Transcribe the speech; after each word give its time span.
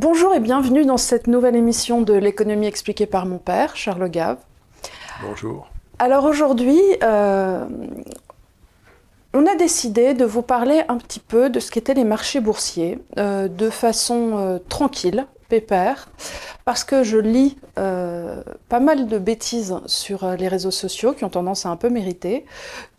Bonjour 0.00 0.32
et 0.32 0.38
bienvenue 0.38 0.84
dans 0.84 0.96
cette 0.96 1.26
nouvelle 1.26 1.56
émission 1.56 2.02
de 2.02 2.12
l'économie 2.12 2.68
expliquée 2.68 3.06
par 3.06 3.26
mon 3.26 3.38
père, 3.38 3.74
Charles 3.74 4.08
Gave. 4.08 4.36
Bonjour. 5.24 5.68
Alors 5.98 6.24
aujourd'hui, 6.24 6.80
euh, 7.02 7.64
on 9.34 9.44
a 9.44 9.56
décidé 9.56 10.14
de 10.14 10.24
vous 10.24 10.42
parler 10.42 10.82
un 10.86 10.98
petit 10.98 11.18
peu 11.18 11.50
de 11.50 11.58
ce 11.58 11.72
qu'étaient 11.72 11.94
les 11.94 12.04
marchés 12.04 12.38
boursiers 12.38 13.00
euh, 13.18 13.48
de 13.48 13.70
façon 13.70 14.34
euh, 14.36 14.58
tranquille, 14.68 15.26
pépère, 15.48 16.08
parce 16.64 16.84
que 16.84 17.02
je 17.02 17.18
lis 17.18 17.58
pas 17.74 18.80
mal 18.80 19.08
de 19.08 19.18
bêtises 19.18 19.74
sur 19.86 20.30
les 20.36 20.46
réseaux 20.46 20.70
sociaux 20.70 21.12
qui 21.12 21.24
ont 21.24 21.28
tendance 21.28 21.66
à 21.66 21.70
un 21.70 21.76
peu 21.76 21.88
mériter. 21.88 22.44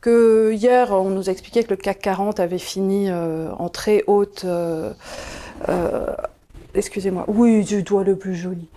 Que 0.02 0.52
hier, 0.52 0.91
on 0.91 1.09
nous 1.11 1.30
expliquait 1.30 1.63
que 1.63 1.70
le 1.70 1.77
CAC 1.77 2.00
40 2.00 2.41
avait 2.41 2.58
fini 2.58 3.09
en 3.09 3.70
très 3.70 4.03
haute 4.08 4.45
excusez-moi, 6.73 7.26
oui, 7.28 7.64
du 7.64 7.84
doigt 7.84 8.04
le 8.04 8.16
plus 8.16 8.36
joli, 8.36 8.68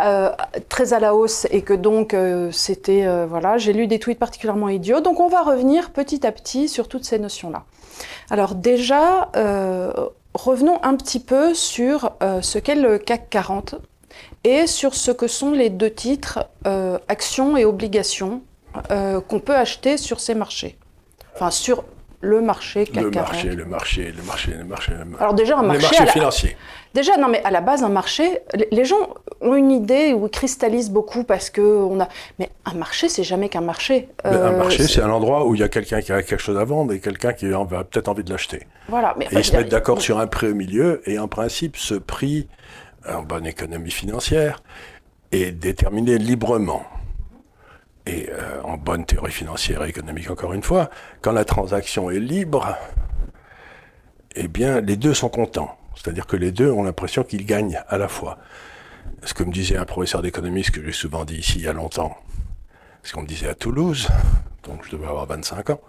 euh, 0.00 0.30
très 0.68 0.92
à 0.92 1.00
la 1.00 1.14
hausse 1.14 1.46
et 1.50 1.62
que 1.62 1.74
donc 1.74 2.14
euh, 2.14 2.50
c'était, 2.52 3.06
euh, 3.06 3.26
voilà, 3.26 3.58
j'ai 3.58 3.72
lu 3.72 3.86
des 3.86 3.98
tweets 3.98 4.18
particulièrement 4.18 4.68
idiots. 4.68 5.00
Donc 5.00 5.20
on 5.20 5.28
va 5.28 5.42
revenir 5.42 5.90
petit 5.90 6.26
à 6.26 6.32
petit 6.32 6.68
sur 6.68 6.88
toutes 6.88 7.04
ces 7.04 7.18
notions-là. 7.18 7.64
Alors 8.30 8.54
déjà, 8.54 9.30
revenons 10.34 10.82
un 10.82 10.94
petit 10.96 11.20
peu 11.20 11.52
sur 11.52 12.12
ce 12.20 12.58
qu'est 12.58 12.76
le 12.76 12.98
CAC 12.98 13.28
40 13.28 13.74
et 14.44 14.66
sur 14.66 14.94
ce 14.94 15.10
que 15.10 15.26
sont 15.26 15.50
les 15.50 15.68
deux 15.68 15.90
titres, 15.90 16.46
actions 17.08 17.58
et 17.58 17.66
obligations, 17.66 18.40
qu'on 18.88 19.40
peut 19.40 19.56
acheter 19.56 19.98
sur 19.98 20.20
ces 20.20 20.34
marchés. 20.34 20.78
Enfin, 21.34 21.50
sur 21.50 21.84
le 22.20 22.40
marché 22.42 22.84
CAC 22.84 23.04
le 23.04 23.10
Marché, 23.10 23.50
le 23.50 23.64
marché, 23.64 24.12
le 24.14 24.22
marché, 24.22 24.52
le 24.52 24.64
marché, 24.64 24.92
le 24.92 25.22
Alors 25.22 25.34
déjà 25.34 25.58
un 25.58 25.62
marché, 25.62 25.82
marché 25.82 26.06
financier. 26.06 26.56
Déjà 26.92 27.16
non 27.16 27.28
mais 27.28 27.42
à 27.44 27.50
la 27.50 27.60
base 27.62 27.82
un 27.82 27.88
marché, 27.88 28.40
les 28.70 28.84
gens 28.84 29.14
ont 29.40 29.54
une 29.54 29.70
idée 29.70 30.12
ou 30.12 30.28
cristallisent 30.28 30.90
beaucoup 30.90 31.24
parce 31.24 31.48
que 31.48 31.62
on 31.62 31.98
a. 32.00 32.08
Mais 32.38 32.50
un 32.66 32.74
marché 32.74 33.08
c'est 33.08 33.24
jamais 33.24 33.48
qu'un 33.48 33.62
marché. 33.62 34.08
un 34.24 34.32
euh, 34.32 34.58
marché 34.58 34.86
c'est 34.86 35.00
un 35.00 35.10
endroit 35.10 35.46
où 35.46 35.54
il 35.54 35.60
y 35.60 35.64
a 35.64 35.68
quelqu'un 35.68 36.02
qui 36.02 36.12
a 36.12 36.22
quelque 36.22 36.42
chose 36.42 36.58
à 36.58 36.64
vendre 36.64 36.92
et 36.92 37.00
quelqu'un 37.00 37.32
qui 37.32 37.46
a 37.46 37.64
peut-être 37.64 38.08
envie 38.08 38.24
de 38.24 38.30
l'acheter. 38.30 38.66
Voilà. 38.88 39.14
Mais, 39.18 39.26
et 39.30 39.38
ils 39.38 39.44
se 39.44 39.56
mettent 39.56 39.70
d'accord 39.70 40.02
sur 40.02 40.18
un 40.18 40.26
prix 40.26 40.48
au 40.48 40.54
milieu 40.54 41.00
et 41.06 41.18
en 41.18 41.28
principe 41.28 41.76
ce 41.76 41.94
prix 41.94 42.48
en 43.08 43.22
bonne 43.22 43.46
économie 43.46 43.90
financière 43.90 44.62
est 45.32 45.52
déterminé 45.52 46.18
librement 46.18 46.84
et 48.10 48.28
euh, 48.30 48.60
en 48.64 48.76
bonne 48.76 49.04
théorie 49.04 49.32
financière 49.32 49.84
et 49.84 49.88
économique 49.88 50.30
encore 50.30 50.52
une 50.52 50.62
fois, 50.62 50.90
quand 51.22 51.32
la 51.32 51.44
transaction 51.44 52.10
est 52.10 52.18
libre, 52.18 52.76
eh 54.34 54.48
bien 54.48 54.80
les 54.80 54.96
deux 54.96 55.14
sont 55.14 55.28
contents. 55.28 55.76
C'est-à-dire 55.94 56.26
que 56.26 56.36
les 56.36 56.50
deux 56.50 56.70
ont 56.70 56.82
l'impression 56.82 57.22
qu'ils 57.22 57.46
gagnent 57.46 57.80
à 57.88 57.98
la 57.98 58.08
fois. 58.08 58.38
Ce 59.22 59.34
que 59.34 59.44
me 59.44 59.52
disait 59.52 59.76
un 59.76 59.84
professeur 59.84 60.22
d'économie, 60.22 60.64
ce 60.64 60.70
que 60.70 60.82
j'ai 60.82 60.92
souvent 60.92 61.24
dit 61.24 61.36
ici 61.36 61.58
il 61.58 61.64
y 61.64 61.68
a 61.68 61.72
longtemps, 61.72 62.16
ce 63.02 63.12
qu'on 63.12 63.22
me 63.22 63.26
disait 63.26 63.48
à 63.48 63.54
Toulouse, 63.54 64.08
donc 64.64 64.84
je 64.84 64.90
devais 64.90 65.06
avoir 65.06 65.26
25 65.26 65.70
ans, 65.70 65.80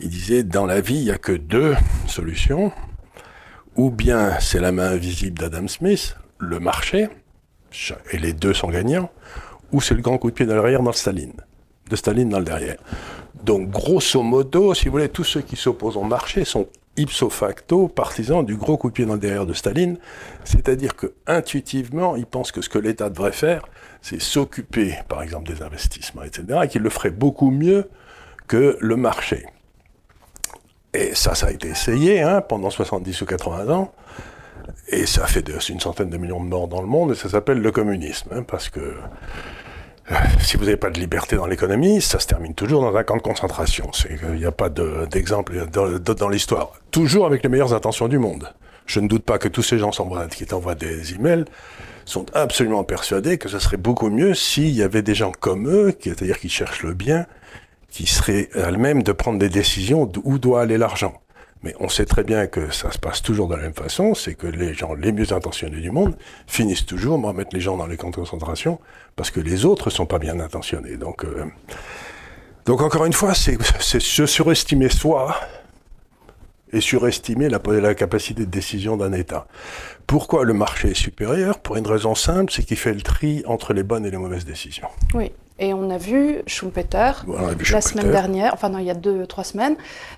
il 0.00 0.08
disait 0.08 0.42
dans 0.42 0.66
la 0.66 0.80
vie 0.80 0.96
il 0.96 1.04
n'y 1.04 1.10
a 1.10 1.18
que 1.18 1.32
deux 1.32 1.76
solutions, 2.06 2.72
ou 3.76 3.90
bien 3.90 4.38
c'est 4.40 4.60
la 4.60 4.72
main 4.72 4.90
invisible 4.90 5.38
d'Adam 5.38 5.68
Smith, 5.68 6.16
le 6.38 6.60
marché, 6.60 7.08
et 8.10 8.18
les 8.18 8.32
deux 8.32 8.54
sont 8.54 8.68
gagnants, 8.68 9.10
ou 9.72 9.80
c'est 9.80 9.94
le 9.94 10.02
grand 10.02 10.18
coup 10.18 10.30
de 10.30 10.34
pied 10.34 10.46
dans 10.46 10.56
l'arrière 10.56 10.82
dans 10.82 10.92
Staline 10.92 11.34
de 11.88 11.96
Staline 11.96 12.28
dans 12.28 12.38
le 12.38 12.44
derrière. 12.44 12.76
Donc, 13.42 13.70
grosso 13.70 14.22
modo, 14.22 14.74
si 14.74 14.86
vous 14.86 14.92
voulez, 14.92 15.08
tous 15.08 15.24
ceux 15.24 15.42
qui 15.42 15.56
s'opposent 15.56 15.96
au 15.96 16.02
marché 16.02 16.44
sont 16.44 16.66
ipso 16.96 17.28
facto 17.28 17.88
partisans 17.88 18.44
du 18.44 18.56
gros 18.56 18.76
coup 18.76 18.88
de 18.88 18.94
pied 18.94 19.04
dans 19.04 19.14
le 19.14 19.18
derrière 19.18 19.46
de 19.46 19.52
Staline, 19.52 19.98
c'est-à-dire 20.44 20.96
que 20.96 21.12
intuitivement, 21.26 22.16
ils 22.16 22.26
pensent 22.26 22.52
que 22.52 22.62
ce 22.62 22.68
que 22.68 22.78
l'État 22.78 23.10
devrait 23.10 23.32
faire, 23.32 23.66
c'est 24.00 24.20
s'occuper, 24.20 24.96
par 25.08 25.22
exemple, 25.22 25.52
des 25.52 25.62
investissements, 25.62 26.22
etc., 26.22 26.60
et 26.64 26.68
qu'il 26.68 26.82
le 26.82 26.90
ferait 26.90 27.10
beaucoup 27.10 27.50
mieux 27.50 27.88
que 28.46 28.76
le 28.80 28.96
marché. 28.96 29.46
Et 30.92 31.14
ça, 31.14 31.34
ça 31.34 31.48
a 31.48 31.50
été 31.50 31.68
essayé 31.68 32.22
hein, 32.22 32.40
pendant 32.40 32.70
70 32.70 33.22
ou 33.22 33.26
80 33.26 33.74
ans, 33.74 33.92
et 34.88 35.06
ça 35.06 35.26
fait 35.26 35.44
une 35.68 35.80
centaine 35.80 36.10
de 36.10 36.16
millions 36.16 36.42
de 36.42 36.48
morts 36.48 36.68
dans 36.68 36.80
le 36.80 36.86
monde, 36.86 37.12
et 37.12 37.14
ça 37.14 37.28
s'appelle 37.28 37.60
le 37.60 37.72
communisme, 37.72 38.28
hein, 38.32 38.42
parce 38.42 38.68
que 38.68 38.94
si 40.40 40.56
vous 40.56 40.64
n'avez 40.64 40.76
pas 40.76 40.90
de 40.90 41.00
liberté 41.00 41.36
dans 41.36 41.46
l'économie, 41.46 42.02
ça 42.02 42.18
se 42.18 42.26
termine 42.26 42.54
toujours 42.54 42.82
dans 42.82 42.94
un 42.94 43.02
camp 43.04 43.16
de 43.16 43.22
concentration. 43.22 43.90
Il 44.10 44.38
n'y 44.38 44.44
a 44.44 44.52
pas 44.52 44.68
d'exemple 44.68 45.66
dans, 45.66 46.28
l'histoire. 46.28 46.72
Toujours 46.90 47.26
avec 47.26 47.42
les 47.42 47.48
meilleures 47.48 47.72
intentions 47.72 48.08
du 48.08 48.18
monde. 48.18 48.52
Je 48.86 49.00
ne 49.00 49.08
doute 49.08 49.24
pas 49.24 49.38
que 49.38 49.48
tous 49.48 49.62
ces 49.62 49.78
gens 49.78 49.90
qui 50.30 50.44
t'envoient 50.44 50.74
des 50.74 51.14
emails 51.14 51.46
sont 52.04 52.26
absolument 52.34 52.84
persuadés 52.84 53.38
que 53.38 53.48
ce 53.48 53.58
serait 53.58 53.78
beaucoup 53.78 54.10
mieux 54.10 54.34
s'il 54.34 54.70
y 54.70 54.82
avait 54.82 55.00
des 55.00 55.14
gens 55.14 55.32
comme 55.32 55.68
eux, 55.68 55.96
c'est-à-dire 55.98 56.38
qui 56.38 56.50
cherchent 56.50 56.82
le 56.82 56.92
bien, 56.92 57.26
qui 57.88 58.06
seraient 58.06 58.50
à 58.54 58.70
même 58.72 59.02
de 59.02 59.12
prendre 59.12 59.38
des 59.38 59.48
décisions 59.48 60.04
d'où 60.04 60.38
doit 60.38 60.60
aller 60.60 60.76
l'argent. 60.76 61.14
Mais 61.64 61.74
on 61.80 61.88
sait 61.88 62.04
très 62.04 62.24
bien 62.24 62.46
que 62.46 62.70
ça 62.70 62.92
se 62.92 62.98
passe 62.98 63.22
toujours 63.22 63.48
de 63.48 63.56
la 63.56 63.62
même 63.62 63.72
façon, 63.72 64.12
c'est 64.14 64.34
que 64.34 64.46
les 64.46 64.74
gens 64.74 64.92
les 64.92 65.12
mieux 65.12 65.32
intentionnés 65.32 65.80
du 65.80 65.90
monde 65.90 66.14
finissent 66.46 66.84
toujours 66.84 67.20
par 67.22 67.32
mettre 67.32 67.54
les 67.54 67.60
gens 67.60 67.78
dans 67.78 67.86
les 67.86 67.96
camps 67.96 68.10
de 68.10 68.16
concentration 68.16 68.78
parce 69.16 69.30
que 69.30 69.40
les 69.40 69.64
autres 69.64 69.88
sont 69.88 70.04
pas 70.04 70.18
bien 70.18 70.40
intentionnés. 70.40 70.98
Donc, 70.98 71.24
euh, 71.24 71.46
donc 72.66 72.82
encore 72.82 73.06
une 73.06 73.14
fois, 73.14 73.32
c'est 73.34 73.56
se 73.80 74.26
surestimer 74.26 74.90
soi 74.90 75.40
et 76.70 76.82
surestimer 76.82 77.48
la, 77.48 77.60
la 77.66 77.94
capacité 77.94 78.44
de 78.44 78.50
décision 78.50 78.98
d'un 78.98 79.14
État. 79.14 79.46
Pourquoi 80.06 80.44
le 80.44 80.52
marché 80.52 80.90
est 80.90 80.94
supérieur? 80.94 81.60
Pour 81.60 81.76
une 81.76 81.86
raison 81.86 82.14
simple, 82.14 82.52
c'est 82.52 82.64
qu'il 82.64 82.76
fait 82.76 82.92
le 82.92 83.00
tri 83.00 83.42
entre 83.46 83.72
les 83.72 83.84
bonnes 83.84 84.04
et 84.04 84.10
les 84.10 84.18
mauvaises 84.18 84.44
décisions. 84.44 84.88
Oui. 85.14 85.32
Et 85.58 85.72
on 85.72 85.88
a 85.90 85.98
vu 85.98 86.42
Schumpeter 86.46 87.12
la 87.70 87.80
semaine 87.80 88.10
dernière, 88.10 88.54
enfin 88.54 88.70
non, 88.70 88.78
il 88.78 88.86
y 88.86 88.90
a 88.90 88.94
deux, 88.94 89.24
trois 89.26 89.44
semaines, 89.44 89.76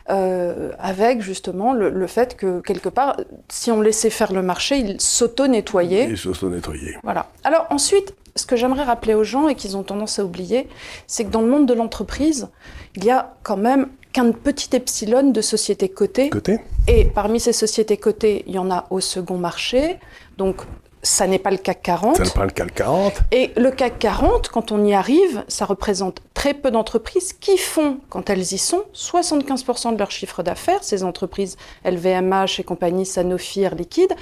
euh, 0.09 0.73
avec 0.79 1.21
justement 1.21 1.75
le, 1.75 2.07
fait 2.07 2.37
que 2.37 2.61
quelque 2.61 2.89
part, 2.89 3.19
si 3.51 3.71
on 3.71 3.83
laissait 3.83 4.09
faire 4.09 4.33
le 4.33 4.41
marché, 4.41 4.79
il 4.79 5.01
s'auto-nettoyait. 5.01 6.09
Il 6.09 6.17
s'auto-nettoyait. 6.17 6.97
Voilà. 7.03 7.27
Alors 7.45 7.67
ensuite, 7.69 8.15
ce 8.35 8.47
que 8.47 8.57
j'aimerais 8.57 8.85
rappeler 8.85 9.15
aux 9.15 9.25
gens 9.25 9.49
et 9.49 9.55
qu'ils 9.55 9.77
ont 9.77 9.83
tendance 9.83 10.19
à 10.19 10.25
oublier, 10.25 10.69
c'est 11.07 11.25
que 11.25 11.31
dans 11.31 11.43
le 11.43 11.49
monde 11.49 11.67
de 11.67 11.75
l'entreprise, 11.75 12.49
il 12.95 13.05
y 13.05 13.11
a 13.11 13.35
quand 13.43 13.59
même 13.59 13.89
qu'un 14.13 14.33
petit 14.33 14.75
epsilon 14.75 15.31
de 15.31 15.41
sociétés 15.43 15.91
cotées. 15.91 16.31
Cotées. 16.31 16.61
Et 16.89 17.05
parmi 17.05 17.41
ces 17.41 17.53
sociétés 17.53 17.99
cotées, 17.99 18.45
il 18.47 18.55
y 18.55 18.59
en 18.59 18.71
a 18.71 18.87
au 18.89 19.01
second 19.01 19.37
marché. 19.37 19.99
Donc 20.39 20.63
ça 21.07 21.27
n'est 21.27 21.39
pas 21.39 21.51
le 21.51 21.57
CAC 21.57 21.83
40. 21.83 22.17
Ça 22.17 22.25
n'est 22.25 22.31
pas 22.31 22.45
le 22.45 22.51
CAC 22.51 22.75
40. 22.75 23.13
Et 23.31 23.53
le 23.57 23.71
CAC 23.71 23.99
40, 23.99 24.49
quand 24.49 24.73
on 24.73 24.85
y 24.85 24.93
arrive, 24.93 25.45
ça 25.47 25.65
représente 25.65 26.21
très 26.35 26.53
peu 26.53 26.71
d'entreprises 26.71 27.33
qui 27.33 27.57
font, 27.59 28.01
quand 28.09 28.29
elles 28.29 28.53
y 28.53 28.59
sont, 28.59 28.85
75% 28.93 29.95
de 29.95 29.99
leur 29.99 30.11
chiffre 30.11 30.43
d'affaires, 30.43 30.83
ces 30.83 31.05
entreprises 31.05 31.57
LVMH 31.85 32.59
et 32.59 32.65
compagnie, 32.65 33.07
Sanofi, 33.07 33.63
Air 33.63 33.77
Liquide, 33.77 34.15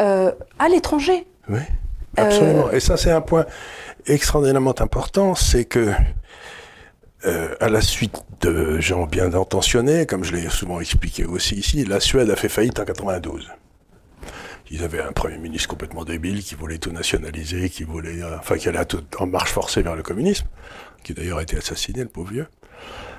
euh, 0.00 0.32
à 0.58 0.68
l'étranger. 0.68 1.26
Oui, 1.48 1.60
absolument. 2.16 2.66
Euh, 2.66 2.72
et 2.72 2.80
ça, 2.80 2.96
c'est 2.96 3.12
un 3.12 3.20
point 3.20 3.46
extraordinairement 4.06 4.74
important, 4.80 5.36
c'est 5.36 5.64
que 5.64 5.92
euh, 7.26 7.54
à 7.60 7.68
la 7.68 7.80
suite 7.80 8.18
de 8.40 8.80
gens 8.80 9.06
bien 9.06 9.32
intentionnés, 9.34 10.04
comme 10.04 10.24
je 10.24 10.34
l'ai 10.34 10.50
souvent 10.50 10.80
expliqué 10.80 11.24
aussi 11.24 11.54
ici, 11.54 11.84
la 11.84 12.00
Suède 12.00 12.28
a 12.28 12.36
fait 12.36 12.48
faillite 12.48 12.80
en 12.80 12.84
92 12.84 13.50
ils 14.70 14.82
avaient 14.82 15.00
un 15.02 15.12
premier 15.12 15.38
ministre 15.38 15.68
complètement 15.68 16.04
débile 16.04 16.42
qui 16.42 16.54
voulait 16.54 16.78
tout 16.78 16.90
nationaliser, 16.90 17.68
qui 17.68 17.84
voulait, 17.84 18.22
euh, 18.22 18.38
enfin, 18.38 18.56
qui 18.56 18.68
allait 18.68 18.84
tout, 18.84 19.02
en 19.18 19.26
marche 19.26 19.52
forcée 19.52 19.82
vers 19.82 19.96
le 19.96 20.02
communisme, 20.02 20.46
qui 21.02 21.14
d'ailleurs 21.14 21.38
a 21.38 21.42
été 21.42 21.56
assassiné, 21.56 22.00
le 22.00 22.08
pauvre 22.08 22.30
vieux. 22.30 22.46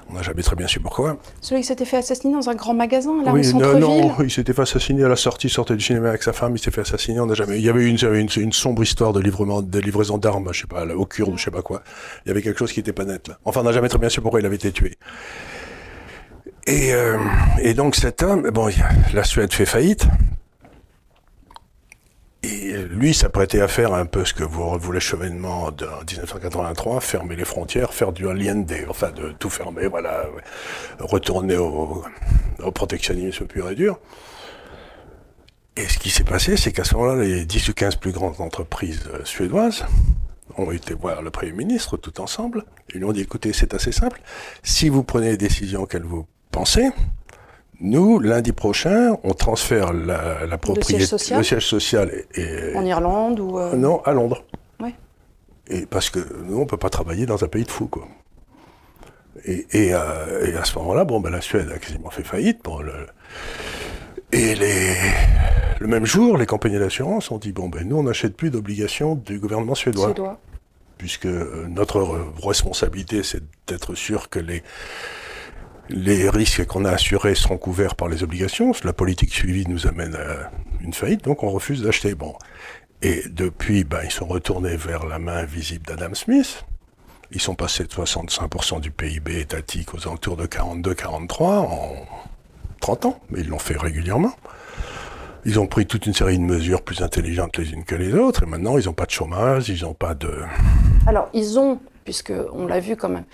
On 0.09 0.13
n'a 0.13 0.21
jamais 0.21 0.43
très 0.43 0.55
bien 0.55 0.67
su 0.67 0.79
pourquoi. 0.79 1.17
Celui 1.41 1.61
qui 1.61 1.67
s'était 1.67 1.85
fait 1.85 1.97
assassiner 1.97 2.35
dans 2.35 2.47
un 2.49 2.53
grand 2.53 2.75
magasin, 2.75 3.23
là, 3.23 3.33
oui, 3.33 3.51
non, 3.53 3.79
non, 3.79 4.15
il 4.21 4.29
s'était 4.29 4.53
fait 4.53 4.61
assassiner 4.61 5.03
à 5.03 5.07
la 5.07 5.15
sortie, 5.15 5.49
sortait 5.49 5.75
du 5.75 5.83
cinéma 5.83 6.09
avec 6.09 6.21
sa 6.21 6.31
femme, 6.31 6.55
il 6.55 6.59
s'est 6.59 6.69
fait 6.69 6.81
assassiner. 6.81 7.19
On 7.19 7.25
n'a 7.25 7.33
jamais. 7.33 7.57
Il 7.57 7.65
y 7.65 7.69
avait 7.69 7.87
une, 7.87 7.97
une, 7.97 8.29
une, 8.35 8.53
sombre 8.53 8.83
histoire 8.83 9.13
de 9.13 9.19
livrement, 9.19 9.63
de 9.63 9.79
livraison 9.79 10.19
d'armes, 10.19 10.49
je 10.51 10.61
sais 10.61 10.67
pas, 10.67 10.85
au 10.85 11.05
Kurde, 11.07 11.33
ou 11.33 11.37
je 11.37 11.45
sais 11.45 11.51
pas 11.51 11.63
quoi. 11.63 11.81
Il 12.25 12.29
y 12.29 12.31
avait 12.31 12.43
quelque 12.43 12.59
chose 12.59 12.71
qui 12.71 12.79
n'était 12.79 12.93
pas 12.93 13.05
net 13.05 13.27
là. 13.27 13.39
Enfin, 13.45 13.61
on 13.61 13.63
n'a 13.63 13.71
jamais 13.71 13.89
très 13.89 13.97
bien 13.97 14.09
su 14.09 14.21
pourquoi 14.21 14.39
il 14.39 14.45
avait 14.45 14.57
été 14.57 14.71
tué. 14.71 14.95
Et, 16.67 16.93
euh, 16.93 17.17
et 17.59 17.73
donc 17.73 17.95
cet 17.95 18.21
homme, 18.21 18.49
bon, 18.51 18.69
la 19.13 19.23
Suède 19.23 19.53
fait 19.53 19.65
faillite. 19.65 20.07
Et 22.45 22.73
lui 22.89 23.15
s'apprêtait 23.15 23.61
à 23.61 23.67
faire 23.67 23.95
un 23.95 24.05
peu 24.05 24.23
ce 24.23 24.33
que 24.33 24.43
vous, 24.43 24.77
voulez 24.77 24.99
chevènement 24.99 25.71
de 25.71 25.85
1983, 25.85 26.99
fermer 26.99 27.35
les 27.35 27.45
frontières, 27.45 27.91
faire 27.91 28.11
du 28.11 28.27
Allende, 28.27 28.71
enfin 28.87 29.11
de 29.11 29.31
tout 29.31 29.49
fermer, 29.49 29.87
voilà, 29.87 30.27
retourner 30.99 31.57
au, 31.57 32.03
protectionnisme 32.73 33.45
pur 33.45 33.69
et 33.71 33.75
dur. 33.75 33.99
Et 35.75 35.87
ce 35.87 35.97
qui 35.97 36.11
s'est 36.11 36.23
passé, 36.23 36.55
c'est 36.55 36.71
qu'à 36.71 36.83
ce 36.83 36.93
moment-là, 36.95 37.23
les 37.23 37.45
10 37.45 37.69
ou 37.69 37.73
15 37.73 37.95
plus 37.95 38.11
grandes 38.11 38.39
entreprises 38.39 39.09
euh, 39.11 39.25
suédoises 39.25 39.83
ont 40.55 40.71
été 40.71 40.93
voir 40.93 41.23
le 41.23 41.31
Premier 41.31 41.51
ministre 41.51 41.97
tout 41.97 42.21
ensemble. 42.21 42.63
Ils 42.93 42.99
lui 42.99 43.05
ont 43.05 43.11
dit, 43.11 43.21
écoutez, 43.21 43.53
c'est 43.53 43.73
assez 43.73 43.91
simple. 43.91 44.21
Si 44.61 44.87
vous 44.87 45.03
prenez 45.03 45.31
les 45.31 45.37
décisions 45.37 45.85
qu'elles 45.85 46.03
vous 46.03 46.27
pensez, 46.51 46.91
Nous, 47.81 48.19
lundi 48.19 48.53
prochain, 48.53 49.17
on 49.23 49.33
transfère 49.33 49.93
la, 49.93 50.57
propriété, 50.57 51.05
le 51.35 51.43
siège 51.43 51.65
social, 51.65 52.11
en 52.75 52.85
Irlande 52.85 53.39
ou 53.39 53.59
euh, 53.59 53.75
non 53.75 54.01
à 54.03 54.13
Londres. 54.13 54.45
Oui. 54.79 54.93
Et 55.67 55.85
parce 55.85 56.09
que 56.09 56.19
nous, 56.43 56.59
on 56.59 56.65
peut 56.65 56.77
pas 56.77 56.89
travailler 56.89 57.25
dans 57.25 57.43
un 57.43 57.47
pays 57.47 57.63
de 57.63 57.71
fous, 57.71 57.87
quoi. 57.87 58.07
Et, 59.43 59.67
et, 59.71 59.93
euh, 59.93 60.59
à 60.59 60.63
ce 60.63 60.77
moment-là, 60.79 61.03
bon, 61.03 61.19
ben, 61.19 61.29
la 61.29 61.41
Suède 61.41 61.69
a 61.69 61.77
quasiment 61.77 62.09
fait 62.09 62.23
faillite. 62.23 62.63
Bon, 62.63 62.79
le, 62.79 62.93
et 64.31 64.55
les, 64.55 64.95
le 65.79 65.87
même 65.87 66.05
jour, 66.05 66.37
les 66.37 66.45
compagnies 66.45 66.79
d'assurance 66.79 67.29
ont 67.31 67.37
dit 67.37 67.51
bon, 67.51 67.69
ben, 67.69 67.87
nous, 67.87 67.97
on 67.97 68.03
n'achète 68.03 68.35
plus 68.35 68.49
d'obligations 68.49 69.15
du 69.15 69.39
gouvernement 69.39 69.75
suédois. 69.75 70.07
Suédois. 70.07 70.39
Puisque 70.97 71.25
euh, 71.25 71.67
notre 71.67 72.07
responsabilité, 72.41 73.21
c'est 73.21 73.43
d'être 73.67 73.95
sûr 73.95 74.29
que 74.29 74.39
les 74.39 74.63
les 75.89 76.29
risques 76.29 76.65
qu'on 76.65 76.85
a 76.85 76.91
assurés 76.91 77.35
seront 77.35 77.57
couverts 77.57 77.95
par 77.95 78.07
les 78.07 78.23
obligations. 78.23 78.71
La 78.83 78.93
politique 78.93 79.33
suivie 79.33 79.65
nous 79.67 79.87
amène 79.87 80.15
à 80.15 80.51
une 80.81 80.93
faillite, 80.93 81.23
donc 81.23 81.43
on 81.43 81.49
refuse 81.49 81.81
d'acheter. 81.81 82.15
Bon. 82.15 82.33
Et 83.01 83.23
depuis, 83.29 83.83
ben, 83.83 83.99
ils 84.03 84.11
sont 84.11 84.25
retournés 84.25 84.75
vers 84.75 85.05
la 85.05 85.19
main 85.19 85.37
invisible 85.37 85.85
d'Adam 85.85 86.13
Smith. 86.13 86.65
Ils 87.31 87.41
sont 87.41 87.55
passés 87.55 87.83
de 87.83 87.89
65% 87.89 88.79
du 88.81 88.91
PIB 88.91 89.39
étatique 89.39 89.93
aux 89.93 90.07
alentours 90.07 90.37
de 90.37 90.45
42-43 90.45 91.41
en 91.41 91.95
30 92.79 93.05
ans, 93.05 93.19
mais 93.29 93.41
ils 93.41 93.47
l'ont 93.47 93.59
fait 93.59 93.77
régulièrement. 93.77 94.33
Ils 95.43 95.59
ont 95.59 95.67
pris 95.67 95.85
toute 95.85 96.07
une 96.07 96.13
série 96.13 96.39
de 96.39 96.43
mesures 96.43 96.81
plus 96.81 97.01
intelligentes 97.03 97.57
les 97.57 97.71
unes 97.71 97.83
que 97.83 97.93
les 97.93 98.13
autres, 98.13 98.43
et 98.43 98.45
maintenant 98.47 98.77
ils 98.77 98.85
n'ont 98.85 98.93
pas 98.93 99.05
de 99.05 99.11
chômage, 99.11 99.69
ils 99.69 99.83
n'ont 99.83 99.93
pas 99.93 100.15
de... 100.15 100.41
Alors 101.05 101.29
ils 101.33 101.59
ont, 101.59 101.79
puisque 102.03 102.33
on 102.53 102.65
l'a 102.65 102.79
vu 102.79 102.95
quand 102.95 103.09
même, 103.09 103.25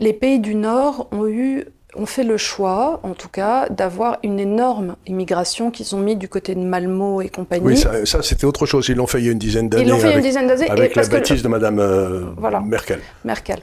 les 0.00 0.12
pays 0.12 0.38
du 0.38 0.54
Nord 0.54 1.08
ont 1.12 1.26
eu 1.26 1.66
ont 1.96 2.06
fait 2.06 2.24
le 2.24 2.36
choix, 2.36 3.00
en 3.02 3.14
tout 3.14 3.28
cas, 3.28 3.68
d'avoir 3.68 4.18
une 4.22 4.40
énorme 4.40 4.96
immigration 5.06 5.70
qu'ils 5.70 5.94
ont 5.94 6.00
mis 6.00 6.16
du 6.16 6.28
côté 6.28 6.54
de 6.54 6.60
Malmo 6.60 7.20
et 7.20 7.28
compagnie. 7.28 7.64
Oui, 7.64 7.76
ça, 7.76 8.22
c'était 8.22 8.44
autre 8.44 8.66
chose. 8.66 8.88
Ils 8.88 8.96
l'ont 8.96 9.06
fait 9.06 9.20
il 9.20 9.26
y 9.26 9.28
a 9.28 9.32
une 9.32 9.38
dizaine 9.38 9.68
d'années. 9.68 9.84
Ils 9.84 9.90
l'ont 9.90 9.98
fait 9.98 10.08
il 10.08 10.10
y 10.10 10.14
a 10.14 10.18
une 10.18 10.22
dizaine 10.22 10.46
d'années. 10.46 10.70
Avec 10.70 10.94
la 10.96 11.06
bêtise 11.06 11.42
de 11.42 11.48
Madame 11.48 11.78
euh, 11.78 12.24
Merkel. 12.64 13.00
Merkel. 13.24 13.60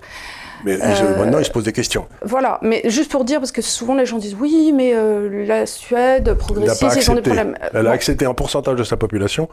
Mais 0.63 0.77
euh, 0.79 1.17
maintenant, 1.17 1.39
ils 1.39 1.45
se 1.45 1.49
posent 1.49 1.63
des 1.63 1.71
questions. 1.71 2.07
Voilà, 2.23 2.59
mais 2.61 2.83
juste 2.85 3.11
pour 3.11 3.25
dire, 3.25 3.39
parce 3.39 3.51
que 3.51 3.63
souvent 3.63 3.95
les 3.95 4.05
gens 4.05 4.19
disent 4.19 4.37
oui, 4.39 4.71
mais 4.71 4.91
euh, 4.93 5.43
la 5.45 5.65
Suède, 5.65 6.35
progressiste, 6.35 6.97
ils 6.97 7.09
ont 7.09 7.15
des 7.15 7.21
problèmes. 7.21 7.57
Elle 7.73 7.87
a 7.87 7.91
accepté 7.91 8.27
en 8.27 8.35
pourcentage 8.35 8.75
de 8.75 8.83
sa 8.83 8.95
population, 8.95 9.49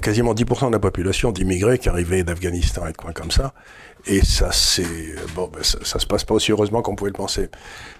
quasiment 0.00 0.32
10% 0.32 0.68
de 0.68 0.72
la 0.72 0.78
population 0.78 1.32
d'immigrés 1.32 1.78
qui 1.78 1.90
arrivaient 1.90 2.22
d'Afghanistan 2.22 2.86
et 2.86 2.92
de 2.92 2.96
coins 2.96 3.12
comme 3.12 3.30
ça. 3.30 3.52
Et 4.08 4.24
ça, 4.24 4.50
c'est 4.52 4.86
bon, 5.34 5.48
ben, 5.48 5.62
ça, 5.62 5.78
ça, 5.84 5.98
se 5.98 6.06
passe 6.06 6.24
pas 6.24 6.34
aussi 6.34 6.50
heureusement 6.50 6.80
qu'on 6.80 6.96
pouvait 6.96 7.10
le 7.10 7.16
penser. 7.16 7.50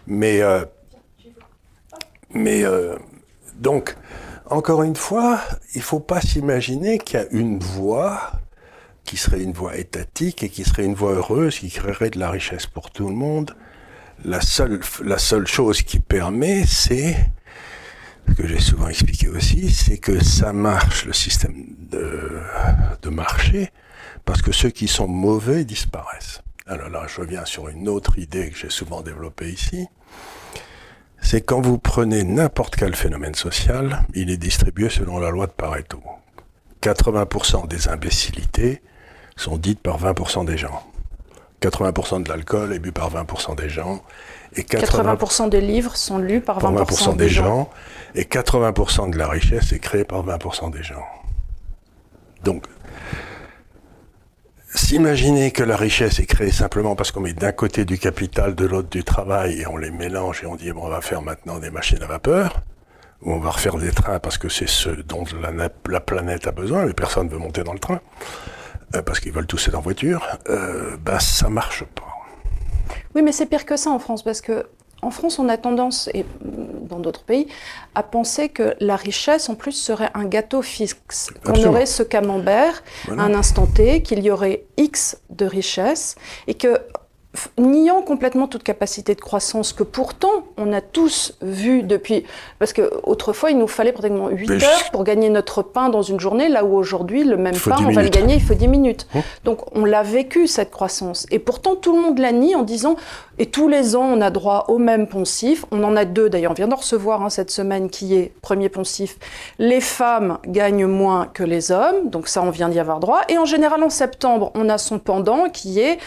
Mais, 0.07 0.41
euh, 0.41 0.65
mais 2.31 2.65
euh, 2.65 2.97
donc, 3.57 3.95
encore 4.47 4.83
une 4.83 4.97
fois, 4.97 5.39
il 5.75 5.83
faut 5.83 6.01
pas 6.01 6.23
s'imaginer 6.23 6.99
qu'il 6.99 7.21
y 7.21 7.23
a 7.23 7.27
une 7.31 7.59
voie 7.59 8.33
qui 9.05 9.19
serait 9.19 9.43
une 9.43 9.53
voie 9.53 9.77
étatique 9.77 10.43
et 10.43 10.49
qui 10.49 10.65
serait 10.65 10.85
une 10.85 10.95
voie 10.95 11.13
heureuse, 11.13 11.59
qui 11.59 11.71
créerait 11.71 12.11
de 12.11 12.19
la 12.19 12.31
richesse 12.31 12.67
pour 12.67 12.91
tout 12.91 13.09
le 13.09 13.15
monde. 13.15 13.55
La 14.25 14.41
seule, 14.41 14.81
la 15.05 15.19
seule 15.19 15.47
chose 15.47 15.83
qui 15.83 15.99
permet, 15.99 16.65
c'est, 16.67 17.17
ce 18.29 18.35
que 18.35 18.47
j'ai 18.47 18.61
souvent 18.61 18.89
expliqué 18.89 19.29
aussi, 19.29 19.71
c'est 19.71 19.99
que 19.99 20.23
ça 20.25 20.55
marche, 20.55 21.05
le 21.05 21.13
système 21.13 21.67
de, 21.79 22.41
de 23.03 23.09
marché, 23.11 23.71
parce 24.25 24.43
que 24.43 24.53
ceux 24.53 24.71
qui 24.71 24.89
sont 24.89 25.09
mauvais 25.09 25.65
disparaissent. 25.65 26.43
Alors 26.67 26.91
là, 26.91 27.07
je 27.09 27.21
reviens 27.21 27.45
sur 27.45 27.69
une 27.69 27.89
autre 27.89 28.19
idée 28.19 28.51
que 28.51 28.57
j'ai 28.57 28.71
souvent 28.71 29.01
développée 29.01 29.51
ici. 29.51 29.87
C'est 31.21 31.41
quand 31.41 31.61
vous 31.61 31.79
prenez 31.79 32.25
n'importe 32.25 32.77
quel 32.77 32.95
phénomène 32.95 33.35
social, 33.35 34.05
il 34.15 34.31
est 34.31 34.37
distribué 34.37 34.89
selon 34.89 35.19
la 35.19 35.31
loi 35.31 35.47
de 35.47 35.53
Pareto. 35.53 36.01
80% 36.83 37.67
des 37.69 37.89
imbécilités 37.89 38.83
sont 39.37 39.57
dites 39.57 39.81
par 39.81 40.01
20% 40.01 40.45
des 40.45 40.59
gens. 40.59 40.83
80% 41.63 42.23
de 42.23 42.29
l'alcool 42.29 42.73
est 42.73 42.79
bu 42.79 42.93
par 42.93 43.11
20% 43.11 43.57
des 43.57 43.69
gens. 43.69 44.03
Et 44.55 44.63
80%, 44.63 45.49
des 45.49 45.61
livres 45.61 45.97
sont 45.97 46.19
lus 46.19 46.41
par 46.41 46.59
20%, 46.61 47.17
des, 47.17 47.29
gens. 47.29 47.69
Et 48.15 48.23
80% 48.23 49.11
de 49.11 49.19
la 49.19 49.29
richesse 49.29 49.73
est 49.73 49.79
créée 49.79 50.05
par 50.05 50.25
20% 50.25 50.71
des 50.71 50.83
gens. 50.83 51.05
Donc, 52.45 52.65
S'imaginer 54.89 55.51
que 55.51 55.63
la 55.63 55.77
richesse 55.77 56.19
est 56.19 56.25
créée 56.25 56.51
simplement 56.51 56.97
parce 56.97 57.13
qu'on 57.13 57.21
met 57.21 57.35
d'un 57.35 57.53
côté 57.53 57.85
du 57.85 57.99
capital, 57.99 58.55
de 58.55 58.65
l'autre 58.65 58.89
du 58.89 59.05
travail, 59.05 59.61
et 59.61 59.67
on 59.67 59.77
les 59.77 59.91
mélange 59.91 60.43
et 60.43 60.47
on 60.47 60.57
dit 60.57 60.73
bon, 60.73 60.87
on 60.87 60.89
va 60.89 61.03
faire 61.03 61.21
maintenant 61.21 61.59
des 61.59 61.69
machines 61.69 62.03
à 62.03 62.07
vapeur, 62.07 62.63
ou 63.21 63.35
on 63.35 63.39
va 63.39 63.51
refaire 63.51 63.77
des 63.77 63.91
trains 63.91 64.19
parce 64.19 64.39
que 64.39 64.49
c'est 64.49 64.67
ce 64.67 64.89
dont 64.89 65.25
la, 65.43 66.01
planète 66.01 66.47
a 66.47 66.53
besoin, 66.53 66.87
mais 66.87 66.95
personne 66.95 67.27
ne 67.27 67.33
veut 67.33 67.39
monter 67.39 67.65
dans 67.65 67.75
le 67.75 67.79
train, 67.79 68.01
euh, 68.97 69.03
parce 69.03 69.21
qu'ils 69.21 69.33
veulent 69.33 69.47
tous 69.47 69.69
être 69.69 69.75
en 69.75 69.83
voiture, 69.83 70.27
euh, 70.49 70.97
bah 71.05 71.21
ça 71.21 71.51
marche 71.51 71.85
pas. 71.85 72.09
Oui, 73.15 73.21
mais 73.21 73.33
c'est 73.33 73.45
pire 73.45 73.67
que 73.67 73.77
ça 73.77 73.91
en 73.91 73.99
France, 73.99 74.25
parce 74.25 74.41
que 74.41 74.65
en 75.03 75.11
France, 75.11 75.39
on 75.39 75.49
a 75.49 75.57
tendance, 75.57 76.09
et 76.15 76.25
dans 76.43 76.99
d'autres 76.99 77.23
pays, 77.23 77.47
à 77.95 78.03
penser 78.03 78.49
que 78.49 78.75
la 78.81 78.97
richesse, 78.97 79.49
en 79.49 79.55
plus, 79.55 79.73
serait 79.73 80.11
un 80.15 80.25
gâteau 80.25 80.63
fixe. 80.63 81.31
Qu'on 81.45 81.63
aurait 81.65 81.87
ce 81.87 82.03
camembert 82.03 82.83
à 83.09 83.23
un 83.23 83.35
instant 83.35 83.67
T, 83.67 84.03
qu'il 84.03 84.23
y 84.23 84.31
aurait 84.31 84.65
X 84.77 85.19
de 85.31 85.47
richesse, 85.47 86.17
et 86.47 86.55
que 86.55 86.81
niant 87.59 88.03
complètement 88.03 88.47
toute 88.47 88.63
capacité 88.63 89.15
de 89.15 89.21
croissance 89.21 89.73
que 89.73 89.83
pourtant 89.83 90.47
on 90.57 90.73
a 90.73 90.81
tous 90.81 91.35
vu 91.43 91.83
depuis 91.83 92.25
parce 92.59 92.73
que 92.73 92.91
autrefois 93.05 93.51
il 93.51 93.59
nous 93.59 93.69
fallait 93.69 93.93
pratiquement 93.93 94.29
8 94.29 94.51
heures 94.63 94.91
pour 94.93 95.05
gagner 95.05 95.31
notre 95.31 95.63
pain 95.63 95.89
dans 95.89 96.03
une 96.03 96.21
journée 96.21 96.49
là 96.49 96.65
où 96.65 96.77
aujourd'hui 96.77 97.25
le 97.25 97.37
même 97.37 97.57
pain 97.57 97.77
on 97.81 97.91
va 97.91 98.03
le 98.03 98.09
gagner 98.09 98.35
il 98.35 98.43
faut 98.43 98.55
10 98.55 98.69
minutes. 98.69 99.07
Hein 99.15 99.23
Donc 99.45 99.61
on 99.77 99.85
l'a 99.85 100.03
vécu 100.03 100.47
cette 100.47 100.71
croissance. 100.71 101.27
Et 101.31 101.39
pourtant 101.39 101.77
tout 101.77 101.95
le 101.95 102.03
monde 102.03 102.19
la 102.19 102.33
nie 102.33 102.55
en 102.55 102.63
disant 102.63 102.97
et 103.39 103.47
tous 103.47 103.69
les 103.69 103.97
ans 103.97 104.05
on 104.05 104.21
a 104.21 104.31
droit 104.31 104.67
au 104.69 104.79
même 104.79 105.07
poncif, 105.07 105.65
on 105.71 105.83
en 105.85 105.97
a 105.97 106.05
deux 106.05 106.29
d'ailleurs, 106.29 106.53
on 106.53 106.55
vient 106.55 106.69
d'en 106.69 106.77
recevoir 106.77 107.23
hein, 107.23 107.31
cette 107.31 107.51
semaine 107.51 107.91
qui 107.91 108.15
est 108.15 108.33
premier 108.43 108.69
poncif, 108.69 109.17
les 109.59 109.81
femmes 109.81 110.39
gagnent 110.47 110.87
moins 110.87 111.27
que 111.27 111.45
les 111.45 111.71
hommes, 111.71 112.11
donc 112.11 112.29
ça 112.29 112.43
on 112.43 112.51
vient 112.51 112.69
d'y 112.69 112.81
avoir 112.81 113.01
droit. 113.01 113.21
Et 113.29 113.39
en 113.39 113.45
général 113.45 113.83
en 113.83 113.91
septembre 113.91 114.51
on 114.55 114.69
a 114.69 114.79
son 114.79 114.99
pendant 114.99 115.49
qui 115.49 115.81
est 115.81 115.99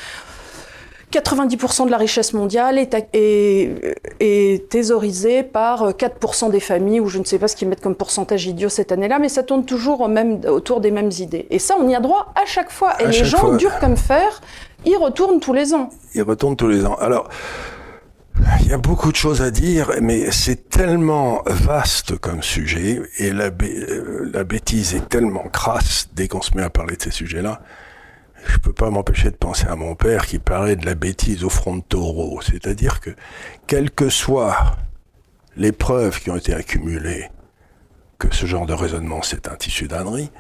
90% 1.12 1.86
de 1.86 1.92
la 1.92 1.98
richesse 1.98 2.34
mondiale 2.34 2.78
est, 2.78 2.96
est, 3.14 4.70
thésaurisée 4.70 5.44
par 5.44 5.92
4% 5.92 6.52
des 6.52 6.60
familles, 6.60 7.00
ou 7.00 7.08
je 7.08 7.20
ne 7.20 7.26
sais 7.26 7.38
pas 7.38 7.48
ce 7.48 7.56
qu'ils 7.56 7.68
mettent 7.68 7.82
comme 7.82 7.96
pourcentage 7.96 8.46
idiot 8.46 8.70
cette 8.70 8.92
année-là, 8.92 9.20
mais 9.20 9.30
ça 9.30 9.44
tourne 9.44 9.66
toujours 9.66 10.08
même, 10.08 10.42
autour 10.48 10.82
des 10.82 10.92
mêmes 10.92 11.12
idées. 11.20 11.48
Et 11.50 11.60
ça, 11.60 11.76
on 11.80 11.88
y 11.88 11.96
a 11.96 12.00
droit 12.00 12.34
à 12.42 12.46
chaque 12.46 12.72
fois. 12.72 12.94
Et 13.02 13.08
les 13.08 13.26
gens, 13.26 13.56
durs 13.56 13.80
comme 13.80 13.98
fer, 13.98 14.42
ils 14.86 14.96
retournent 14.96 15.40
tous 15.40 15.54
les 15.54 15.74
ans. 15.74 15.90
Ils 16.16 16.24
retournent 16.24 16.56
tous 16.56 16.68
les 16.68 16.86
ans. 16.86 16.96
Alors, 16.96 17.30
il 18.62 18.68
y 18.68 18.74
a 18.74 18.78
beaucoup 18.78 19.12
de 19.12 19.18
choses 19.18 19.42
à 19.42 19.52
dire, 19.52 19.92
mais 20.02 20.32
c'est 20.32 20.70
tellement 20.70 21.42
vaste 21.46 22.18
comme 22.18 22.42
sujet, 22.42 23.02
et 23.20 23.32
la, 23.32 23.46
euh, 23.46 24.30
la 24.34 24.44
bêtise 24.44 24.96
est 24.96 25.10
tellement 25.10 25.44
crasse 25.52 26.08
dès 26.14 26.28
qu'on 26.28 26.42
se 26.42 26.56
met 26.56 26.64
à 26.64 26.70
parler 26.70 26.96
de 26.96 27.02
ces 27.02 27.12
sujets-là 27.12 27.62
je 28.46 28.58
peux 28.58 28.74
pas 28.74 28.90
m'empêcher 28.90 29.32
de 29.32 29.36
penser 29.36 29.68
à 29.68 29.76
mon 29.76 29.96
père 29.96 30.26
qui 30.26 30.40
parlait 30.40 30.76
de 30.76 30.86
la 30.86 30.96
bêtise 30.96 31.44
au 31.44 31.50
front 31.50 31.78
de 31.78 31.84
taureau. 31.84 32.42
C'est-à-dire 32.42 33.00
que, 33.00 33.12
quelles 33.68 33.92
que 33.92 34.10
soient 34.10 34.78
les 35.56 35.72
preuves 35.72 36.20
qui 36.20 36.30
ont 36.30 36.36
été 36.36 36.54
accumulées 36.54 37.30
que 38.18 38.34
ce 38.34 38.46
genre 38.46 38.66
de 38.66 38.74
raisonnement 38.74 39.22
c'est 39.24 39.48
un 39.48 39.56
tissu 39.56 39.88
d'ânerie, 39.88 40.32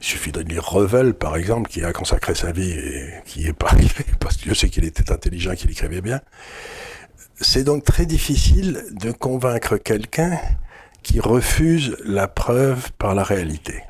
il 0.00 0.06
suffit 0.06 0.32
de 0.32 0.40
lire 0.40 0.64
Revel, 0.64 1.14
par 1.14 1.36
exemple, 1.36 1.70
qui 1.70 1.84
a 1.84 1.92
consacré 1.92 2.34
sa 2.34 2.52
vie 2.52 2.72
et 2.72 3.12
qui 3.26 3.46
est 3.46 3.52
pas 3.52 3.68
arrivé, 3.68 4.04
parce 4.20 4.36
que 4.36 4.48
je 4.48 4.54
sais 4.54 4.68
qu'il 4.68 4.84
était 4.84 5.12
intelligent, 5.12 5.54
qu'il 5.54 5.70
écrivait 5.70 6.00
bien. 6.00 6.20
C'est 7.40 7.64
donc 7.64 7.84
très 7.84 8.06
difficile 8.06 8.84
de 8.92 9.12
convaincre 9.12 9.76
quelqu'un 9.76 10.38
qui 11.02 11.20
refuse 11.20 11.96
la 12.04 12.28
preuve 12.28 12.92
par 12.98 13.14
la 13.14 13.22
réalité. 13.22 13.82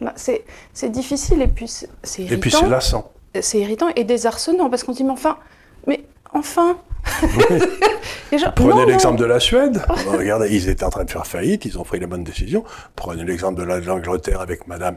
Bah, 0.00 0.14
c'est 0.16 0.90
difficile 0.90 1.42
et 1.42 1.46
puis 1.46 1.68
c'est 1.68 1.88
irritant. 2.18 2.34
Et 2.34 2.38
puis 2.38 2.50
c'est 2.50 2.68
lassant. 2.68 3.12
C'est 3.40 3.58
irritant 3.58 3.88
et 3.96 4.04
désarçonnant 4.04 4.70
parce 4.70 4.84
qu'on 4.84 4.92
dit 4.92 5.04
mais 5.04 5.12
enfin, 5.12 5.38
mais 5.86 6.04
enfin. 6.32 6.78
Prenez 8.56 8.86
l'exemple 8.86 9.18
de 9.18 9.24
la 9.24 9.38
Suède. 9.38 9.80
Regardez, 10.08 10.48
ils 10.54 10.68
étaient 10.68 10.84
en 10.84 10.90
train 10.90 11.04
de 11.04 11.10
faire 11.10 11.26
faillite, 11.26 11.64
ils 11.64 11.78
ont 11.78 11.84
pris 11.84 12.00
les 12.00 12.06
bonnes 12.06 12.24
décisions. 12.24 12.64
Prenez 12.96 13.24
l'exemple 13.24 13.60
de 13.60 13.64
l'Angleterre 13.64 14.40
avec 14.40 14.66
Madame 14.66 14.96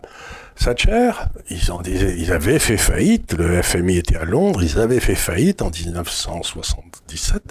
Thatcher. 0.56 1.12
Ils, 1.50 1.60
ils 2.18 2.32
avaient 2.32 2.58
fait 2.58 2.78
faillite. 2.78 3.34
Le 3.38 3.62
FMI 3.62 3.98
était 3.98 4.18
à 4.18 4.26
Londres. 4.26 4.64
Ils 4.64 4.80
avaient 4.80 5.00
fait 5.00 5.16
faillite 5.16 5.62
en 5.62 5.70
1977. 5.70 7.44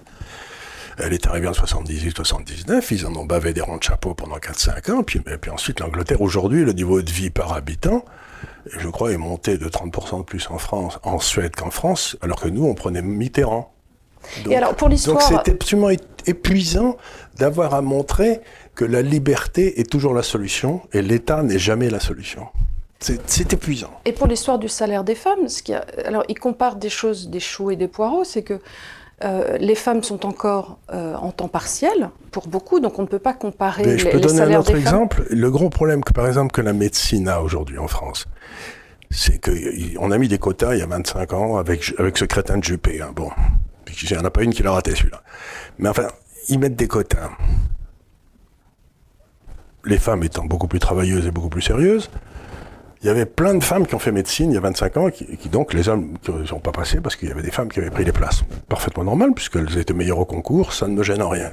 Elle 0.99 1.13
est 1.13 1.27
arrivée 1.27 1.49
en 1.49 1.53
78-79, 1.53 2.87
ils 2.91 3.07
en 3.07 3.15
ont 3.15 3.25
bavé 3.25 3.53
des 3.53 3.61
ronds 3.61 3.77
de 3.77 3.83
chapeau 3.83 4.15
pendant 4.15 4.37
4-5 4.39 4.93
ans, 4.93 5.03
puis, 5.03 5.21
puis 5.21 5.51
ensuite 5.51 5.81
l'Angleterre, 5.81 6.21
aujourd'hui, 6.21 6.65
le 6.65 6.73
niveau 6.73 7.03
de 7.03 7.11
vie 7.11 7.31
par 7.31 7.53
habitant, 7.53 8.05
je 8.67 8.89
crois, 8.89 9.13
est 9.13 9.17
monté 9.17 9.59
de 9.59 9.69
30% 9.69 10.19
de 10.19 10.23
plus 10.25 10.49
en 10.51 10.59
France, 10.59 10.99
en 11.05 11.21
Suède 11.21 11.55
qu'en 11.55 11.71
France, 11.71 12.17
alors 12.21 12.41
que 12.41 12.49
nous, 12.49 12.65
on 12.65 12.75
prenait 12.75 13.03
Mitterrand. 13.03 13.73
Donc, 14.45 14.53
et 14.53 14.57
alors, 14.57 14.75
pour 14.75 14.89
l'histoire... 14.89 15.19
Donc 15.19 15.43
c'est 15.45 15.53
absolument 15.53 15.91
épuisant 16.27 16.97
d'avoir 17.37 17.75
à 17.75 17.83
montrer 17.83 18.41
que 18.75 18.85
la 18.85 19.03
liberté 19.03 19.81
est 19.81 19.89
toujours 19.89 20.15
la 20.15 20.23
solution 20.23 20.83
et 20.93 21.03
l'État 21.03 21.43
n'est 21.43 21.59
jamais 21.59 21.91
la 21.91 22.01
solution. 22.01 22.49
C'est 23.01 23.53
épuisant. 23.53 23.93
Et 24.05 24.13
pour 24.13 24.27
l'histoire 24.27 24.59
du 24.59 24.69
salaire 24.69 25.05
des 25.05 25.15
femmes, 25.15 25.49
ce 25.49 25.63
qui 25.63 25.73
a, 25.73 25.85
alors 26.05 26.25
il 26.29 26.37
compare 26.39 26.75
des 26.75 26.89
choses, 26.89 27.29
des 27.29 27.39
choux 27.39 27.71
et 27.71 27.77
des 27.77 27.87
poireaux, 27.87 28.25
c'est 28.25 28.43
que 28.43 28.61
euh, 29.25 29.57
les 29.59 29.75
femmes 29.75 30.03
sont 30.05 30.25
encore 30.27 30.79
euh, 30.93 31.15
en 31.17 31.33
temps 31.33 31.49
partiel 31.49 32.11
pour 32.31 32.47
beaucoup, 32.47 32.79
donc 32.79 32.99
on 32.99 33.03
ne 33.03 33.09
peut 33.09 33.19
pas 33.19 33.35
comparer 33.35 33.85
Mais 33.85 33.93
les, 33.93 33.99
je 33.99 34.09
peux 34.09 34.19
les 34.19 34.23
donner 34.23 34.43
un 34.43 34.61
autre 34.61 34.71
femmes. 34.71 34.81
exemple. 34.81 35.27
Le 35.31 35.51
gros 35.51 35.71
problème 35.71 36.05
que, 36.05 36.13
par 36.13 36.27
exemple, 36.27 36.53
que 36.53 36.61
la 36.61 36.73
médecine 36.73 37.29
a 37.29 37.43
aujourd'hui 37.43 37.79
en 37.79 37.89
France, 37.89 38.27
c'est 39.11 39.41
qu'on 39.43 40.11
a 40.13 40.19
mis 40.19 40.29
des 40.29 40.39
quotas 40.39 40.75
il 40.75 40.79
y 40.81 40.83
a 40.83 40.87
25 40.87 41.33
ans 41.33 41.57
avec, 41.57 41.95
avec 41.99 42.17
ce 42.17 42.25
crétin 42.27 42.59
de 42.59 42.65
Juppé. 42.65 43.03
Hein. 43.03 43.11
Bon, 43.15 43.31
il 44.03 44.13
n'y 44.13 44.17
en 44.17 44.25
a 44.25 44.31
pas 44.31 44.43
une 44.43 44.53
qui 44.53 44.63
l'a 44.63 44.71
raté 44.71 44.95
celui-là. 44.95 45.23
Mais 45.79 45.89
enfin, 45.89 46.09
ils 46.49 46.59
mettent 46.59 46.77
des 46.77 46.89
quotas. 46.89 47.31
Les 49.85 49.99
femmes 49.99 50.23
étant 50.23 50.45
beaucoup 50.45 50.69
plus 50.69 50.79
travailleuses 50.79 51.27
et 51.27 51.31
beaucoup 51.31 51.49
plus 51.49 51.63
sérieuses, 51.63 52.11
il 53.03 53.07
y 53.07 53.11
avait 53.11 53.27
plein 53.27 53.55
de 53.55 53.63
femmes 53.63 53.87
qui 53.87 53.95
ont 53.95 53.99
fait 53.99 54.13
médecine 54.13 54.51
il 54.51 54.55
y 54.55 54.59
a 54.59 54.61
25 54.61 54.97
ans, 54.97 55.11
qui, 55.11 55.25
qui 55.37 55.49
donc 55.49 55.73
les 55.73 55.89
hommes 55.89 56.15
ne 56.29 56.45
sont 56.45 56.59
pas 56.61 56.73
passés 56.73 57.01
parce 57.01 57.17
qu'il 57.17 57.29
y 57.29 57.33
avait 57.33 57.43
des 57.43 57.51
femmes 57.51 57.69
qui 57.71 57.79
avaient 57.81 57.91
pris 57.91 58.05
les 58.05 58.13
places. 58.13 58.43
Parfaitement 58.69 59.05
normal, 59.05 59.33
puisqu'elles 59.35 59.79
étaient 59.79 59.95
meilleures 59.95 60.19
au 60.19 60.25
concours, 60.25 60.73
ça 60.73 60.89
ne 60.89 60.95
me 60.95 61.03
gêne 61.03 61.23
en 61.23 61.29
rien. 61.29 61.53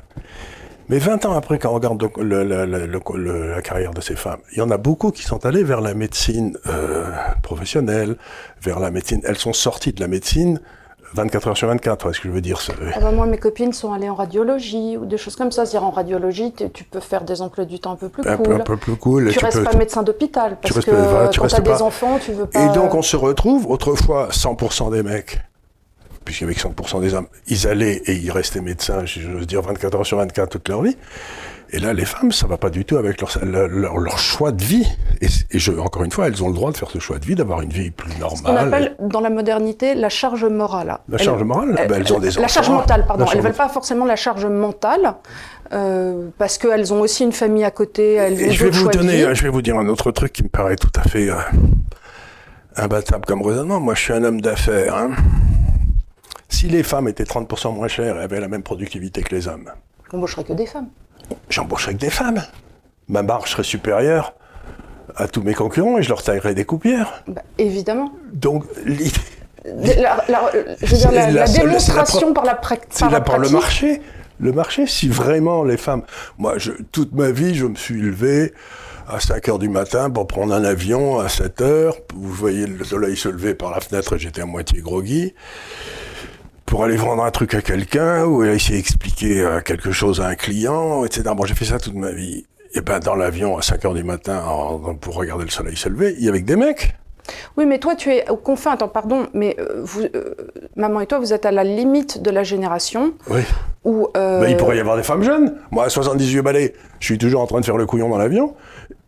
Mais 0.88 1.00
20 1.00 1.26
ans 1.26 1.34
après, 1.34 1.58
quand 1.58 1.72
on 1.72 1.74
regarde 1.76 2.04
le- 2.20 2.44
le- 2.44 2.66
le- 2.66 3.52
la 3.52 3.62
carrière 3.64 3.92
de 3.92 4.02
ces 4.02 4.16
femmes, 4.16 4.40
il 4.52 4.60
y 4.60 4.62
en 4.62 4.70
a 4.70 4.78
beaucoup 4.78 5.10
qui 5.12 5.24
sont 5.24 5.44
allées 5.46 5.64
vers 5.64 5.82
la 5.82 5.96
médecine 5.96 6.58
euh, 6.68 7.10
professionnelle, 7.42 8.18
vers 8.62 8.80
la 8.80 8.92
médecine. 8.92 9.20
Elles 9.24 9.38
sont 9.38 9.54
sorties 9.54 9.94
de 9.94 10.00
la 10.02 10.08
médecine 10.08 10.60
24 11.16 11.48
heures 11.48 11.58
sur 11.58 11.68
24, 11.68 12.02
voilà 12.04 12.16
ce 12.16 12.22
que 12.22 12.28
je 12.30 12.34
veux 12.34 12.42
dire. 12.42 12.60
c'est- 12.62 12.74
Ah 12.94 13.00
bah, 13.00 13.12
moi, 13.12 13.26
mes 13.26 13.38
copines 13.38 13.74
sont 13.74 13.94
allées 13.94 14.10
en 14.10 14.16
radiologie 14.16 14.98
ou 14.98 15.06
des 15.06 15.18
choses 15.18 15.36
comme 15.36 15.52
ça. 15.52 15.66
C'est-à-dire 15.66 15.88
en 15.88 15.92
radiologie, 15.92 16.52
tu, 16.54 16.70
tu 16.70 16.84
peux 16.84 17.00
faire 17.00 17.24
des 17.24 17.42
emplois 17.42 17.66
du 17.66 17.80
temps 17.80 17.92
un 17.94 17.96
peu 17.96 18.10
plus 18.10 18.28
Un, 18.28 18.38
peu, 18.38 18.44
cool. 18.44 18.54
un 18.56 18.60
peu 18.60 18.78
plus 18.78 18.96
cool. 18.96 19.30
et 19.30 19.32
tu, 19.32 19.44
restes 19.44 19.58
peux- 19.60 19.64
pas 19.64 19.78
médecin 19.78 20.04
d'hôpital 20.04 20.58
parce 20.62 20.74
restes 20.76 20.86
que 20.88 20.92
pas- 20.92 21.02
voilà, 21.02 21.28
tu 21.30 21.40
quand 21.40 21.44
restes 21.46 21.56
t'as 21.58 21.62
des 21.64 21.70
pas- 21.72 21.82
enfants, 21.82 22.20
tu 22.24 22.32
veux 22.34 22.46
pas. 22.46 22.66
Et 22.66 22.70
donc 22.76 22.94
on 22.94 23.02
se 23.02 23.16
retrouve, 23.18 23.66
autrefois 23.70 24.28
100% 24.32 24.90
des 24.92 25.04
mecs, 25.04 25.40
puisqu'avec 26.26 26.60
100% 26.60 27.02
des 27.02 27.14
hommes, 27.14 27.28
ils 27.48 27.68
allaient 27.68 28.02
et 28.08 28.14
ils 28.16 28.32
restaient 28.32 28.62
médecins, 28.62 29.06
j'ose 29.06 29.48
dire 29.48 29.62
24 29.62 29.96
heures 29.96 30.06
sur 30.06 30.18
24 30.18 30.50
toute 30.50 30.68
leur 30.70 30.82
vie. 30.82 30.98
Et 31.72 31.80
là, 31.80 31.94
les 31.94 32.06
femmes, 32.06 32.32
ça 32.32 32.46
va 32.46 32.58
pas 32.58 32.70
du 32.70 32.86
tout 32.86 32.96
avec 32.96 33.20
leur, 33.20 33.30
leur, 34.00 34.20
choix 34.20 34.52
de 34.52 34.64
vie. 34.64 34.86
Et, 35.20 35.26
et 35.52 35.60
je, 35.60 35.72
encore 35.74 36.04
une 36.04 36.12
fois, 36.12 36.28
elles 36.28 36.44
ont 36.44 36.48
le 36.48 36.54
droit 36.54 36.72
de 36.72 36.78
faire 36.78 36.92
ce 36.92 37.00
choix 37.00 37.18
de 37.18 37.26
vie, 37.26 37.34
d'avoir 37.36 37.62
une 37.62 37.72
vie 37.72 37.90
plus 37.90 38.12
On 38.18 38.20
normale. 38.20 38.68
appelle 38.68 38.96
dans 39.00 39.20
la 39.20 39.32
modernité 39.32 39.96
la 39.96 40.10
charge 40.10 40.46
morale. 40.46 41.00
La 41.10 41.18
charge 41.18 41.42
morale 41.44 41.74
ben, 41.90 42.02
elles 42.06 42.14
ont 42.14 42.20
des 42.20 42.30
La 42.32 42.48
charge 42.48 42.70
mentale, 42.70 43.06
pardon. 43.08 43.26
Elles 43.26 43.32
charge- 43.32 43.44
veulent 43.44 43.54
pas 43.54 43.68
forcément 43.70 44.06
la 44.06 44.16
charge 44.16 44.46
mentale 44.46 45.16
euh, 45.74 46.28
parce 46.38 46.60
qu'elles 46.60 46.94
ont 46.94 47.02
aussi 47.02 47.24
une 47.24 47.34
famille 47.34 47.64
à 47.64 47.72
côté. 47.72 48.14
Elles 48.14 48.36
ont 48.36 48.38
Et 48.38 48.52
je 48.52 48.64
vais 48.66 48.70
vous 48.70 48.88
donner, 48.88 49.34
je 49.34 49.42
vais 49.44 49.50
vous 49.50 49.64
dire 49.64 49.78
un 49.78 49.88
autre 49.88 50.12
truc 50.12 50.32
qui 50.34 50.44
me 50.44 50.50
paraît 50.50 50.76
tout 50.78 50.92
à 50.96 51.02
fait 51.02 51.30
euh, 51.30 51.36
imbattable 52.76 53.26
comme 53.26 53.42
raisonnement. 53.42 53.80
Moi, 53.80 53.96
je 53.96 54.02
suis 54.02 54.14
un 54.14 54.24
homme 54.24 54.40
d'affaires. 54.40 54.96
hein. 54.96 55.10
Si 56.56 56.70
les 56.70 56.84
femmes 56.84 57.10
étaient 57.10 57.26
30% 57.26 57.74
moins 57.76 57.90
chères 57.90 58.16
et 58.18 58.24
avaient 58.24 58.40
la 58.40 58.48
même 58.48 58.64
productivité 58.64 59.22
que 59.24 59.36
les 59.36 59.50
hommes, 59.50 59.70
On 60.14 60.18
embaucherait 60.18 60.46
que 60.46 60.54
des 60.54 60.66
femmes. 60.66 60.88
j'embaucherais 61.50 61.96
que 61.96 62.00
des 62.00 62.10
femmes. 62.10 62.42
Ma 63.10 63.24
marge 63.24 63.52
serait 63.52 63.64
supérieure 63.64 64.34
à 65.18 65.28
tous 65.28 65.42
mes 65.42 65.54
concurrents 65.54 65.98
et 65.98 66.04
je 66.04 66.08
leur 66.08 66.24
taillerais 66.24 66.56
des 66.56 66.64
coupières. 66.64 67.24
Bah, 67.28 67.42
évidemment. 67.58 68.10
Donc, 68.32 68.64
l'idée, 68.86 69.12
La, 69.66 70.24
la- 70.30 70.50
je 70.82 70.86
veux 70.86 70.98
dire, 70.98 71.12
la, 71.12 71.26
C'est 71.26 71.32
la 71.32 71.40
la 71.42 71.48
seule- 71.48 71.66
démonstration 71.68 72.34
par 72.34 72.46
la, 72.46 72.56
prac- 72.56 72.88
c'est 72.90 73.02
par 73.02 73.10
là 73.12 73.18
la 73.20 73.24
par 73.26 73.36
le 73.38 73.42
pratique. 73.50 73.60
marché. 73.60 74.02
Le 74.40 74.52
marché, 74.54 74.88
si 74.88 75.10
vraiment 75.10 75.64
les 75.66 75.78
femmes... 75.78 76.04
Moi, 76.38 76.58
je, 76.58 76.72
toute 76.94 77.14
ma 77.14 77.32
vie, 77.32 77.54
je 77.56 77.66
me 77.66 77.76
suis 77.76 78.00
levé 78.02 78.54
à 79.10 79.20
5 79.20 79.50
heures 79.50 79.60
du 79.60 79.68
matin 79.70 80.10
pour 80.10 80.26
prendre 80.28 80.54
un 80.54 80.64
avion 80.64 81.20
à 81.20 81.28
7 81.28 81.60
heures. 81.62 81.96
Vous 82.14 82.32
voyez 82.32 82.66
le 82.66 82.84
soleil 82.86 83.18
se 83.18 83.28
lever 83.30 83.56
par 83.56 83.72
la 83.72 83.82
fenêtre, 83.82 84.16
j'étais 84.18 84.42
à 84.42 84.46
moitié 84.46 84.80
groggy. 84.82 85.34
Pour 86.66 86.84
aller 86.84 86.96
vendre 86.98 87.24
un 87.24 87.32
truc 87.32 87.54
à 87.54 87.62
quelqu'un 87.62 88.26
ou 88.26 88.44
essayer 88.44 88.78
d'expliquer 88.78 89.42
euh, 89.42 89.62
quelque 89.62 89.92
chose 89.92 90.20
à 90.20 90.28
un 90.28 90.36
client, 90.36 91.06
etc. 91.06 91.24
Bon, 91.36 91.46
j'ai 91.46 91.54
fait 91.54 91.66
ça 91.66 91.78
toute 91.80 91.94
ma 91.94 92.12
vie. 92.12 92.46
Et 92.74 92.82
ben, 92.82 93.00
dans 93.00 93.16
l'avion, 93.16 93.58
à 93.58 93.62
5 93.62 93.86
heures 93.86 93.94
du 93.94 94.04
matin, 94.04 94.44
en- 94.46 94.96
pour 94.96 95.16
regarder 95.16 95.46
le 95.46 95.50
soleil 95.52 95.78
se 95.78 95.88
lever, 95.88 96.16
il 96.18 96.26
y 96.26 96.30
avait 96.30 96.42
que 96.42 96.48
des 96.48 96.56
mecs. 96.56 96.96
Oui, 97.58 97.66
mais 97.66 97.80
toi, 97.80 97.96
tu 97.96 98.12
es 98.12 98.28
au 98.30 98.36
confin. 98.36 98.72
Attends, 98.72 98.88
pardon, 98.88 99.28
mais 99.34 99.56
euh, 99.60 99.82
vous, 99.84 100.02
euh, 100.16 100.36
maman 100.76 101.02
et 101.02 101.08
toi, 101.08 101.20
vous 101.20 101.34
êtes 101.34 101.46
à 101.46 101.52
la 101.52 101.64
limite 101.64 102.22
de 102.22 102.30
la 102.32 102.44
génération 102.44 103.14
Oui. 103.30 103.42
où. 103.84 104.08
euh, 104.18 104.42
Ben, 104.42 104.50
il 104.50 104.58
pourrait 104.58 104.78
y 104.78 104.80
avoir 104.80 104.98
des 104.98 105.04
femmes 105.04 105.24
jeunes. 105.24 105.56
Moi, 105.72 105.86
à 105.86 105.90
78 105.90 106.42
balais, 106.42 106.74
je 107.00 107.06
suis 107.06 107.18
toujours 107.18 107.42
en 107.42 107.48
train 107.48 107.60
de 107.62 107.66
faire 107.66 107.78
le 107.78 107.86
couillon 107.86 108.10
dans 108.10 108.18
l'avion. 108.18 108.56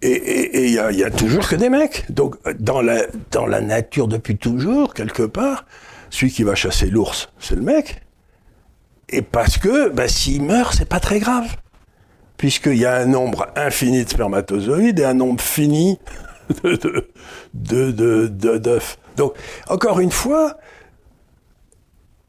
Et 0.03 0.63
il 0.65 0.71
y, 0.73 0.79
a, 0.79 0.91
il 0.91 0.97
y 0.99 1.03
a 1.03 1.09
toujours 1.11 1.47
que 1.47 1.55
des 1.55 1.69
mecs. 1.69 2.05
Donc, 2.09 2.35
dans 2.59 2.81
la, 2.81 3.01
dans 3.31 3.45
la 3.47 3.61
nature 3.61 4.07
depuis 4.07 4.37
toujours, 4.37 4.93
quelque 4.93 5.23
part, 5.23 5.65
celui 6.09 6.31
qui 6.31 6.43
va 6.43 6.55
chasser 6.55 6.89
l'ours, 6.89 7.29
c'est 7.39 7.55
le 7.55 7.61
mec. 7.61 8.01
Et 9.09 9.21
parce 9.21 9.57
que, 9.57 9.89
ben, 9.89 10.07
s'il 10.07 10.43
meurt, 10.43 10.73
c'est 10.75 10.87
pas 10.87 10.99
très 10.99 11.19
grave. 11.19 11.55
Puisqu'il 12.37 12.77
y 12.77 12.85
a 12.85 12.95
un 12.95 13.05
nombre 13.05 13.47
infini 13.55 14.03
de 14.03 14.09
spermatozoïdes 14.09 14.99
et 14.99 15.05
un 15.05 15.13
nombre 15.13 15.41
fini 15.41 15.97
de, 16.63 17.09
de, 17.53 17.91
de, 17.91 18.57
d'œufs. 18.57 18.99
Donc, 19.15 19.33
encore 19.69 19.99
une 19.99 20.11
fois, 20.11 20.57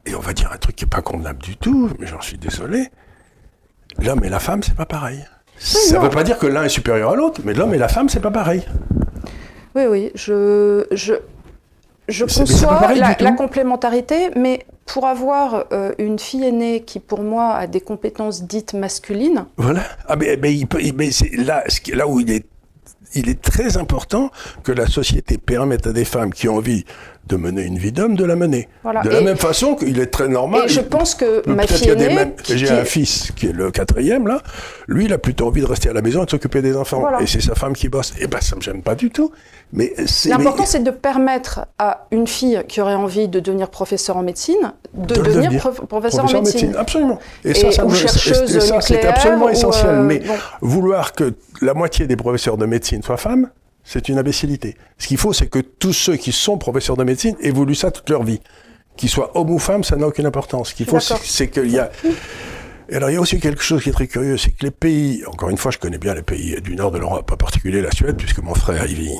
et 0.05 0.15
on 0.15 0.19
va 0.19 0.33
dire 0.33 0.51
un 0.51 0.57
truc 0.57 0.75
qui 0.75 0.85
n'est 0.85 0.89
pas 0.89 1.01
convenable 1.01 1.41
du 1.41 1.57
tout, 1.57 1.91
mais 1.99 2.07
j'en 2.07 2.21
suis 2.21 2.37
désolé. 2.37 2.87
L'homme 3.99 4.23
et 4.23 4.29
la 4.29 4.39
femme, 4.39 4.63
c'est 4.63 4.75
pas 4.75 4.85
pareil. 4.85 5.25
Ça 5.57 5.95
non. 5.95 6.03
veut 6.03 6.09
pas 6.09 6.23
dire 6.23 6.39
que 6.39 6.47
l'un 6.47 6.63
est 6.63 6.69
supérieur 6.69 7.11
à 7.11 7.15
l'autre, 7.15 7.41
mais 7.43 7.53
l'homme 7.53 7.73
et 7.73 7.77
la 7.77 7.89
femme, 7.89 8.07
c'est 8.09 8.21
pas 8.21 8.31
pareil. 8.31 8.65
Oui, 9.75 9.83
oui, 9.87 10.11
je, 10.15 10.85
je, 10.91 11.13
je 12.09 12.25
conçois 12.25 12.93
la, 12.95 13.15
la 13.19 13.31
complémentarité, 13.31 14.29
mais 14.35 14.65
pour 14.85 15.05
avoir 15.05 15.65
euh, 15.71 15.91
une 15.99 16.17
fille 16.19 16.43
aînée 16.43 16.81
qui, 16.81 16.99
pour 16.99 17.21
moi, 17.21 17.53
a 17.53 17.67
des 17.67 17.81
compétences 17.81 18.43
dites 18.43 18.73
masculines, 18.73 19.45
Voilà. 19.57 19.83
Ah, 20.07 20.15
mais, 20.15 20.37
mais 20.37 20.53
il 20.53 20.67
peut, 20.67 20.81
mais 20.95 21.11
c'est 21.11 21.35
là, 21.37 21.63
là 21.93 22.07
où 22.07 22.19
il 22.19 22.31
est, 22.31 22.45
il 23.13 23.29
est 23.29 23.41
très 23.41 23.77
important 23.77 24.31
que 24.63 24.71
la 24.71 24.87
société 24.87 25.37
permette 25.37 25.87
à 25.87 25.93
des 25.93 26.05
femmes 26.05 26.33
qui 26.33 26.49
ont 26.49 26.57
envie 26.57 26.85
de 27.27 27.35
mener 27.35 27.61
une 27.63 27.77
vie 27.77 27.91
d'homme 27.91 28.15
de 28.15 28.23
la 28.25 28.35
mener. 28.35 28.67
Voilà. 28.81 29.01
De 29.01 29.09
la 29.09 29.19
Et- 29.19 29.23
même 29.23 29.37
façon 29.37 29.75
qu'il 29.75 29.99
est 29.99 30.07
très 30.07 30.27
normal. 30.27 30.63
et 30.65 30.67
je 30.69 30.79
pense 30.81 31.13
que 31.13 31.47
ma 31.47 31.67
fille 31.67 31.89
aînée, 31.89 32.13
mêmes- 32.13 32.35
qui- 32.35 32.57
J'ai 32.57 32.69
un 32.71 32.83
fils 32.85 33.31
qui 33.35 33.47
est 33.47 33.51
le 33.51 33.69
quatrième 33.71 34.27
là. 34.27 34.41
Lui, 34.87 35.05
il 35.05 35.13
a 35.13 35.19
plutôt 35.19 35.45
envie 35.47 35.61
de 35.61 35.67
rester 35.67 35.89
à 35.89 35.93
la 35.93 36.01
maison 36.01 36.23
et 36.23 36.25
de 36.25 36.29
s'occuper 36.31 36.61
des 36.63 36.75
enfants. 36.75 37.01
Voilà. 37.01 37.21
Et 37.21 37.27
c'est 37.27 37.41
sa 37.41 37.53
femme 37.53 37.73
qui 37.73 37.87
bosse. 37.87 38.13
Et 38.19 38.25
ben, 38.27 38.41
ça 38.41 38.55
me 38.55 38.61
gêne 38.61 38.81
pas 38.81 38.95
du 38.95 39.11
tout. 39.11 39.31
Mais 39.73 39.93
L'important, 40.25 40.61
mais- 40.63 40.65
c'est 40.65 40.83
de 40.83 40.89
permettre 40.89 41.67
à 41.77 42.07
une 42.11 42.25
fille 42.25 42.63
qui 42.67 42.81
aurait 42.81 42.95
envie 42.95 43.27
de 43.27 43.39
devenir 43.39 43.69
professeur 43.69 44.17
en 44.17 44.23
médecine 44.23 44.73
de, 44.95 45.13
devenir 45.13 45.35
devenir. 45.43 45.59
prof- 45.61 45.85
professeur, 45.87 46.25
en 46.25 46.31
médecine. 46.33 46.75
Absolument. 46.75 47.19
Et, 47.45 47.51
Et- 47.51 47.53
ça, 47.53 47.71
ça 47.71 47.85
ou 47.85 47.89
me- 47.89 47.93
chercheuse 47.95 48.55
et 48.55 48.59
ça, 48.59 48.81
c'est 48.81 49.05
absolument 49.05 49.45
ou, 49.45 49.49
essentiel. 49.49 49.91
euh, 49.91 50.01
Mais 50.01 50.19
bon. 50.19 50.33
vouloir 50.61 51.13
que 51.13 51.35
la 51.61 51.75
moitié 51.75 52.07
des 52.07 52.15
professeurs 52.15 52.57
de 52.57 52.65
médecine 52.65 53.03
soient 53.03 53.17
femmes, 53.17 53.49
c'est 53.91 54.07
une 54.07 54.19
imbécilité. 54.19 54.77
Ce 54.99 55.07
qu'il 55.07 55.17
faut, 55.17 55.33
c'est 55.33 55.47
que 55.47 55.57
tous 55.57 55.93
ceux 55.93 56.15
qui 56.15 56.31
sont 56.31 56.59
professeurs 56.59 56.95
de 56.95 57.03
médecine 57.03 57.35
aient 57.41 57.49
voulu 57.49 57.73
ça 57.73 57.89
toute 57.89 58.07
leur 58.11 58.21
vie. 58.21 58.39
Qu'ils 58.95 59.09
soient 59.09 59.35
hommes 59.35 59.49
ou 59.49 59.57
femmes, 59.57 59.83
ça 59.83 59.95
n'a 59.95 60.05
aucune 60.05 60.27
importance. 60.27 60.69
Ce 60.69 60.75
qu'il 60.75 60.85
faut, 60.85 60.99
c'est 60.99 61.49
qu'il 61.49 61.71
y 61.71 61.79
a... 61.79 61.89
Et 62.87 62.95
alors, 62.95 63.09
il 63.09 63.13
y 63.13 63.15
a 63.15 63.21
aussi 63.21 63.39
quelque 63.39 63.63
chose 63.63 63.81
qui 63.81 63.89
est 63.89 63.93
très 63.93 64.05
curieux, 64.05 64.37
c'est 64.37 64.51
que 64.51 64.63
les 64.63 64.71
pays, 64.71 65.23
encore 65.25 65.49
une 65.49 65.57
fois, 65.57 65.71
je 65.71 65.79
connais 65.79 65.97
bien 65.97 66.13
les 66.13 66.21
pays 66.21 66.61
du 66.61 66.75
nord 66.75 66.91
de 66.91 66.99
l'Europe, 66.99 67.31
en 67.31 67.37
particulier 67.37 67.81
la 67.81 67.89
Suède, 67.89 68.15
puisque 68.15 68.43
mon 68.43 68.53
frère 68.53 68.85
y 68.87 68.93
vit. 68.93 69.17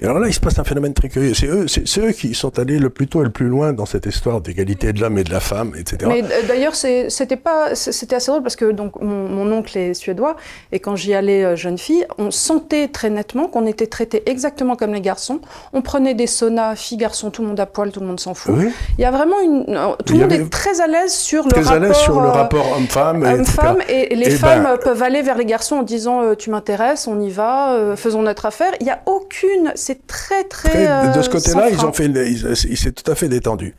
Et 0.00 0.04
alors 0.04 0.18
là, 0.18 0.28
il 0.28 0.34
se 0.34 0.40
passe 0.40 0.58
un 0.58 0.64
phénomène 0.64 0.92
très 0.92 1.08
curieux. 1.08 1.32
C'est 1.32 1.46
eux, 1.46 1.66
c'est 1.68 1.98
eux 2.00 2.12
qui 2.12 2.34
sont 2.34 2.58
allés 2.58 2.78
le 2.78 2.90
plus 2.90 3.06
tôt 3.08 3.22
et 3.22 3.24
le 3.24 3.30
plus 3.30 3.46
loin 3.48 3.72
dans 3.72 3.86
cette 3.86 4.04
histoire 4.06 4.40
d'égalité 4.42 4.92
de 4.92 5.00
l'homme 5.00 5.16
et 5.16 5.24
de 5.24 5.32
la 5.32 5.40
femme, 5.40 5.72
etc. 5.78 5.98
Mais 6.06 6.22
euh, 6.22 6.42
d'ailleurs, 6.46 6.74
c'était 6.74 7.36
pas, 7.36 7.74
c'était 7.74 8.16
assez 8.16 8.30
drôle 8.30 8.42
parce 8.42 8.56
que 8.56 8.70
donc 8.72 9.00
mon, 9.00 9.28
mon 9.28 9.50
oncle 9.52 9.76
est 9.78 9.94
suédois 9.94 10.36
et 10.70 10.80
quand 10.80 10.96
j'y 10.96 11.14
allais 11.14 11.44
euh, 11.44 11.56
jeune 11.56 11.78
fille, 11.78 12.04
on 12.18 12.30
sentait 12.30 12.88
très 12.88 13.08
nettement 13.08 13.48
qu'on 13.48 13.66
était 13.66 13.86
traités 13.86 14.22
exactement 14.28 14.76
comme 14.76 14.92
les 14.92 15.00
garçons. 15.00 15.40
On 15.72 15.80
prenait 15.80 16.14
des 16.14 16.26
saunas, 16.26 16.76
filles, 16.76 16.98
garçons, 16.98 17.30
tout 17.30 17.40
le 17.42 17.48
monde 17.48 17.60
à 17.60 17.66
poil, 17.66 17.90
tout 17.90 18.00
le 18.00 18.06
monde 18.06 18.20
s'en 18.20 18.34
fout. 18.34 18.54
Oui. 18.56 18.68
Il 18.98 19.02
y 19.02 19.04
a 19.06 19.10
vraiment 19.10 19.40
une, 19.40 19.64
euh, 19.68 19.94
tout 20.04 20.12
le 20.14 20.20
monde 20.20 20.32
est 20.32 20.50
très 20.50 20.80
à 20.82 20.86
l'aise 20.86 21.14
sur 21.14 21.44
le 21.44 21.50
très 21.50 21.60
rapport. 21.62 21.72
à 21.74 21.78
l'aise 21.78 21.96
sur 21.96 22.20
le 22.20 22.28
euh, 22.28 22.32
rapport 22.32 22.76
homme-femme. 22.76 23.22
Homme-femme 23.22 23.78
et 23.88 24.14
les 24.14 24.26
Eh 24.26 24.30
femmes 24.36 24.64
ben- 24.64 24.70
euh, 24.72 24.76
peuvent 24.76 25.02
aller 25.02 25.22
vers 25.22 25.38
les 25.38 25.46
garçons 25.46 25.76
en 25.76 25.82
disant 25.82 26.20
euh, 26.22 26.34
tu 26.34 26.50
m'intéresses, 26.50 27.06
on 27.06 27.18
y 27.20 27.30
va, 27.30 27.72
euh, 27.76 27.96
faisons 27.96 28.20
notre 28.20 28.44
affaire. 28.44 28.72
Il 28.80 28.86
y 28.86 28.90
a 28.90 29.00
aucune, 29.06 29.72
c'est 29.86 30.06
très 30.06 30.44
très. 30.44 30.68
Très- 30.70 30.86
euh, 30.88 31.12
de 31.12 31.22
ce 31.22 31.30
côté-là, 31.30 31.68
sans 31.68 31.74
ils 31.74 31.84
ont 31.86 31.92
fait, 31.92 32.06
ils- 32.06 32.54
il 32.70 32.76
s'est 32.76 32.92
tout 32.92 33.10
à 33.10 33.14
fait 33.14 33.28
détendu. 33.28 33.74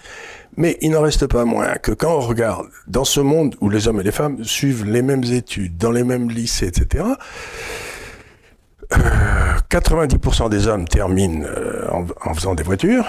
Mais 0.55 0.77
il 0.81 0.91
n'en 0.91 1.01
reste 1.01 1.27
pas 1.27 1.45
moins 1.45 1.75
que 1.75 1.91
quand 1.91 2.15
on 2.15 2.19
regarde 2.21 2.67
dans 2.87 3.03
ce 3.05 3.19
monde 3.19 3.55
où 3.61 3.69
les 3.69 3.87
hommes 3.87 3.99
et 3.99 4.03
les 4.03 4.11
femmes 4.11 4.43
suivent 4.43 4.85
les 4.85 5.01
mêmes 5.01 5.23
études, 5.25 5.77
dans 5.77 5.91
les 5.91 6.03
mêmes 6.03 6.29
lycées, 6.29 6.67
etc., 6.67 7.03
90% 9.69 10.49
des 10.49 10.67
hommes 10.67 10.87
terminent 10.87 11.45
euh, 11.45 11.87
en, 11.91 12.05
en 12.25 12.33
faisant 12.33 12.55
des 12.55 12.63
voitures 12.63 13.05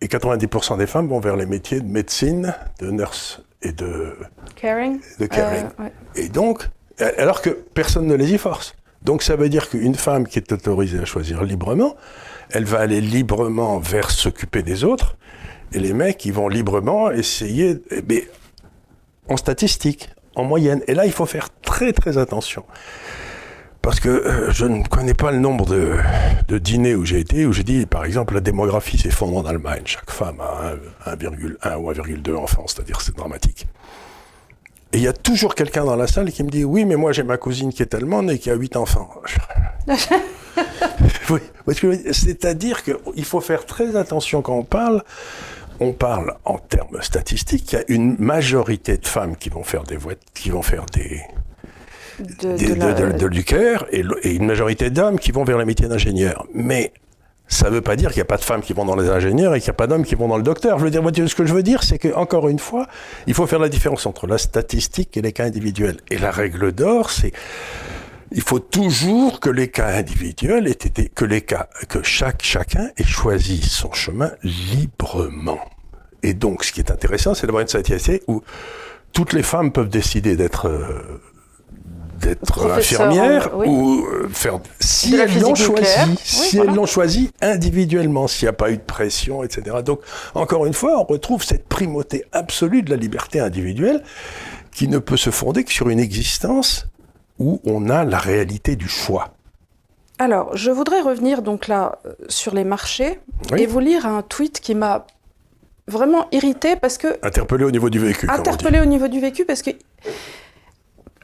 et 0.00 0.06
90% 0.06 0.76
des 0.78 0.86
femmes 0.86 1.08
vont 1.08 1.20
vers 1.20 1.36
les 1.36 1.46
métiers 1.46 1.80
de 1.80 1.88
médecine, 1.88 2.54
de 2.80 2.90
nurse 2.90 3.40
et 3.62 3.72
de 3.72 4.14
Caring. 4.56 5.00
de 5.18 5.26
caring. 5.26 5.64
Euh, 5.80 5.84
ouais. 5.84 5.92
Et 6.16 6.28
donc, 6.28 6.68
alors 7.16 7.40
que 7.40 7.50
personne 7.50 8.06
ne 8.06 8.14
les 8.14 8.32
y 8.34 8.38
force. 8.38 8.74
Donc 9.02 9.22
ça 9.22 9.34
veut 9.36 9.48
dire 9.48 9.68
qu'une 9.70 9.94
femme 9.94 10.26
qui 10.28 10.38
est 10.38 10.52
autorisée 10.52 10.98
à 11.00 11.04
choisir 11.04 11.42
librement, 11.42 11.96
elle 12.52 12.64
va 12.64 12.80
aller 12.80 13.00
librement 13.00 13.78
vers 13.78 14.10
s'occuper 14.10 14.62
des 14.62 14.84
autres, 14.84 15.16
et 15.72 15.78
les 15.78 15.92
mecs, 15.92 16.24
ils 16.24 16.32
vont 16.32 16.48
librement 16.48 17.10
essayer, 17.10 17.82
mais 18.08 18.28
en 19.28 19.36
statistique, 19.36 20.10
en 20.34 20.44
moyenne. 20.44 20.82
Et 20.86 20.94
là, 20.94 21.06
il 21.06 21.12
faut 21.12 21.26
faire 21.26 21.48
très 21.62 21.92
très 21.92 22.18
attention. 22.18 22.64
Parce 23.80 23.98
que 23.98 24.08
euh, 24.08 24.50
je 24.52 24.64
ne 24.64 24.84
connais 24.84 25.14
pas 25.14 25.32
le 25.32 25.38
nombre 25.38 25.66
de, 25.66 25.96
de 26.46 26.58
dîners 26.58 26.94
où 26.94 27.04
j'ai 27.04 27.18
été, 27.18 27.46
où 27.46 27.52
j'ai 27.52 27.64
dit, 27.64 27.84
par 27.86 28.04
exemple, 28.04 28.34
la 28.34 28.40
démographie 28.40 28.96
s'effondre 28.96 29.36
en 29.38 29.44
Allemagne. 29.44 29.82
Chaque 29.86 30.10
femme 30.10 30.40
a 30.40 30.72
un- 31.08 31.14
1,1 31.16 31.76
ou 31.78 31.90
1,2 31.90 32.34
enfants, 32.36 32.64
c'est-à-dire 32.68 33.00
c'est 33.00 33.16
dramatique. 33.16 33.66
Et 34.94 34.98
il 34.98 35.02
y 35.02 35.08
a 35.08 35.12
toujours 35.12 35.54
quelqu'un 35.54 35.84
dans 35.84 35.96
la 35.96 36.06
salle 36.06 36.30
qui 36.32 36.42
me 36.42 36.50
dit 36.50 36.64
Oui, 36.64 36.84
mais 36.84 36.96
moi 36.96 37.12
j'ai 37.12 37.22
ma 37.22 37.36
cousine 37.38 37.72
qui 37.72 37.82
est 37.82 37.94
allemande 37.94 38.30
et 38.30 38.38
qui 38.38 38.50
a 38.50 38.54
8 38.54 38.76
enfants. 38.76 39.10
oui, 41.30 41.40
c'est-à-dire 42.12 42.82
qu'il 42.82 43.24
faut 43.24 43.40
faire 43.40 43.64
très 43.66 43.96
attention 43.96 44.42
quand 44.42 44.54
on 44.56 44.64
parle. 44.64 45.02
On 45.80 45.92
parle 45.92 46.34
en 46.44 46.58
termes 46.58 47.00
statistiques, 47.02 47.72
il 47.72 47.76
y 47.76 47.78
a 47.78 47.84
une 47.88 48.16
majorité 48.18 48.98
de 48.98 49.06
femmes 49.06 49.34
qui 49.36 49.48
vont 49.48 49.64
faire 49.64 49.82
des 49.82 49.96
voitures, 49.96 50.22
qui 50.34 50.50
vont 50.50 50.62
faire 50.62 50.84
des, 50.86 51.20
De, 52.20 52.56
des- 52.56 52.66
de 52.66 52.74
la- 52.74 52.92
de- 52.92 53.12
de- 53.12 53.18
de- 53.18 53.28
du 53.28 53.42
cœur 53.42 53.86
et, 53.90 54.04
et 54.22 54.34
une 54.34 54.46
majorité 54.46 54.90
d'hommes 54.90 55.18
qui 55.18 55.32
vont 55.32 55.42
vers 55.42 55.58
les 55.58 55.64
métiers 55.64 55.88
d'ingénieur. 55.88 56.46
Mais 56.54 56.92
ça 57.48 57.68
ne 57.68 57.74
veut 57.74 57.80
pas 57.82 57.96
dire 57.96 58.10
qu'il 58.10 58.18
n'y 58.18 58.22
a 58.22 58.26
pas 58.26 58.38
de 58.38 58.44
femmes 58.44 58.62
qui 58.62 58.72
vont 58.72 58.84
dans 58.84 58.96
les 58.96 59.10
ingénieurs 59.10 59.54
et 59.54 59.60
qu'il 59.60 59.68
n'y 59.68 59.74
a 59.74 59.76
pas 59.76 59.86
d'hommes 59.86 60.04
qui 60.04 60.14
vont 60.14 60.28
dans 60.28 60.38
le 60.38 60.42
docteur. 60.42 60.78
Je 60.78 60.84
veux 60.84 60.90
dire, 60.90 61.28
ce 61.28 61.34
que 61.34 61.44
je 61.44 61.52
veux 61.52 61.62
dire, 61.62 61.82
c'est 61.82 61.98
que 61.98 62.14
encore 62.14 62.48
une 62.48 62.58
fois, 62.58 62.86
il 63.26 63.34
faut 63.34 63.46
faire 63.46 63.58
la 63.58 63.68
différence 63.68 64.06
entre 64.06 64.26
la 64.26 64.38
statistique 64.38 65.16
et 65.16 65.22
les 65.22 65.32
cas 65.32 65.44
individuels. 65.44 65.98
Et 66.10 66.18
la 66.18 66.30
règle 66.30 66.72
d'or, 66.72 67.10
c'est 67.10 67.32
il 68.34 68.40
faut 68.40 68.60
toujours 68.60 69.40
que 69.40 69.50
les 69.50 69.68
cas 69.68 69.88
individuels 69.88 70.66
aient 70.66 71.08
que 71.14 71.24
les 71.24 71.42
cas, 71.42 71.68
que 71.88 72.02
chaque 72.02 72.42
chacun 72.42 72.90
ait 72.96 73.04
choisi 73.04 73.60
son 73.60 73.92
chemin 73.92 74.32
librement. 74.42 75.60
Et 76.22 76.34
donc, 76.34 76.64
ce 76.64 76.72
qui 76.72 76.80
est 76.80 76.90
intéressant, 76.90 77.34
c'est 77.34 77.46
d'avoir 77.46 77.62
une 77.62 77.68
société 77.68 78.22
où 78.28 78.42
toutes 79.12 79.32
les 79.34 79.42
femmes 79.42 79.72
peuvent 79.72 79.88
décider 79.88 80.36
d'être 80.36 80.68
euh, 80.68 81.20
d'être 82.22 83.54
oui. 83.54 83.66
ou 83.68 84.06
euh, 84.06 84.28
faire 84.30 84.60
si 84.80 85.14
elles 85.14 85.40
l'ont 85.40 85.54
choisi. 85.54 85.86
Oui, 86.08 86.16
si 86.22 86.56
voilà. 86.56 86.70
elles 86.70 86.76
l'ont 86.76 86.86
choisi 86.86 87.30
individuellement, 87.40 88.26
s'il 88.28 88.46
n'y 88.46 88.50
a 88.50 88.54
pas 88.54 88.70
eu 88.70 88.76
de 88.76 88.82
pression, 88.82 89.42
etc. 89.42 89.76
Donc, 89.84 90.00
encore 90.34 90.66
une 90.66 90.72
fois, 90.74 90.98
on 91.00 91.04
retrouve 91.04 91.44
cette 91.44 91.68
primauté 91.68 92.24
absolue 92.32 92.82
de 92.82 92.90
la 92.90 92.96
liberté 92.96 93.40
individuelle 93.40 94.02
qui 94.72 94.88
ne 94.88 94.98
peut 94.98 95.16
se 95.16 95.30
fonder 95.30 95.64
que 95.64 95.72
sur 95.72 95.88
une 95.90 96.00
existence 96.00 96.86
où 97.38 97.60
on 97.64 97.90
a 97.90 98.04
la 98.04 98.18
réalité 98.18 98.76
du 98.76 98.88
choix. 98.88 99.30
Alors, 100.18 100.56
je 100.56 100.70
voudrais 100.70 101.00
revenir 101.00 101.42
donc 101.42 101.66
là 101.68 101.98
euh, 102.06 102.12
sur 102.28 102.54
les 102.54 102.64
marchés 102.64 103.18
Oui. 103.50 103.62
et 103.62 103.66
vous 103.66 103.80
lire 103.80 104.06
un 104.06 104.22
tweet 104.22 104.60
qui 104.60 104.74
m'a 104.74 105.06
vraiment 105.88 106.28
irrité 106.30 106.76
parce 106.76 106.96
que 106.96 107.08
Interpellé 107.22 107.64
au 107.64 107.70
niveau 107.72 107.90
du 107.90 107.98
vécu. 107.98 108.28
interpellé 108.30 108.78
au 108.80 108.84
niveau 108.84 109.08
du 109.08 109.18
vécu 109.20 109.44
parce 109.44 109.62
que 109.62 109.70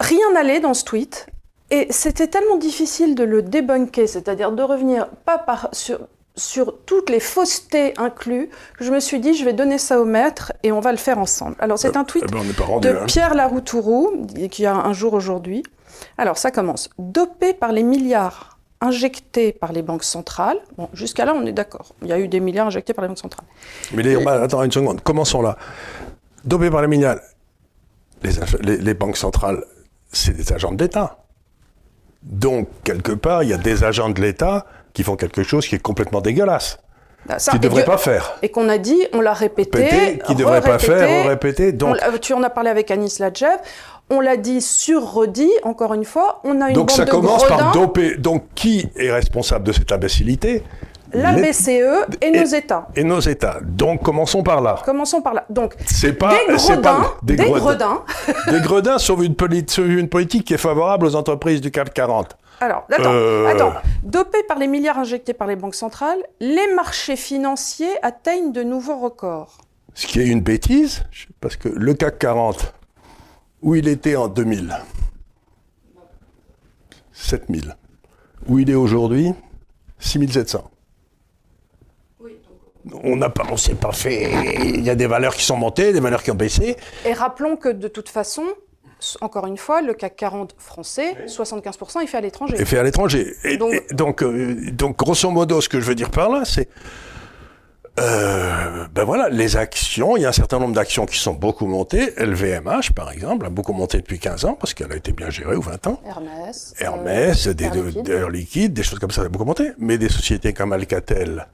rien 0.01 0.33
n'allait 0.35 0.61
dans 0.61 0.75
ce 0.75 0.85
tweet 0.85 1.27
et 1.71 1.87
c'était 1.91 2.27
tellement 2.29 2.57
difficile 2.57 3.15
de 3.15 3.25
le 3.25 3.43
débunker, 3.43 4.09
c'est-à-dire 4.09 4.53
de 4.53 4.63
revenir 4.63 5.09
pas 5.25 5.39
par 5.39 5.69
sur 5.73 5.99
sur 6.37 6.79
toutes 6.87 7.11
les 7.11 7.19
faussetés 7.19 7.95
inclus, 7.99 8.49
que 8.79 8.85
je 8.85 8.93
me 8.93 9.01
suis 9.01 9.19
dit 9.19 9.35
je 9.35 9.45
vais 9.45 9.53
donner 9.53 9.77
ça 9.77 10.01
au 10.01 10.05
maître 10.05 10.53
et 10.63 10.71
on 10.71 10.79
va 10.79 10.93
le 10.93 10.99
faire 10.99 11.19
ensemble. 11.19 11.57
Alors 11.59 11.81
c'est 11.81 11.97
un 11.97 12.05
tweet 12.05 12.25
Eh 12.29 12.33
ben, 12.33 12.43
rendu. 12.65 12.87
de 12.89 12.95
hein. 12.95 13.05
Pierre 13.09 13.35
Laroutourou, 13.35 14.25
qui 14.49 14.65
a 14.65 14.75
un 14.77 14.93
jour 14.93 15.15
aujourd'hui. 15.15 15.65
Alors, 16.17 16.39
ça 16.39 16.53
commence. 16.53 16.91
Dopé 17.01 17.55
par 17.55 17.73
les 17.73 17.83
milliards 17.83 18.57
injectés 18.81 19.51
par 19.53 19.73
les 19.73 19.83
banques 19.83 20.05
centrales. 20.05 20.59
Bon, 20.77 20.89
jusqu'à 20.93 21.25
là, 21.25 21.35
on 21.35 21.45
est 21.45 21.53
d'accord. 21.53 21.97
Il 22.03 22.09
y 22.09 22.13
a 22.13 22.21
eu 22.21 22.29
des 22.29 22.39
milliards 22.39 22.69
injectés 22.69 22.93
par 22.93 23.03
les 23.03 23.09
banques 23.09 23.19
centrales. 23.19 23.47
Mais 23.93 24.05
les- 24.05 24.23
bah, 24.23 24.41
attends 24.41 24.63
une 24.63 24.71
seconde, 24.71 25.01
commençons 25.01 25.43
là. 25.43 25.59
Dopé 26.45 26.71
par 26.71 26.83
les 26.83 26.87
milliards, 26.89 27.17
les- 28.63 28.77
les 28.77 28.95
banques 28.95 29.17
centrales, 29.17 29.65
c'est 30.13 30.37
des 30.37 30.53
agents 30.53 30.73
de 30.73 30.83
l'État. 30.83 31.19
Donc, 32.23 32.69
quelque 32.85 33.13
part, 33.13 33.43
il 33.43 33.51
y 33.51 33.53
a 33.53 33.59
des 33.59 33.85
agents 33.85 34.09
de 34.11 34.21
l'État 34.21 34.67
qui 34.93 35.03
font 35.03 35.17
quelque 35.17 35.43
chose 35.43 35.67
qui 35.67 35.75
est 35.77 35.79
complètement 35.83 36.21
dégueulasse, 36.21 36.79
Ah, 37.29 37.39
Ça, 37.39 37.51
qu'ils 37.53 37.61
ne 37.61 37.69
Dieu- 37.69 37.85
pas 37.85 37.99
faire. 37.99 38.39
Et 38.43 38.49
qu'on 38.49 38.69
a 38.69 38.79
dit, 38.79 38.99
on 39.13 39.21
l'a 39.21 39.33
répété. 39.35 40.19
Qu'ils 40.25 40.35
ne 40.35 40.39
devraient 40.41 40.61
pas 40.63 40.79
faire. 40.79 41.27
On 41.27 41.73
Donc, 41.73 41.97
l'a- 42.01 42.19
tu 42.19 42.33
en 42.33 42.43
as 42.43 42.51
parlé 42.51 42.71
avec 42.71 42.91
Anis 42.91 43.19
Ladjev. 43.19 43.59
On 44.11 44.21
l'a 44.21 44.37
dit 44.39 44.63
sur 44.63 45.03
redit, 45.13 45.51
encore 45.65 45.93
une 45.95 46.05
fois. 46.05 46.41
On 46.45 46.61
a 46.63 46.69
une 46.69 46.75
donc 46.75 46.89
bande 46.89 46.97
ça 46.97 47.05
de 47.05 47.11
commence 47.11 47.45
gredins, 47.45 47.57
par 47.65 47.73
doper. 47.73 48.17
Donc, 48.17 48.45
qui 48.55 48.89
est 48.97 49.11
responsable 49.13 49.67
de 49.67 49.73
cette 49.73 49.93
imbécilité? 49.93 50.63
La 51.13 51.33
Les- 51.33 51.51
BCE 51.51 52.07
et, 52.21 52.31
nos 52.31 52.45
États. 52.45 52.89
Et 52.95 53.05
nos 53.05 53.21
États. 53.21 53.59
Donc, 53.63 54.03
commençons 54.03 54.43
par 54.43 54.61
là. 54.61 54.81
Commençons 54.85 55.21
par 55.23 55.35
là. 55.35 55.45
Donc, 55.51 55.75
C'est 55.87 56.13
pas 56.13 56.31
des 56.47 56.55
gredins, 56.55 56.81
pas- 56.83 57.17
des, 57.23 57.37
gredins. 57.37 58.03
des 58.51 58.61
gredins 58.61 58.93
une, 58.93 58.99
sauf 58.99 59.21
une 59.89 60.09
politique 60.09 60.45
qui 60.45 60.55
est 60.55 60.59
favorable 60.59 61.07
aux 61.07 61.15
entreprises 61.17 61.61
du 61.61 61.71
CAC 61.71 61.93
40. 61.95 62.37
Alors, 62.61 62.85
attends, 62.91 63.11
Euh. 63.13 63.47
attends. 63.47 63.73
Dopés 64.03 64.43
par 64.43 64.59
les 64.59 64.67
milliards 64.67 64.99
injectés 64.99 65.33
par 65.33 65.47
les 65.47 65.57
banques 65.57 65.77
centrales, 65.77 66.19
les 66.41 66.75
marchés 66.75 67.17
financiers 67.17 67.93
atteignent 68.03 68.53
de 68.53 68.63
nouveaux 68.63 68.99
records. 68.99 69.59
Ce 69.95 70.07
qui 70.07 70.21
est 70.21 70.27
une 70.27 70.41
bêtise, 70.43 71.05
parce 71.41 71.57
que 71.57 71.69
le 71.69 71.95
CAC 71.95 72.19
40, 72.19 72.75
où 73.63 73.75
il 73.75 73.89
était 73.89 74.17
en 74.17 74.29
2000, 74.29 74.77
7000. 77.13 77.77
Où 78.49 78.59
il 78.59 78.71
est 78.71 78.75
aujourd'hui, 78.75 79.33
6700. 79.99 80.71
On 83.05 83.17
n'a 83.17 83.29
pas, 83.31 83.45
on 83.51 83.57
s'est 83.57 83.75
pas 83.75 83.93
fait. 83.93 84.31
Il 84.65 84.85
y 84.85 84.91
a 84.91 84.95
des 84.95 85.07
valeurs 85.07 85.35
qui 85.35 85.45
sont 85.45 85.57
montées, 85.57 85.93
des 85.93 86.01
valeurs 86.01 86.23
qui 86.23 86.31
ont 86.31 86.35
baissé. 86.37 86.77
Et 87.07 87.13
rappelons 87.13 87.57
que 87.57 87.69
de 87.69 87.89
toute 87.89 88.09
façon, 88.09 88.45
encore 89.21 89.47
une 89.47 89.57
fois, 89.59 89.81
le 89.83 89.95
CAC 89.95 90.17
40 90.17 90.55
français, 90.59 91.15
75% 91.27 92.01
est 92.03 92.07
fait 92.07 92.17
à 92.17 92.21
l'étranger. 92.21 92.57
et 92.59 92.65
fait 92.65 92.79
à 92.79 92.83
l'étranger. 92.83 93.35
Et- 93.45 93.57
Donc- 93.57 93.73
et 93.75 93.95
Donc, 93.95 94.23
euh, 94.23 94.71
donc, 94.73 94.97
grosso 94.99 95.31
modo, 95.31 95.61
ce 95.61 95.69
que 95.69 95.81
je 95.81 95.87
veux 95.87 95.95
dire 95.95 96.11
par 96.11 96.29
là, 96.31 96.45
c'est. 96.45 96.69
euh, 98.01 98.87
ben 98.95 99.03
voilà, 99.05 99.29
les 99.29 99.57
actions, 99.57 100.17
il 100.17 100.23
y 100.23 100.25
a 100.25 100.29
un 100.29 100.33
certain 100.33 100.61
nombre 100.61 100.75
d'actions 100.75 101.05
qui 101.05 101.19
sont 101.19 101.35
beaucoup 101.35 101.67
montées. 101.67 102.13
LVMH, 102.17 102.93
par 102.95 103.11
exemple, 103.11 103.47
a 103.47 103.51
beaucoup 103.51 103.73
monté 103.73 103.99
depuis 103.99 104.21
15 104.21 104.45
ans 104.45 104.55
parce 104.55 104.73
qu'elle 104.73 104.93
a 104.93 104.97
été 104.97 105.11
bien 105.13 105.31
gérée, 105.31 105.57
ou 105.57 105.63
20 105.63 105.85
ans. 105.89 106.01
Hermès. 106.07 106.75
euh, 106.81 106.85
Hermès, 106.85 107.49
des, 107.49 107.65
Air 107.65 107.73
de- 107.73 108.27
Liquide. 108.27 108.73
des 108.73 108.83
choses 108.85 109.01
comme 109.01 109.11
ça, 109.11 109.23
ça 109.23 109.27
a 109.27 109.29
beaucoup 109.29 109.45
monté. 109.45 109.71
Mais 109.79 109.99
des 109.99 110.09
sociétés 110.09 110.53
comme 110.53 110.73
Alcatel 110.73 111.49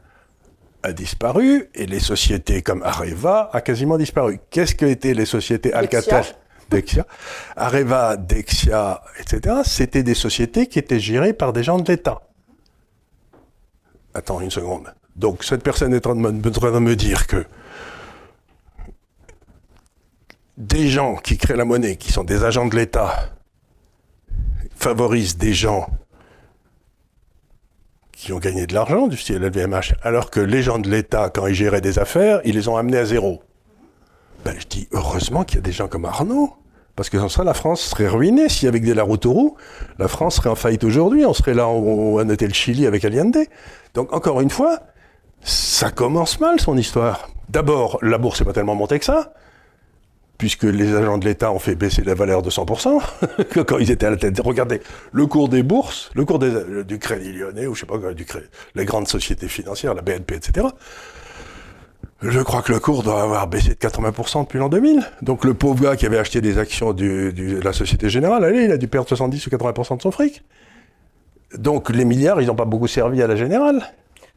a 0.85 0.93
disparu 0.93 1.71
et 1.75 1.87
les 1.87 1.99
sociétés 1.99 2.63
comme 2.63 2.83
Areva 2.83 3.51
a 3.53 3.61
quasiment 3.63 3.97
disparu. 3.97 4.39
Qu'est-ce 4.51 4.75
que 4.75 4.85
étaient 4.85 5.15
les 5.15 5.25
sociétés 5.25 5.73
Alcatel 5.73 6.25
Dexia, 6.71 7.07
Areva, 7.57 8.17
Dexia, 8.17 9.03
etc., 9.19 9.57
c'était 9.65 10.03
des 10.03 10.15
sociétés 10.15 10.67
qui 10.67 10.79
étaient 10.79 11.01
gérées 11.01 11.33
par 11.33 11.53
des 11.53 11.63
gens 11.63 11.79
de 11.79 11.91
l'État. 11.91 12.23
Attends 14.15 14.41
une 14.41 14.51
seconde. 14.51 14.95
Donc, 15.17 15.45
cette 15.45 15.63
personne 15.63 15.93
est 15.95 16.07
en 16.07 16.15
train 16.15 16.17
de 16.17 16.21
me, 16.21 16.49
en 16.49 16.53
train 16.53 16.73
de 16.73 16.79
me 16.79 16.97
dire 16.97 17.27
que 17.27 17.45
des 20.57 20.89
gens 20.89 21.17
qui 21.17 21.37
créent 21.37 21.57
la 21.57 21.65
monnaie, 21.65 21.97
qui 21.97 22.13
sont 22.13 22.25
des 22.25 22.45
agents 22.45 22.67
de 22.67 22.77
l'État, 22.77 23.31
favorisent 24.77 25.37
des 25.37 25.53
gens 25.53 25.89
qui 28.25 28.33
ont 28.33 28.39
gagné 28.39 28.67
de 28.67 28.73
l'argent 28.73 29.07
du 29.07 29.19
style 29.19 29.37
LVMH, 29.37 29.97
alors 30.03 30.31
que 30.31 30.41
les 30.41 30.63
gens 30.63 30.79
de 30.79 30.89
l'État, 30.89 31.29
quand 31.29 31.47
ils 31.47 31.55
géraient 31.55 31.83
des 31.83 31.99
affaires, 31.99 32.41
ils 32.47 32.55
les 32.55 32.69
ont 32.69 32.77
amenés 32.79 32.97
à 32.97 33.05
zéro. 33.05 33.43
Ben, 34.47 34.55
je 34.59 34.67
dis 34.67 34.89
heureusement 34.93 35.45
qu'il 35.45 35.57
y 35.57 35.59
a 35.59 35.63
des 35.63 35.73
gens 35.73 35.89
comme 35.89 36.07
Arnaud, 36.07 36.55
parce 36.97 37.11
que 37.11 37.19
sans 37.19 37.29
ça, 37.29 37.45
la 37.45 37.53
France 37.53 37.83
serait 37.83 38.09
ruinée. 38.09 38.49
Si 38.49 38.67
avec 38.67 38.83
des 38.83 38.95
Laroutourou, 38.95 39.57
la 39.99 40.09
France 40.09 40.37
serait 40.37 40.49
en 40.49 40.55
faillite 40.55 40.85
aujourd'hui, 40.85 41.27
on 41.27 41.35
serait 41.35 41.53
là, 41.53 41.69
on, 41.69 42.17
on 42.17 42.25
noter 42.25 42.47
le 42.47 42.55
Chili 42.55 42.87
avec 42.87 43.05
Allende. 43.05 43.37
Donc 43.93 44.15
encore 44.15 44.41
une 44.41 44.51
fois, 44.51 44.81
ça 45.43 45.91
commence 45.91 46.41
mal 46.41 46.59
son 46.61 46.79
histoire. 46.79 47.29
D'abord, 47.51 47.99
la 48.01 48.17
bourse 48.17 48.41
n'est 48.41 48.47
pas 48.47 48.55
tellement 48.55 48.75
montée 48.75 48.99
que 48.99 49.05
ça, 49.05 49.35
puisque 50.45 50.65
les 50.65 50.95
agents 50.95 51.17
de 51.17 51.25
l'État 51.25 51.51
ont 51.53 51.59
fait 51.59 51.75
baisser 51.75 52.03
la 52.05 52.13
valeur 52.15 52.43
de 52.43 52.51
100% 52.51 53.01
quand 53.67 53.79
ils 53.79 53.91
étaient 53.91 54.05
à 54.05 54.11
la 54.11 54.19
tête. 54.19 54.39
Regardez, 54.45 54.83
le 55.11 55.25
cours 55.27 55.49
des 55.49 55.63
bourses, 55.63 56.11
le 56.15 56.27
cours 56.27 56.39
des- 56.39 56.85
du 56.85 56.99
Crédit 56.99 57.33
Lyonnais, 57.33 57.67
ou 57.67 57.75
je 57.75 57.81
sais 57.81 57.87
pas, 57.87 57.97
du 58.13 58.27
Crédit, 58.27 58.45
les 58.75 58.85
grandes 58.85 59.09
sociétés 59.09 59.49
financières, 59.49 59.95
la 59.95 60.03
BNP, 60.03 60.35
etc. 60.35 60.67
Je 62.21 62.41
crois 62.41 62.61
que 62.61 62.73
le 62.73 62.79
cours 62.79 63.03
doit 63.03 63.23
avoir 63.23 63.47
baissé 63.47 63.71
de 63.71 63.75
80% 63.77 64.43
depuis 64.43 64.59
l'an 64.59 64.69
2000. 64.69 65.01
Donc 65.23 65.47
le 65.47 65.55
pauvre 65.55 65.83
gars 65.83 65.97
qui 65.97 66.05
avait 66.05 66.19
acheté 66.19 66.43
des 66.43 66.59
actions 66.59 66.93
de 66.93 67.33
la 67.65 67.73
Société 67.73 68.11
Générale, 68.11 68.45
allez, 68.45 68.65
il 68.65 68.71
a 68.71 68.77
dû 68.77 68.87
perdre 68.87 69.09
70 69.09 69.47
ou 69.47 69.49
80% 69.51 69.97
de 69.97 70.03
son 70.03 70.11
fric. 70.11 70.43
Donc 71.57 71.89
les 71.89 72.05
milliards, 72.05 72.43
ils 72.43 72.49
n'ont 72.49 72.55
pas 72.55 72.67
beaucoup 72.67 72.87
servi 72.87 73.23
à 73.23 73.27
la 73.27 73.37
générale. 73.37 73.83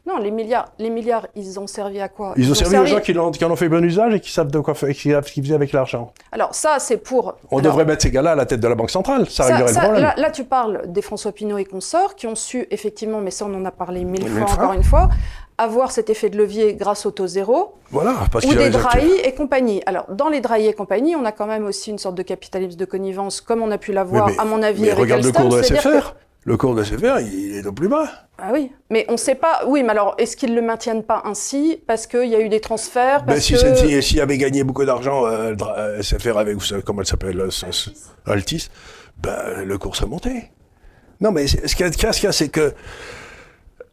Non, 0.08 0.16
les 0.18 0.30
milliards, 0.30 0.64
les 0.78 0.88
milliards, 0.88 1.26
ils 1.36 1.60
ont 1.60 1.66
servi 1.66 2.00
à 2.00 2.08
quoi? 2.08 2.32
Ils 2.38 2.50
ont 2.50 2.54
servi 2.54 2.78
aux 2.78 2.86
gens 2.86 3.00
qui, 3.00 3.16
en, 3.18 3.30
qui 3.30 3.44
en 3.44 3.50
ont 3.50 3.56
fait 3.56 3.68
bon 3.68 3.84
usage 3.84 4.14
et 4.14 4.20
qui 4.20 4.32
savent 4.32 4.50
de 4.50 4.58
quoi 4.58 4.74
faire, 4.74 4.88
qui 4.94 5.10
savent 5.10 5.26
ce 5.26 5.32
qu'ils 5.32 5.42
faisaient 5.44 5.54
avec 5.54 5.72
l'argent. 5.72 6.12
Alors 6.32 6.54
ça, 6.54 6.78
c'est 6.78 6.96
pour. 6.96 7.34
On 7.50 7.58
alors, 7.58 7.70
devrait 7.72 7.84
mettre 7.84 8.02
ces 8.02 8.10
gars-là 8.10 8.32
à 8.32 8.34
la 8.34 8.46
tête 8.46 8.60
de 8.60 8.68
la 8.68 8.74
Banque 8.74 8.90
centrale, 8.90 9.28
ça, 9.28 9.44
ça- 9.44 9.56
réglerait 9.56 9.72
le 9.74 9.78
problème. 9.80 10.02
là, 10.02 10.14
là, 10.16 10.30
tu 10.30 10.44
parles 10.44 10.82
des 10.86 11.02
François 11.02 11.32
Pinault 11.32 11.58
et 11.58 11.64
consorts 11.66 12.14
qui 12.16 12.26
ont 12.26 12.34
su 12.34 12.66
effectivement, 12.70 13.20
mais 13.20 13.30
ça 13.30 13.44
on 13.44 13.54
en 13.54 13.64
a 13.66 13.70
parlé 13.70 14.04
mille 14.04 14.24
Mille 14.24 14.32
fois 14.38 14.46
fois. 14.46 14.64
encore 14.64 14.72
une 14.74 14.82
fois, 14.84 15.08
avoir 15.58 15.90
cet 15.90 16.08
effet 16.08 16.30
de 16.30 16.38
levier 16.38 16.74
grâce 16.74 17.04
au 17.04 17.10
taux 17.10 17.26
zéro 17.26 17.74
Voilà, 17.90 18.14
parce 18.32 18.44
ou 18.46 18.48
des 18.48 18.54
les 18.54 18.64
actifs. 18.66 18.80
drahis 18.80 19.12
et 19.24 19.34
compagnie. 19.34 19.82
Alors 19.86 20.06
dans 20.08 20.28
les 20.30 20.40
drahis 20.40 20.66
et 20.68 20.72
compagnie, 20.72 21.16
on 21.16 21.24
a 21.24 21.32
quand 21.32 21.46
même 21.46 21.66
aussi 21.66 21.90
une 21.90 21.98
sorte 21.98 22.14
de 22.14 22.22
capitalisme 22.22 22.78
de 22.78 22.84
connivence, 22.84 23.40
comme 23.40 23.60
on 23.62 23.70
a 23.70 23.78
pu 23.78 23.92
l'avoir 23.92 24.30
à 24.38 24.44
mon 24.44 24.62
avis 24.62 24.82
mais 24.82 24.88
avec 24.90 25.00
regarde 25.00 25.22
le 25.22 25.28
Alstom, 25.28 25.48
cours 25.48 25.56
de 25.58 25.62
SFR. 25.62 26.14
Le 26.48 26.56
cours 26.56 26.74
de 26.74 26.82
SFR, 26.82 27.20
il 27.20 27.56
est 27.58 27.66
au 27.66 27.72
plus 27.72 27.88
bas. 27.88 28.08
Ah 28.38 28.52
oui, 28.54 28.72
mais 28.88 29.04
on 29.10 29.12
ne 29.12 29.16
sait 29.18 29.34
pas. 29.34 29.64
Oui, 29.66 29.82
mais 29.82 29.90
alors 29.90 30.14
est-ce 30.16 30.34
qu'ils 30.34 30.54
le 30.54 30.62
maintiennent 30.62 31.02
pas 31.02 31.20
ainsi 31.26 31.78
parce 31.86 32.06
qu'il 32.06 32.24
y 32.24 32.34
a 32.34 32.40
eu 32.40 32.48
des 32.48 32.60
transferts 32.60 33.20
Ben, 33.24 33.34
parce 33.34 33.40
si, 33.44 33.52
que... 33.52 33.58
c'est- 33.58 33.76
si, 33.76 34.02
si 34.02 34.18
avait 34.18 34.38
gagné 34.38 34.64
beaucoup 34.64 34.86
d'argent, 34.86 35.26
euh, 35.26 35.54
euh, 35.76 36.00
SFR 36.02 36.38
avec, 36.38 36.54
vous 36.54 36.64
savez 36.64 36.80
comment 36.80 37.02
elle 37.02 37.06
s'appelle, 37.06 37.38
euh, 37.38 37.50
Altis, 38.24 38.70
ben, 39.22 39.62
le 39.66 39.76
cours 39.76 39.94
serait 39.94 40.08
monté. 40.08 40.50
Non, 41.20 41.32
mais 41.32 41.46
c'est- 41.48 41.68
ce 41.68 41.76
qu'il 41.76 41.84
y 41.84 41.88
a, 41.90 41.92
ce 41.92 41.98
qu'il 41.98 42.24
y 42.24 42.26
a, 42.28 42.32
c'est 42.32 42.48
que, 42.48 42.72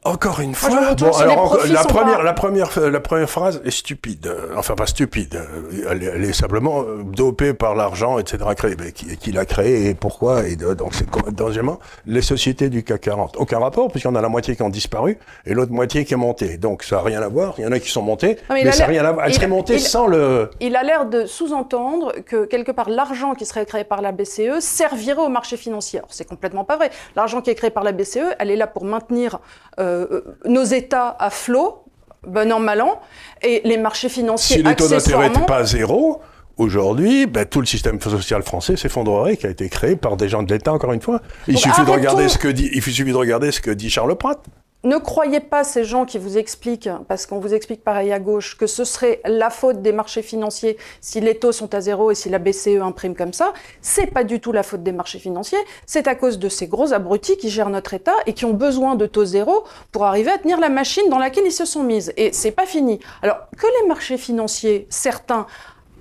encore 0.06 0.40
une 0.40 0.54
fois, 0.56 0.90
retourne 0.90 1.12
bon, 1.12 1.18
alors, 1.18 1.58
la, 1.68 1.84
première, 1.84 2.18
pas- 2.18 2.24
la, 2.24 2.34
première, 2.34 2.80
la 2.80 3.00
première 3.00 3.30
phrase 3.30 3.62
est 3.66 3.72
stupide. 3.72 4.34
Enfin, 4.56 4.76
pas 4.76 4.86
stupide. 4.86 5.42
Elle, 5.90 6.04
est- 6.04 6.06
elle 6.06 6.24
est 6.24 6.34
simplement 6.34 6.82
euh, 6.84 7.04
dopée 7.04 7.54
par 7.54 7.76
l'argent, 7.76 8.18
etc. 8.20 8.38
créé. 8.56 8.76
Mais 8.80 8.92
qui, 8.92 9.18
qui 9.18 9.32
l'a 9.32 9.46
créé 9.46 9.90
et 9.90 9.94
pourquoi 9.96 10.48
et 10.48 10.56
de- 10.56 10.74
donc, 10.74 10.94
c'est 10.94 11.06
deuxièmement, 11.32 11.80
les 12.06 12.22
sociétés 12.22 12.70
du 12.70 12.84
CAC 12.84 13.02
40. 13.02 13.36
Aucun 13.38 13.60
rapport, 13.60 13.90
puisqu'il 13.90 14.08
y 14.08 14.12
en 14.12 14.16
a 14.16 14.22
la 14.22 14.30
moitié 14.30 14.56
qui 14.56 14.62
ont 14.62 14.70
disparu 14.70 15.18
et 15.46 15.54
l'autre 15.54 15.72
moitié 15.72 16.06
qui 16.06 16.14
est 16.14 16.18
montée. 16.18 16.58
Donc, 16.58 16.84
ça 16.84 16.98
n'a 16.98 17.02
rien 17.02 17.22
à 17.22 17.28
voir. 17.28 17.56
Il 17.58 17.64
y 17.64 17.68
en 17.68 17.72
a 17.72 17.80
qui 17.80 17.90
sont 17.90 18.02
montées, 18.02 18.38
Non, 18.50 18.56
mais 18.56 18.68
a 18.68 18.72
ça 18.72 18.80
n'a 18.80 18.86
rien 18.86 19.06
à 19.06 19.12
voir. 19.12 19.26
Elle 19.26 19.34
serait 19.34 19.48
montée 19.48 19.74
il- 19.76 19.80
sans 19.82 20.08
le... 20.08 20.50
Il 20.60 20.76
a 20.76 20.84
l'air 20.84 21.06
de 21.08 21.26
sous-entendre 21.26 22.14
que 22.26 22.46
quelque 22.46 22.72
part 22.72 22.90
l'argent 22.90 23.34
qui 23.34 23.46
serait 23.46 23.66
créé 23.66 23.84
par 23.84 24.02
la 24.02 24.12
BCE 24.12 24.60
servirait 24.60 25.22
au 25.24 25.30
marché 25.30 25.58
financier. 25.58 26.00
Alors 26.00 26.10
c'est 26.12 26.28
complètement 26.28 26.64
pas 26.64 26.78
vrai. 26.78 26.92
L'argent 27.16 27.42
qui 27.42 27.50
est 27.50 27.56
créé 27.56 27.70
par 27.72 27.84
la 27.84 27.92
BCE, 27.92 28.20
elle 28.40 28.52
est 28.52 28.56
là 28.56 28.68
pour 28.68 28.86
maintenir 28.86 29.40
euh, 29.80 29.95
euh, 29.96 30.38
nos 30.46 30.64
États 30.64 31.16
à 31.20 31.30
flot, 31.30 31.84
bon 32.28 32.52
an 32.52 32.60
mal 32.60 32.82
an, 32.82 33.00
et 33.42 33.62
les 33.66 33.78
marchés 33.78 34.10
financiers 34.10 34.58
Si 34.58 34.64
les 34.64 34.76
taux 34.76 34.88
d'intérêt 34.88 35.30
n'étaient 35.30 35.46
pas 35.46 35.58
à 35.58 35.64
zéro, 35.64 36.22
aujourd'hui, 36.58 37.26
ben, 37.26 37.46
tout 37.46 37.60
le 37.60 37.66
système 37.66 38.00
social 38.02 38.42
français 38.44 38.78
s'effondrerait, 38.78 39.38
qui 39.38 39.46
a 39.46 39.50
été 39.50 39.68
créé 39.70 39.96
par 39.96 40.18
des 40.18 40.30
gens 40.30 40.42
de 40.44 40.52
l'État, 40.54 40.74
encore 40.74 40.94
une 40.94 41.02
fois. 41.02 41.22
Il 41.48 41.54
Donc, 41.56 41.64
suffit 41.64 41.82
de 41.82 41.86
arrêtons- 41.88 41.94
regarder 41.94 42.30
ce 42.30 42.38
que 42.38 42.48
dit, 42.48 42.70
il 42.74 42.82
suffit 42.82 43.04
de 43.12 43.14
regarder 43.18 43.52
ce 43.52 43.60
que 43.62 43.72
dit 43.72 43.90
Charles 43.90 44.16
Pratt. 44.16 44.40
Ne 44.86 44.98
croyez 44.98 45.40
pas 45.40 45.64
ces 45.64 45.84
gens 45.84 46.06
qui 46.06 46.20
vous 46.20 46.38
expliquent, 46.38 46.92
parce 47.08 47.26
qu'on 47.26 47.40
vous 47.40 47.56
explique 47.56 47.84
pareil 47.84 48.12
à 48.12 48.20
gauche, 48.20 48.56
que 48.56 48.68
ce 48.68 48.84
serait 48.84 49.20
la 49.26 49.50
faute 49.50 49.82
des 49.82 49.92
marchés 49.92 50.22
financiers 50.22 50.78
si 51.02 51.20
les 51.20 51.40
taux 51.40 51.52
sont 51.52 51.74
à 51.74 51.82
zéro 51.82 52.12
et 52.12 52.16
si 52.16 52.30
la 52.30 52.38
BCE 52.38 52.82
imprime 52.84 53.16
comme 53.16 53.34
ça. 53.34 53.52
C'est 53.82 54.06
pas 54.06 54.24
du 54.24 54.40
tout 54.40 54.52
la 54.52 54.62
faute 54.62 54.84
des 54.84 54.92
marchés 54.92 55.18
financiers. 55.18 55.58
C'est 55.88 56.08
à 56.08 56.14
cause 56.14 56.38
de 56.38 56.50
ces 56.50 56.68
gros 56.68 56.94
abrutis 56.94 57.36
qui 57.38 57.50
gèrent 57.50 57.72
notre 57.72 57.96
État 57.96 58.14
et 58.28 58.34
qui 58.34 58.46
ont 58.46 58.54
besoin 58.54 58.94
de 58.94 59.08
taux 59.08 59.26
zéro 59.26 59.64
pour 59.92 60.06
arriver 60.06 60.30
à 60.30 60.38
tenir 60.38 60.60
la 60.60 60.70
machine 60.70 61.10
dans 61.10 61.18
laquelle 61.18 61.48
ils 61.48 61.52
se 61.52 61.66
sont 61.66 61.82
mis. 61.82 62.12
Et 62.16 62.32
c'est 62.32 62.52
pas 62.52 62.68
fini. 62.68 63.00
Alors 63.24 63.38
que 63.58 63.66
les 63.82 63.88
marchés 63.88 64.18
financiers, 64.20 64.86
certains, 64.92 65.48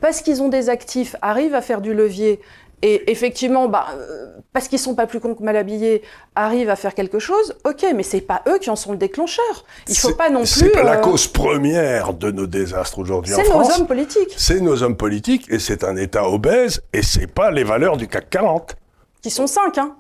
parce 0.03 0.21
qu'ils 0.21 0.43
ont 0.43 0.51
des 0.51 0.69
actifs, 0.69 1.17
arrivent 1.23 1.55
à 1.55 1.63
faire 1.63 1.81
du 1.81 1.95
levier 1.95 2.39
et 2.87 3.11
effectivement, 3.11 3.67
bah, 3.67 3.87
euh, 3.97 4.27
parce 4.53 4.69
qu'ils 4.69 4.79
sont 4.79 4.95
pas 4.95 5.07
plus 5.07 5.19
cons 5.19 5.35
que 5.35 5.43
mal 5.43 5.57
habillés, 5.57 6.03
arrivent 6.35 6.69
à 6.69 6.77
faire 6.77 6.95
quelque 6.95 7.19
chose, 7.19 7.57
ok, 7.65 7.83
mais 7.95 8.03
c'est 8.03 8.21
pas 8.21 8.43
eux 8.47 8.59
qui 8.59 8.69
en 8.69 8.77
sont 8.77 8.93
le 8.93 8.99
déclencheur. 8.99 9.65
Il 9.89 9.97
faut 9.97 10.13
pas 10.15 10.29
non 10.29 10.41
plus. 10.41 10.47
C'est 10.49 10.69
pas 10.69 10.83
la 10.83 10.99
euh, 10.99 11.01
cause 11.01 11.27
première 11.27 12.13
de 12.13 12.31
nos 12.31 12.47
désastres 12.47 12.99
aujourd'hui 12.99 13.33
en 13.33 13.37
C'est 13.39 13.45
nos 13.45 13.61
France. 13.63 13.79
hommes 13.79 13.87
politiques 13.87 14.35
C'est 14.37 14.61
nos 14.61 14.83
hommes 14.83 14.99
politiques 14.99 15.47
et 15.51 15.59
c'est 15.59 15.83
un 15.83 15.97
État 15.97 16.29
obèse 16.29 16.83
et 16.93 17.03
c'est 17.03 17.27
pas 17.27 17.51
les 17.51 17.65
valeurs 17.65 17.97
du 17.97 18.07
CAC 18.07 18.29
40. 18.29 18.77
qui 19.23 19.31
sont 19.31 19.47
cinq, 19.47 19.79
hein. 19.79 19.97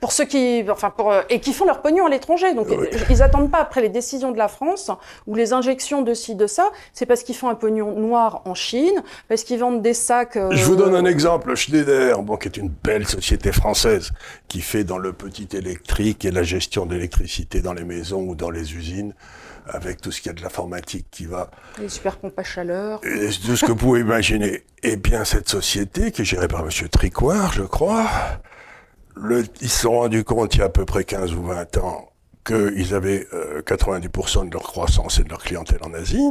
Pour 0.00 0.12
ceux 0.12 0.24
qui, 0.24 0.64
enfin 0.70 0.90
pour, 0.90 1.12
euh, 1.12 1.22
et 1.30 1.40
qui 1.40 1.52
font 1.52 1.64
leur 1.64 1.80
pognon 1.82 2.06
à 2.06 2.08
l'étranger. 2.08 2.54
Donc 2.54 2.66
Oui. 2.70 2.76
euh, 2.92 2.98
ils 3.10 3.22
attendent 3.22 3.50
pas 3.50 3.58
après 3.60 3.80
les 3.80 3.88
décisions 3.88 4.32
de 4.32 4.38
la 4.38 4.48
France 4.48 4.90
ou 5.26 5.34
les 5.34 5.52
injections 5.52 6.02
de 6.02 6.14
ci 6.14 6.34
de 6.34 6.46
ça. 6.46 6.70
C'est 6.92 7.06
parce 7.06 7.22
qu'ils 7.22 7.36
font 7.36 7.48
un 7.48 7.54
pognon 7.54 7.92
noir 7.98 8.42
en 8.44 8.54
Chine, 8.54 9.02
parce 9.28 9.44
qu'ils 9.44 9.58
vendent 9.60 9.82
des 9.82 9.94
sacs. 9.94 10.36
euh, 10.36 10.50
Je 10.52 10.64
vous 10.64 10.76
donne 10.76 10.94
un 10.94 11.04
exemple, 11.04 11.54
Schneider, 11.54 12.20
bon, 12.22 12.36
qui 12.36 12.48
est 12.48 12.56
une 12.56 12.68
belle 12.70 13.06
société 13.06 13.52
française, 13.52 14.10
qui 14.48 14.60
fait 14.60 14.84
dans 14.84 14.98
le 14.98 15.12
petit 15.12 15.48
électrique 15.56 16.24
et 16.24 16.30
la 16.30 16.42
gestion 16.42 16.86
d'électricité 16.86 17.60
dans 17.60 17.72
les 17.72 17.84
maisons 17.84 18.22
ou 18.22 18.34
dans 18.34 18.50
les 18.50 18.74
usines, 18.74 19.14
avec 19.68 20.00
tout 20.00 20.10
ce 20.10 20.20
qu'il 20.20 20.30
y 20.30 20.34
a 20.34 20.36
de 20.36 20.42
l'informatique 20.42 21.06
qui 21.12 21.24
va, 21.26 21.48
Les 21.78 21.88
super 21.88 22.16
pompes 22.16 22.36
à 22.38 22.42
chaleur. 22.42 23.00
et 23.04 23.28
tout 23.28 23.56
ce 23.56 23.64
que 23.64 23.70
vous 23.70 23.76
pouvez 23.76 24.00
imaginer. 24.00 24.64
Eh 24.82 24.96
bien, 24.96 25.24
cette 25.24 25.48
société, 25.48 26.10
qui 26.10 26.22
est 26.22 26.24
gérée 26.24 26.48
par 26.48 26.64
Monsieur 26.64 26.88
Tricoire, 26.88 27.52
je 27.52 27.62
crois, 27.62 28.06
le, 29.16 29.44
ils 29.60 29.68
se 29.68 29.80
sont 29.82 29.92
rendus 29.92 30.24
compte 30.24 30.54
il 30.54 30.58
y 30.58 30.62
a 30.62 30.66
à 30.66 30.68
peu 30.68 30.84
près 30.84 31.04
15 31.04 31.34
ou 31.34 31.42
20 31.42 31.76
ans 31.78 32.08
qu'ils 32.44 32.94
avaient 32.94 33.26
euh, 33.32 33.62
90% 33.62 34.48
de 34.48 34.52
leur 34.52 34.62
croissance 34.62 35.20
et 35.20 35.24
de 35.24 35.28
leur 35.28 35.42
clientèle 35.42 35.78
en 35.82 35.94
Asie. 35.94 36.28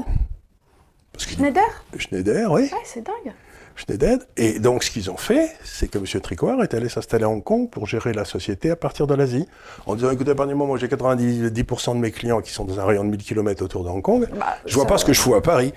Parce 1.14 1.28
Schneider 1.30 1.64
Schneider, 1.98 2.52
oui. 2.52 2.64
Ouais, 2.64 2.70
c'est 2.84 3.02
dingue. 3.06 3.34
Schneider. 3.76 4.18
Et 4.36 4.60
donc, 4.60 4.84
ce 4.84 4.92
qu'ils 4.92 5.10
ont 5.10 5.18
fait, 5.18 5.50
c'est 5.64 5.90
que 5.90 5.98
M. 5.98 6.06
Tricoire 6.22 6.62
est 6.62 6.74
allé 6.74 6.90
s'installer 6.90 7.24
à 7.24 7.30
Hong 7.30 7.44
Kong 7.44 7.70
pour 7.70 7.88
gérer 7.88 8.12
la 8.14 8.26
société 8.26 8.70
à 8.70 8.76
partir 8.76 9.08
de 9.08 9.16
l'Asie. 9.16 9.48
En 9.86 9.96
disant, 9.96 10.12
écoutez, 10.12 10.32
à 10.32 10.36
partir 10.36 10.54
du 10.54 10.60
moment 10.60 10.74
où 10.74 10.78
j'ai 10.78 10.88
90% 10.88 11.94
de 11.96 12.00
mes 12.00 12.12
clients 12.12 12.42
qui 12.42 12.52
sont 12.52 12.66
dans 12.66 12.80
un 12.80 12.86
rayon 12.86 13.06
de 13.06 13.10
1000 13.10 13.24
km 13.24 13.64
autour 13.64 13.84
de 13.86 13.90
Hong 13.90 14.02
Kong, 14.02 14.28
Bah, 14.38 14.58
je 14.66 14.76
vois 14.76 14.86
pas 14.88 14.98
ce 14.98 15.06
que 15.06 15.14
je 15.14 15.22
fous 15.22 15.36
à 15.36 15.42
Paris. 15.42 15.74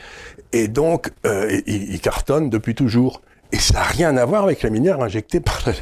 Et 0.52 0.66
donc, 0.66 1.12
euh, 1.26 1.60
il, 1.66 1.92
il 1.94 2.00
cartonne 2.00 2.50
depuis 2.50 2.74
toujours. 2.74 3.22
Et 3.54 3.58
ça 3.60 3.74
n'a 3.74 3.82
rien 3.84 4.16
à 4.16 4.24
voir 4.24 4.42
avec 4.42 4.62
la 4.64 4.70
minière 4.70 5.00
injectée 5.00 5.38
par 5.38 5.60
la... 5.66 5.72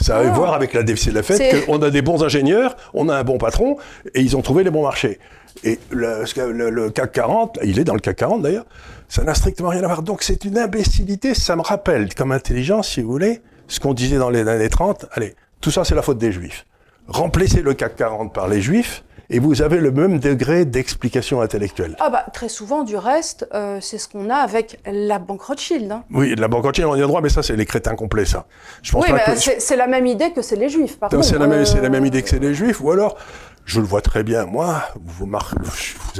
Ça 0.00 0.18
a 0.18 0.20
à 0.20 0.26
Ah. 0.28 0.30
voir 0.30 0.54
avec 0.54 0.72
la, 0.74 0.82
le 0.82 0.94
fait 1.22 1.64
qu'on 1.66 1.82
a 1.82 1.90
des 1.90 2.00
bons 2.02 2.22
ingénieurs, 2.22 2.76
on 2.94 3.08
a 3.08 3.16
un 3.16 3.24
bon 3.24 3.36
patron, 3.36 3.78
et 4.14 4.20
ils 4.20 4.36
ont 4.36 4.42
trouvé 4.42 4.62
les 4.62 4.70
bons 4.70 4.82
marchés. 4.84 5.18
Et 5.64 5.80
le, 5.90 6.22
le- 6.52 6.70
le 6.70 6.90
CAC 6.90 7.12
40, 7.12 7.58
il 7.64 7.80
est 7.80 7.84
dans 7.84 7.94
le 7.94 8.00
CAC 8.00 8.16
40 8.16 8.42
d'ailleurs, 8.42 8.66
ça 9.08 9.24
n'a 9.24 9.34
strictement 9.34 9.70
rien 9.70 9.82
à 9.82 9.86
voir. 9.86 10.02
Donc 10.02 10.22
c'est 10.22 10.44
une 10.44 10.56
imbécilité, 10.56 11.34
ça 11.34 11.56
me 11.56 11.62
rappelle 11.62 12.14
comme 12.14 12.30
intelligence, 12.30 12.90
si 12.90 13.00
vous 13.02 13.10
voulez, 13.10 13.40
ce 13.66 13.80
qu'on 13.80 13.92
disait 13.94 14.18
dans 14.18 14.30
les 14.30 14.46
années 14.46 14.68
30. 14.68 15.06
Allez, 15.12 15.34
tout 15.60 15.72
ça 15.72 15.84
c'est 15.84 15.94
la 15.96 16.02
faute 16.02 16.18
des 16.18 16.30
juifs. 16.30 16.64
Remplacez 17.08 17.62
le 17.62 17.74
CAC 17.74 17.96
40 17.96 18.32
par 18.32 18.46
les 18.48 18.60
juifs, 18.60 19.02
et 19.30 19.38
vous 19.38 19.62
avez 19.62 19.78
le 19.78 19.90
même 19.90 20.18
degré 20.18 20.64
d'explication 20.64 21.40
intellectuelle. 21.40 21.96
Ah 22.00 22.10
bah 22.10 22.24
très 22.32 22.48
souvent 22.48 22.82
du 22.84 22.96
reste, 22.96 23.48
euh, 23.54 23.78
c'est 23.80 23.98
ce 23.98 24.08
qu'on 24.08 24.30
a 24.30 24.36
avec 24.36 24.78
la 24.86 25.18
banque 25.18 25.42
Rothschild. 25.42 25.90
hein. 25.90 26.04
Oui, 26.12 26.34
la 26.36 26.48
banque 26.48 26.64
entière, 26.66 26.88
on 26.90 26.96
y 26.96 27.02
a 27.02 27.06
droit, 27.06 27.20
mais 27.20 27.28
ça, 27.28 27.42
c'est 27.42 27.56
les 27.56 27.66
crétins 27.66 27.94
complets, 27.96 28.24
ça. 28.24 28.46
Je 28.82 28.92
pense 28.92 29.04
Oui, 29.04 29.10
pas 29.10 29.22
mais 29.28 29.34
que... 29.34 29.60
c'est 29.60 29.76
la 29.76 29.86
même 29.86 30.06
idée 30.06 30.32
que 30.32 30.42
c'est 30.42 30.56
les 30.56 30.68
juifs. 30.68 30.98
Non, 31.12 31.22
C'est 31.22 31.38
la, 31.38 31.46
même- 31.46 31.60
Euh, 31.60 31.64
c'est 31.64 31.80
la 31.80 31.88
même 31.88 32.06
idée 32.06 32.22
que 32.22 32.28
c'est 32.28 32.38
les 32.38 32.54
juifs, 32.54 32.80
ou 32.80 32.90
alors, 32.90 33.16
je 33.64 33.80
le 33.80 33.86
vois 33.86 34.00
très 34.02 34.22
bien, 34.22 34.46
moi, 34.46 34.82
vous, 35.04 35.28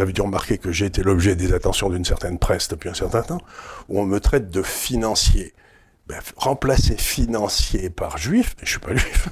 avez 0.01 0.13
dû 0.13 0.21
remarquer 0.21 0.59
que 0.59 0.73
j'ai 0.73 0.87
été 0.87 1.03
l'objet 1.03 1.37
des 1.37 1.53
attentions 1.55 1.89
d'une 1.91 2.05
certaine 2.05 2.39
presse 2.39 2.69
depuis 2.69 2.89
un 2.89 2.95
certain 2.95 3.23
temps, 3.23 3.41
où 3.89 4.01
on 4.01 4.05
me 4.05 4.19
traite 4.19 4.51
de 4.51 4.63
financier. 4.63 5.55
Ben, 6.09 6.19
remplacer 6.37 6.97
financier 6.97 7.91
par 7.91 8.17
juif, 8.17 8.55
je 8.63 8.71
suis 8.71 8.79
pas 8.79 8.95
juif, 8.95 9.29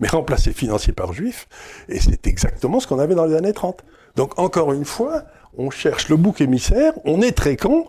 mais 0.00 0.08
remplacer 0.08 0.52
financier 0.52 0.92
par 0.92 1.12
juif, 1.12 1.48
et 1.88 2.00
c'est 2.00 2.26
exactement 2.26 2.80
ce 2.80 2.86
qu'on 2.86 2.98
avait 2.98 3.14
dans 3.14 3.26
les 3.26 3.34
années 3.36 3.52
30. 3.52 3.82
Donc, 4.16 4.38
encore 4.38 4.72
une 4.72 4.84
fois, 4.84 5.22
on 5.56 5.70
cherche 5.70 6.08
le 6.08 6.16
bouc 6.16 6.40
émissaire, 6.40 6.92
on 7.04 7.22
est 7.22 7.32
très 7.32 7.56
con, 7.56 7.86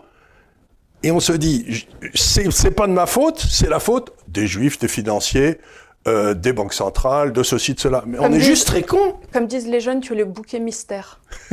et 1.04 1.12
on 1.12 1.20
se 1.20 1.34
dit, 1.34 1.86
c'est 2.14 2.72
pas 2.72 2.88
de 2.88 2.94
ma 2.94 3.06
faute, 3.06 3.40
c'est 3.50 3.70
la 3.70 3.80
faute 3.80 4.14
des 4.28 4.48
juifs, 4.48 4.80
des 4.80 4.88
financiers, 4.88 5.60
euh, 6.08 6.34
des 6.34 6.52
banques 6.54 6.74
centrales, 6.74 7.32
de 7.34 7.44
ceci, 7.44 7.74
de 7.74 7.80
cela. 7.80 8.04
Mais 8.06 8.18
on 8.20 8.32
est 8.32 8.40
juste 8.42 8.68
très 8.68 8.84
con. 8.84 9.16
Comme 9.34 9.48
disent 9.48 9.68
les 9.68 9.80
jeunes, 9.80 10.02
tu 10.02 10.14
es 10.14 10.16
le 10.18 10.26
bouquet 10.26 10.60
mystère. 10.60 11.20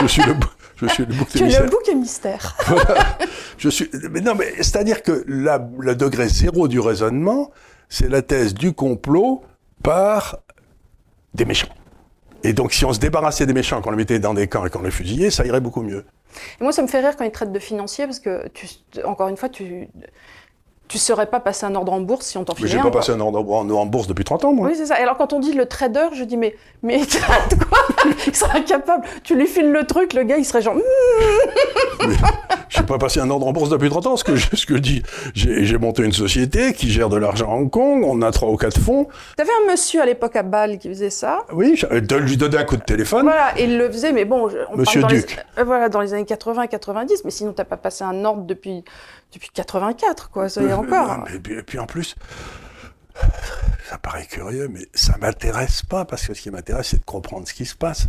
Je 0.00 0.06
suis 0.08 0.22
le, 0.22 0.34
je 0.76 0.86
suis 0.88 1.04
le 1.06 1.14
bouc 1.14 1.28
Tu 1.28 1.38
es 1.38 1.40
émissaire. 1.42 1.62
le 1.64 1.70
bouquet 1.70 1.94
mystère. 1.94 2.56
Je 3.58 3.68
suis, 3.68 3.88
mais 4.10 4.20
non, 4.20 4.34
mais 4.34 4.52
c'est-à-dire 4.56 5.02
que 5.02 5.24
la- 5.28 5.64
le 5.78 5.94
degré 5.94 6.28
zéro 6.28 6.66
du 6.66 6.80
raisonnement, 6.80 7.52
c'est 7.92 8.08
la 8.08 8.22
thèse 8.22 8.54
du 8.54 8.72
complot 8.72 9.42
par 9.82 10.38
des 11.34 11.44
méchants. 11.44 11.68
Et 12.42 12.54
donc, 12.54 12.72
si 12.72 12.86
on 12.86 12.92
se 12.94 12.98
débarrassait 12.98 13.44
des 13.44 13.52
méchants, 13.52 13.82
qu'on 13.82 13.90
les 13.90 13.98
mettait 13.98 14.18
dans 14.18 14.32
des 14.32 14.48
camps 14.48 14.64
et 14.64 14.70
qu'on 14.70 14.80
les 14.80 14.90
fusillait, 14.90 15.30
ça 15.30 15.44
irait 15.44 15.60
beaucoup 15.60 15.82
mieux. 15.82 16.06
Et 16.58 16.64
moi, 16.64 16.72
ça 16.72 16.80
me 16.80 16.86
fait 16.86 17.00
rire 17.00 17.14
quand 17.18 17.24
ils 17.24 17.30
traitent 17.30 17.52
de 17.52 17.58
financier 17.58 18.06
parce 18.06 18.18
que, 18.18 18.48
encore 19.04 19.28
une 19.28 19.36
fois, 19.36 19.50
tu, 19.50 19.88
tu 20.92 20.98
serais 20.98 21.24
pas 21.24 21.40
passé 21.40 21.64
un 21.64 21.74
ordre 21.74 21.90
en 21.94 22.00
bourse 22.02 22.26
si 22.26 22.36
on 22.36 22.44
t'en 22.44 22.52
Mais 22.52 22.58
filait 22.58 22.68
j'ai 22.72 22.78
un, 22.78 22.82
pas 22.82 22.90
quoi. 22.90 23.00
passé 23.00 23.12
un 23.12 23.20
ordre 23.20 23.38
en, 23.50 23.86
bourse 23.86 24.06
depuis 24.08 24.24
30 24.24 24.44
ans, 24.44 24.52
moi. 24.52 24.68
Oui, 24.68 24.74
c'est 24.76 24.84
ça. 24.84 25.00
Et 25.00 25.02
alors, 25.02 25.16
quand 25.16 25.32
on 25.32 25.40
dit 25.40 25.54
le 25.54 25.64
trader, 25.64 26.08
je 26.12 26.22
dis, 26.24 26.36
mais, 26.36 26.54
mais 26.82 26.98
quoi? 27.68 27.78
Il 28.26 28.36
serait 28.36 28.58
incapable. 28.58 29.04
Tu 29.24 29.34
lui 29.34 29.46
files 29.46 29.72
le 29.72 29.84
truc, 29.86 30.12
le 30.12 30.24
gars, 30.24 30.36
il 30.36 30.44
serait 30.44 30.60
genre, 30.60 30.74
Hmm, 30.74 32.06
Mais 32.08 32.14
j'ai 32.68 32.82
pas 32.82 32.98
passé 32.98 33.20
un 33.20 33.30
ordre 33.30 33.46
en 33.46 33.52
bourse 33.52 33.70
depuis 33.70 33.88
30 33.88 34.06
ans. 34.06 34.16
Ce 34.16 34.24
que 34.24 34.36
je, 34.36 34.54
ce 34.54 34.66
que 34.66 34.74
je 34.76 34.80
dis, 34.80 35.02
j'ai 35.34 35.64
j'ai 35.64 35.78
monté 35.78 36.02
une 36.04 36.12
société 36.12 36.72
qui 36.74 36.90
gère 36.90 37.08
de 37.08 37.16
l'argent 37.16 37.50
à 37.50 37.54
Hong 37.54 37.70
Kong. 37.70 38.04
On 38.06 38.20
a 38.22 38.30
trois 38.32 38.50
ou 38.50 38.56
quatre 38.56 38.78
fonds. 38.80 39.08
T'avais 39.36 39.50
un 39.64 39.70
monsieur 39.70 40.02
à 40.02 40.06
l'époque 40.06 40.36
à 40.36 40.42
Bâle 40.42 40.78
qui 40.78 40.88
faisait 40.88 41.10
ça. 41.10 41.44
Oui, 41.52 41.74
je, 41.76 41.86
de 41.86 42.16
lui 42.16 42.36
donner 42.36 42.58
un 42.58 42.64
coup 42.64 42.76
de 42.76 42.82
téléphone. 42.82 43.22
Voilà, 43.22 43.58
et 43.58 43.64
il 43.64 43.78
le 43.78 43.88
faisait, 43.90 44.12
mais 44.12 44.24
bon, 44.24 44.48
je- 44.48 44.58
on 44.70 44.76
Monsieur 44.76 45.00
parle 45.00 45.12
dans 45.14 45.18
Duc. 45.20 45.36
Les, 45.56 45.62
euh, 45.62 45.64
voilà, 45.64 45.88
dans 45.88 46.00
les 46.00 46.12
années 46.14 46.24
80 46.24 46.66
90, 46.66 47.22
mais 47.24 47.30
sinon 47.30 47.52
t'as 47.52 47.64
pas 47.64 47.76
passé 47.76 48.04
un 48.04 48.24
ordre 48.24 48.42
depuis, 48.42 48.84
depuis 49.32 49.50
84, 49.52 50.30
quoi, 50.30 50.48
ça 50.48 50.62
y 50.62 50.66
est 50.66 50.72
Euh, 50.72 50.76
encore. 50.76 51.18
non, 51.18 51.24
mais- 51.26 51.54
et, 51.54 51.62
puis, 51.62 51.78
en 51.78 51.86
plus, 51.86 52.14
ça 53.88 53.98
paraît 53.98 54.26
curieux, 54.26 54.68
mais 54.68 54.86
ça 54.94 55.16
m'intéresse 55.20 55.82
pas 55.82 56.04
parce 56.04 56.26
que 56.26 56.34
ce 56.34 56.40
qui 56.40 56.50
m'intéresse, 56.50 56.88
c'est 56.88 56.98
de 57.00 57.04
comprendre 57.04 57.46
ce 57.46 57.54
qui 57.54 57.64
se 57.66 57.74
passe. 57.74 58.08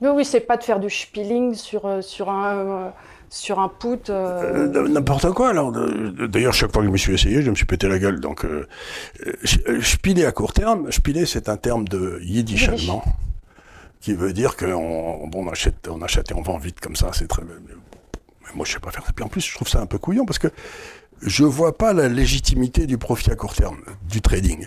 Oui, 0.00 0.10
oui, 0.14 0.24
c'est 0.24 0.40
pas 0.40 0.56
de 0.56 0.62
faire 0.62 0.78
du 0.80 0.90
spilling 0.90 1.54
sur, 1.54 1.84
euh, 1.86 2.00
sur 2.02 2.30
un, 2.30 2.54
euh, 2.56 2.90
sur 3.30 3.58
un 3.58 3.68
put. 3.68 4.08
euh, 4.10 4.70
Euh, 4.72 4.88
N'importe 4.88 5.30
quoi. 5.32 5.50
Alors, 5.50 5.72
d'ailleurs, 5.72 6.52
chaque 6.54 6.72
fois 6.72 6.82
que 6.82 6.86
je 6.86 6.92
me 6.92 6.96
suis 6.96 7.14
essayé, 7.14 7.42
je 7.42 7.50
me 7.50 7.56
suis 7.56 7.66
pété 7.66 7.88
la 7.88 7.98
gueule. 7.98 8.20
Donc, 8.20 8.46
spiller 9.82 10.24
à 10.24 10.32
court 10.32 10.52
terme. 10.52 10.90
Spiller, 10.92 11.26
c'est 11.26 11.48
un 11.48 11.56
terme 11.56 11.86
de 11.88 12.20
yiddish 12.22 12.62
Yiddish. 12.68 12.88
allemand 12.88 13.04
qui 14.00 14.14
veut 14.14 14.32
dire 14.32 14.56
qu'on 14.56 15.26
bon, 15.26 15.44
on 15.46 15.50
achète, 15.50 15.88
on 15.88 16.00
achète 16.02 16.30
et 16.30 16.34
on 16.34 16.42
vend 16.42 16.58
vite 16.58 16.78
comme 16.80 16.94
ça. 16.94 17.10
C'est 17.12 17.26
très. 17.26 17.42
Mais 18.50 18.56
moi, 18.56 18.66
je 18.66 18.72
sais 18.72 18.80
pas 18.80 18.90
faire 18.90 19.04
ça. 19.06 19.12
Puis 19.14 19.24
en 19.24 19.28
plus, 19.28 19.40
je 19.46 19.54
trouve 19.54 19.68
ça 19.68 19.80
un 19.80 19.86
peu 19.86 19.98
couillon 19.98 20.24
parce 20.26 20.38
que 20.38 20.48
je 21.22 21.44
vois 21.44 21.76
pas 21.76 21.92
la 21.92 22.08
légitimité 22.08 22.86
du 22.86 22.98
profit 22.98 23.30
à 23.30 23.36
court 23.36 23.54
terme, 23.54 23.78
du 24.08 24.20
trading. 24.20 24.66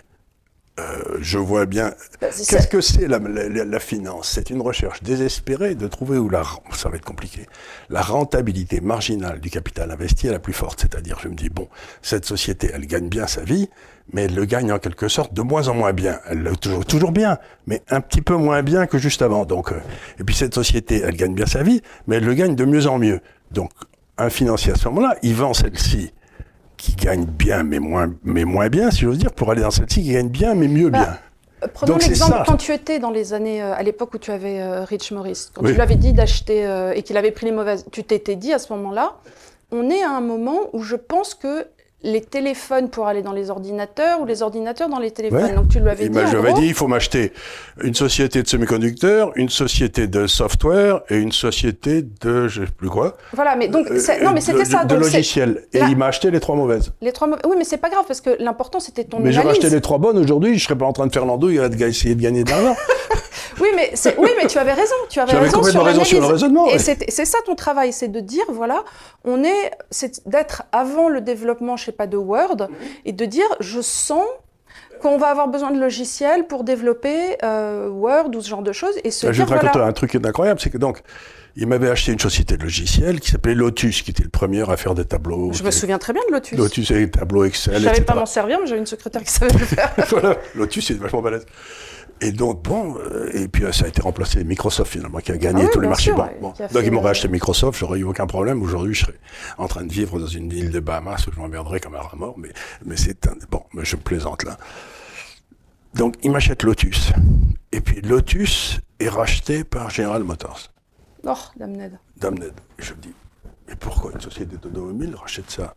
Euh, 0.79 1.17
je 1.19 1.37
vois 1.37 1.65
bien. 1.65 1.93
bah, 2.21 2.27
Qu'est-ce 2.29 2.67
que 2.67 2.79
c'est 2.79 3.07
la, 3.07 3.19
la- 3.19 3.49
la- 3.49 3.65
la 3.65 3.79
finance 3.79 4.31
C'est 4.33 4.49
une 4.49 4.61
recherche 4.61 5.03
désespérée 5.03 5.75
de 5.75 5.85
trouver 5.87 6.17
où 6.17 6.29
la, 6.29 6.43
ça 6.73 6.87
va 6.87 6.95
être 6.95 7.03
compliqué, 7.05 7.45
la 7.89 8.01
rentabilité 8.01 8.79
marginale 8.79 9.41
du 9.41 9.49
capital 9.49 9.91
investi 9.91 10.27
est 10.27 10.31
la 10.31 10.39
plus 10.39 10.53
forte. 10.53 10.79
C'est-à-dire, 10.79 11.19
je 11.21 11.27
me 11.27 11.35
dis, 11.35 11.49
bon, 11.49 11.67
cette 12.01 12.25
société, 12.25 12.71
elle 12.73 12.87
gagne 12.87 13.09
bien 13.09 13.27
sa 13.27 13.43
vie, 13.43 13.69
mais 14.13 14.23
elle 14.23 14.33
le 14.33 14.45
gagne 14.45 14.71
en 14.71 14.79
quelque 14.79 15.09
sorte 15.09 15.33
de 15.33 15.41
moins 15.41 15.67
en 15.67 15.73
moins 15.75 15.91
bien. 15.93 16.19
Elle 16.29 16.39
le 16.41 16.55
toujours, 16.55 16.85
toujours 16.85 17.11
bien, 17.11 17.37
mais 17.67 17.81
un 17.89 17.99
petit 17.99 18.21
peu 18.21 18.35
moins 18.37 18.63
bien 18.63 18.87
que 18.87 18.97
juste 18.97 19.21
avant. 19.21 19.43
Donc, 19.45 19.73
euh, 19.73 19.79
et 20.19 20.23
puis 20.23 20.33
cette 20.35 20.55
société, 20.55 21.01
elle 21.03 21.17
gagne 21.17 21.35
bien 21.35 21.47
sa 21.47 21.63
vie, 21.63 21.81
mais 22.07 22.15
elle 22.15 22.25
le 22.25 22.33
gagne 22.33 22.55
de 22.55 22.63
mieux 22.65 22.87
en 22.87 22.97
mieux. 22.97 23.19
Donc, 23.51 23.71
un 24.17 24.29
financier 24.29 24.73
à 24.73 24.75
ce 24.75 24.87
moment-là, 24.89 25.15
il 25.23 25.33
vend 25.35 25.53
celle-ci 25.53 26.13
qui 26.77 26.95
gagne 26.95 27.25
bien, 27.25 27.63
mais 27.63 27.79
moins, 27.79 28.11
mais 28.23 28.43
moins 28.45 28.69
bien, 28.69 28.89
si 28.91 29.01
j'ose 29.01 29.17
dire, 29.17 29.31
pour 29.33 29.51
aller 29.51 29.61
dans 29.61 29.71
celle-ci 29.71 30.01
qui 30.03 30.13
gagne 30.13 30.29
bien, 30.29 30.55
mais 30.55 30.67
mieux 30.67 30.89
Bah, 30.89 30.99
bien. 30.99 31.17
Euh, 31.63 31.67
Prenons 31.71 31.97
l'exemple 31.97 32.41
quand 32.47 32.57
tu 32.57 32.71
étais 32.73 32.97
dans 32.97 33.11
les 33.11 33.33
années, 33.33 33.61
euh, 33.61 33.73
à 33.75 33.83
l'époque 33.83 34.13
où 34.15 34.17
tu 34.17 34.31
avais 34.31 34.59
euh, 34.61 34.83
Rich 34.83 35.11
Morris, 35.11 35.47
quand 35.53 35.61
Oui. 35.61 35.69
tu 35.69 35.73
lui 35.75 35.81
avais 35.81 35.95
dit 35.95 36.11
d'acheter 36.13 36.65
euh, 36.65 36.93
et 36.93 37.03
qu'il 37.03 37.17
avait 37.17 37.29
pris 37.31 37.45
les 37.45 37.51
mauvaises, 37.51 37.85
tu 37.91 38.03
t'étais 38.03 38.35
dit 38.35 38.51
à 38.51 38.57
ce 38.57 38.73
moment-là, 38.73 39.17
on 39.71 39.89
est 39.91 40.01
à 40.01 40.09
un 40.11 40.21
moment 40.21 40.59
où 40.73 40.81
je 40.81 40.95
pense 40.95 41.35
que 41.35 41.67
les 42.03 42.21
téléphones 42.21 42.89
pour 42.89 43.07
aller 43.07 43.21
dans 43.21 43.31
les 43.31 43.49
ordinateurs 43.51 44.21
ou 44.21 44.25
les 44.25 44.41
ordinateurs 44.41 44.89
dans 44.89 44.97
les 44.99 45.11
téléphones. 45.11 45.43
Ouais. 45.43 45.53
Donc 45.53 45.67
tu 45.69 45.79
lui 45.79 45.89
avais 45.89 46.05
dit, 46.05 46.09
ben, 46.09 46.25
en 46.25 46.27
je 46.27 46.37
lui 46.37 46.39
avais 46.47 46.53
dit, 46.53 46.67
il 46.67 46.73
faut 46.73 46.87
m'acheter 46.87 47.31
une 47.83 47.93
société 47.93 48.41
de 48.41 48.47
semi-conducteurs, 48.47 49.31
une 49.35 49.49
société 49.49 50.07
de 50.07 50.25
software 50.27 51.01
et 51.09 51.17
une 51.17 51.31
société 51.31 52.01
de, 52.21 52.47
je 52.47 52.65
sais 52.65 52.71
plus 52.75 52.89
quoi. 52.89 53.17
voilà, 53.33 53.55
mais 53.55 53.67
donc, 53.67 53.87
euh, 53.91 53.99
non, 54.23 54.31
mais 54.33 54.41
c'était 54.41 54.65
ça. 54.65 54.83
De, 54.83 54.95
donc 54.95 55.03
logiciels. 55.03 55.65
Et 55.73 55.79
Là- 55.79 55.87
il 55.89 55.95
m'a 55.97 56.07
acheté 56.07 56.31
les 56.31 56.39
trois 56.39 56.55
mauvaises. 56.55 56.91
les 57.01 57.11
trois 57.11 57.27
mauvais- 57.27 57.41
Oui, 57.47 57.55
mais 57.57 57.63
c'est 57.65 57.77
pas 57.77 57.89
grave 57.89 58.05
parce 58.07 58.21
que 58.21 58.31
l'important 58.39 58.79
c'était 58.79 59.03
ton 59.03 59.19
Mais 59.19 59.31
j'aurais 59.31 59.51
acheté 59.51 59.69
les 59.69 59.81
trois 59.81 59.97
bonnes 59.99 60.17
aujourd'hui, 60.17 60.57
je 60.57 60.63
serais 60.63 60.77
pas 60.77 60.85
en 60.85 60.93
train 60.93 61.07
de 61.07 61.13
faire 61.13 61.25
l'andouille 61.25 61.57
de 61.57 61.85
essayer 61.85 62.15
de 62.15 62.21
gagner 62.21 62.43
de 62.43 62.49
l'argent. 62.49 62.75
Oui, 63.59 63.67
mais 63.75 63.91
c'est- 63.93 64.17
oui, 64.17 64.29
mais 64.41 64.47
tu 64.47 64.57
avais 64.57 64.73
raison. 64.73 64.95
Tu 65.09 65.19
avais 65.19 65.37
raison 65.37 65.63
sur 65.63 65.83
raison 65.83 66.03
sur 66.03 66.19
le 66.21 66.27
raisonnement. 66.27 66.67
Et 66.67 66.73
ouais. 66.73 66.79
c'est 66.79 67.25
ça 67.25 67.37
ton 67.45 67.55
travail, 67.55 67.93
c'est 67.93 68.07
de 68.07 68.19
dire 68.19 68.45
voilà, 68.49 68.83
on 69.23 69.43
est, 69.43 69.71
c'est 69.89 70.27
d'être 70.27 70.63
avant 70.71 71.09
le 71.09 71.21
développement, 71.21 71.77
je 71.77 71.85
sais 71.85 71.91
pas, 71.91 72.07
de 72.07 72.17
Word, 72.17 72.67
et 73.05 73.11
de 73.13 73.25
dire 73.25 73.45
je 73.59 73.81
sens 73.81 74.25
qu'on 75.01 75.17
va 75.17 75.27
avoir 75.27 75.47
besoin 75.47 75.71
de 75.71 75.79
logiciels 75.79 76.45
pour 76.47 76.63
développer 76.63 77.37
euh, 77.43 77.89
Word 77.89 78.29
ou 78.35 78.41
ce 78.41 78.49
genre 78.49 78.61
de 78.61 78.71
choses, 78.71 78.93
et 79.03 79.11
se 79.11 79.25
Ben, 79.25 79.33
je 79.33 79.43
te 79.43 79.49
raconter 79.49 79.71
voilà. 79.73 79.87
un 79.87 79.93
truc 79.93 80.15
incroyable, 80.15 80.59
c'est 80.59 80.69
que 80.69 80.77
donc, 80.77 81.01
il 81.55 81.67
m'avait 81.67 81.89
acheté 81.89 82.13
une 82.13 82.19
société 82.19 82.55
de 82.55 82.63
logiciels 82.63 83.19
qui 83.19 83.31
s'appelait 83.31 83.55
Lotus, 83.55 84.03
qui 84.03 84.11
était 84.11 84.23
le 84.23 84.29
premier 84.29 84.61
à 84.69 84.77
faire 84.77 84.93
des 84.93 85.03
tableaux. 85.05 85.51
Je 85.51 85.63
me 85.63 85.71
souviens 85.71 85.97
très 85.97 86.13
bien 86.13 86.21
de 86.29 86.33
Lotus. 86.33 86.57
Lotus 86.57 86.91
et 86.91 87.05
des 87.05 87.11
tableaux 87.11 87.43
Excel, 87.43 87.73
je 87.73 87.79
savais 87.79 87.97
etc. 87.97 88.05
pas 88.05 88.15
m'en 88.15 88.25
servir, 88.25 88.59
mais 88.61 88.67
j'avais 88.67 88.79
une 88.79 88.85
secrétaire 88.85 89.23
qui 89.23 89.31
savait 89.31 89.51
le 89.57 89.65
faire. 89.65 89.91
voilà, 90.09 90.37
Lotus, 90.55 90.87
c'est 90.87 90.97
vachement 90.97 91.21
balèze. 91.21 91.45
Et 92.23 92.31
donc, 92.31 92.61
bon, 92.63 92.97
euh, 92.99 93.31
et 93.33 93.47
puis 93.47 93.65
euh, 93.65 93.71
ça 93.71 93.85
a 93.85 93.87
été 93.87 93.99
remplacé 94.01 94.43
Microsoft 94.43 94.91
finalement, 94.91 95.17
qui 95.19 95.31
a 95.31 95.37
gagné 95.37 95.61
Ah 95.63 95.65
oui, 95.65 95.71
tous 95.73 95.79
les 95.79 95.87
marchés. 95.87 96.11
sûr, 96.11 96.15
Bon, 96.39 96.53
Donc, 96.71 96.83
ils 96.85 96.91
m'auraient 96.91 97.05
le- 97.05 97.09
acheté 97.09 97.27
Microsoft, 97.27 97.79
j'aurais 97.79 97.97
eu 97.99 98.03
aucun 98.03 98.27
problème. 98.27 98.61
Aujourd'hui, 98.61 98.93
je 98.93 99.05
serais 99.05 99.19
en 99.57 99.67
train 99.67 99.83
de 99.83 99.91
vivre 99.91 100.19
dans 100.19 100.27
une 100.27 100.51
île 100.51 100.69
des 100.69 100.81
Bahamas 100.81 101.25
où 101.27 101.31
je 101.33 101.39
m'emmerderais 101.39 101.79
comme 101.79 101.95
un 101.95 101.99
rat 102.01 102.15
mort, 102.15 102.35
mais, 102.37 102.49
mais 102.85 102.95
c'est 102.95 103.25
un. 103.27 103.33
Bon, 103.49 103.63
mais 103.73 103.83
je 103.85 103.95
plaisante 103.95 104.43
là. 104.43 104.57
Donc, 105.95 106.15
ils 106.23 106.31
m'achètent 106.31 106.63
Lotus. 106.63 107.11
Et 107.71 107.81
puis, 107.81 108.01
Lotus 108.01 108.79
est 108.99 109.09
racheté 109.09 109.63
par 109.63 109.89
General 109.89 110.23
Motors, 110.23 110.71
Oh. 111.25 111.33
Damned. 111.57 112.53
Et 112.79 112.83
je 112.83 112.93
me 112.93 112.99
dis, 113.01 113.13
mais 113.67 113.75
pourquoi 113.75 114.11
une 114.11 114.21
société 114.21 114.57
d'automobile 114.57 115.15
rachète 115.15 115.49
ça? 115.49 115.75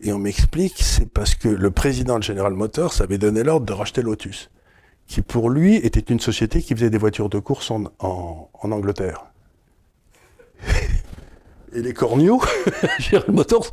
Et 0.00 0.12
on 0.12 0.18
m'explique, 0.18 0.76
c'est 0.80 1.06
parce 1.12 1.34
que 1.34 1.48
le 1.48 1.70
président 1.70 2.18
de 2.18 2.22
General 2.24 2.52
Motors 2.54 3.00
avait 3.00 3.18
donné 3.18 3.42
l'ordre 3.42 3.66
de 3.66 3.72
racheter 3.72 4.00
Lotus, 4.02 4.50
qui 5.10 5.22
pour 5.22 5.50
lui 5.50 5.74
était 5.74 5.98
une 5.98 6.20
société 6.20 6.62
qui 6.62 6.72
faisait 6.72 6.88
des 6.88 6.96
voitures 6.96 7.28
de 7.28 7.40
course 7.40 7.72
en, 7.72 7.86
en, 7.98 8.48
en 8.54 8.72
Angleterre. 8.72 9.24
Et 11.74 11.82
les 11.82 11.92
corneaux, 11.92 12.40
General 13.00 13.32
Motors, 13.32 13.72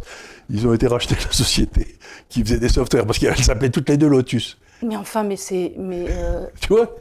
ils 0.49 0.67
ont 0.67 0.73
été 0.73 0.87
rachetés 0.87 1.15
la 1.15 1.31
société 1.31 1.95
qui 2.27 2.43
faisait 2.43 2.57
des 2.57 2.69
softwares, 2.69 3.05
parce 3.05 3.19
qu'elles 3.19 3.37
s'appelaient 3.43 3.69
toutes 3.69 3.87
les 3.89 3.97
deux 3.97 4.07
Lotus. 4.07 4.57
Mais 4.81 4.95
enfin, 4.95 5.23
mais 5.23 5.35
c'est, 5.35 5.73
mais 5.77 6.05
euh, 6.09 6.47
Tu 6.59 6.69
vois? 6.69 6.95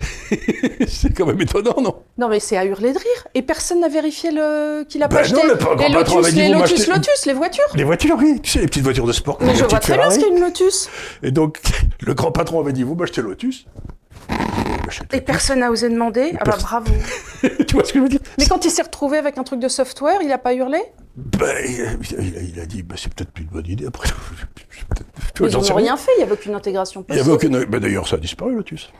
C'est 0.88 1.12
quand 1.16 1.26
même 1.26 1.40
étonnant, 1.40 1.80
non? 1.80 1.96
Non, 2.18 2.28
mais 2.28 2.40
c'est 2.40 2.56
à 2.56 2.64
hurler 2.64 2.92
de 2.92 2.98
rire. 2.98 3.26
Et 3.34 3.42
personne 3.42 3.80
n'a 3.80 3.88
vérifié 3.88 4.30
le 4.30 4.84
qu'il 4.84 5.02
a 5.02 5.08
Ben 5.08 5.16
pas 5.16 5.20
acheté 5.22 5.36
non, 5.36 5.44
le 5.46 5.54
grand 5.56 5.74
les 5.74 5.92
patron 5.92 6.16
Lotus, 6.16 6.16
avait 6.16 6.32
dit, 6.32 6.42
les 6.42 6.86
Lotus, 6.94 7.26
les 7.26 7.32
voitures. 7.32 7.64
Les 7.74 7.84
voitures, 7.84 8.16
oui, 8.18 8.40
tu 8.40 8.50
sais, 8.50 8.60
les 8.60 8.66
petites 8.66 8.84
voitures 8.84 9.06
de 9.06 9.12
sport. 9.12 9.38
Mais 9.40 9.54
je 9.54 9.64
vois 9.64 9.78
très 9.80 9.96
bien 9.96 10.10
ce 10.10 10.18
qu'est 10.20 10.28
une 10.28 10.40
Lotus. 10.40 10.88
Et 11.22 11.30
donc, 11.30 11.60
le 12.00 12.14
grand 12.14 12.30
patron 12.32 12.60
avait 12.60 12.72
dit, 12.72 12.82
vous 12.84 12.94
m'achetez 12.94 13.22
Lotus 13.22 13.66
Et 15.12 15.20
personne 15.20 15.60
n'a 15.60 15.70
osé 15.70 15.88
demander. 15.88 16.32
Ah 16.40 16.44
bah 16.44 16.56
bravo. 16.60 16.92
tu 17.66 17.74
vois 17.74 17.84
ce 17.84 17.92
que 17.92 17.98
je 17.98 18.02
veux 18.04 18.08
dire? 18.08 18.20
Mais 18.38 18.46
quand 18.46 18.64
il 18.64 18.70
s'est 18.70 18.82
retrouvé 18.82 19.18
avec 19.18 19.38
un 19.38 19.42
truc 19.44 19.60
de 19.60 19.68
software, 19.68 20.20
il 20.22 20.30
a 20.30 20.38
pas 20.38 20.54
hurlé? 20.54 20.78
Ben, 21.16 21.56
il, 21.68 21.82
a, 21.82 22.20
il 22.20 22.52
il 22.58 22.66
dit, 22.68 22.82
ben, 22.84 22.96
c'est 22.96 23.12
peut-être 23.12 23.32
plus 23.32 23.42
une 23.42 23.50
bonne 23.50 23.66
idée 23.66 23.86
après. 23.86 24.08
Ils 25.40 25.46
n'ont 25.52 25.60
rien 25.74 25.96
fait, 25.96 26.12
il 26.16 26.18
n'y 26.18 26.22
avait 26.24 26.32
aucune 26.32 26.54
intégration 26.54 27.04
Il 27.08 27.16
y 27.16 27.18
possible. 27.18 27.24
avait 27.24 27.34
aucune. 27.34 27.64
ben, 27.64 27.80
D'ailleurs, 27.80 28.06
ça 28.06 28.16
a 28.16 28.18
disparu, 28.18 28.54
Lotus. 28.54 28.92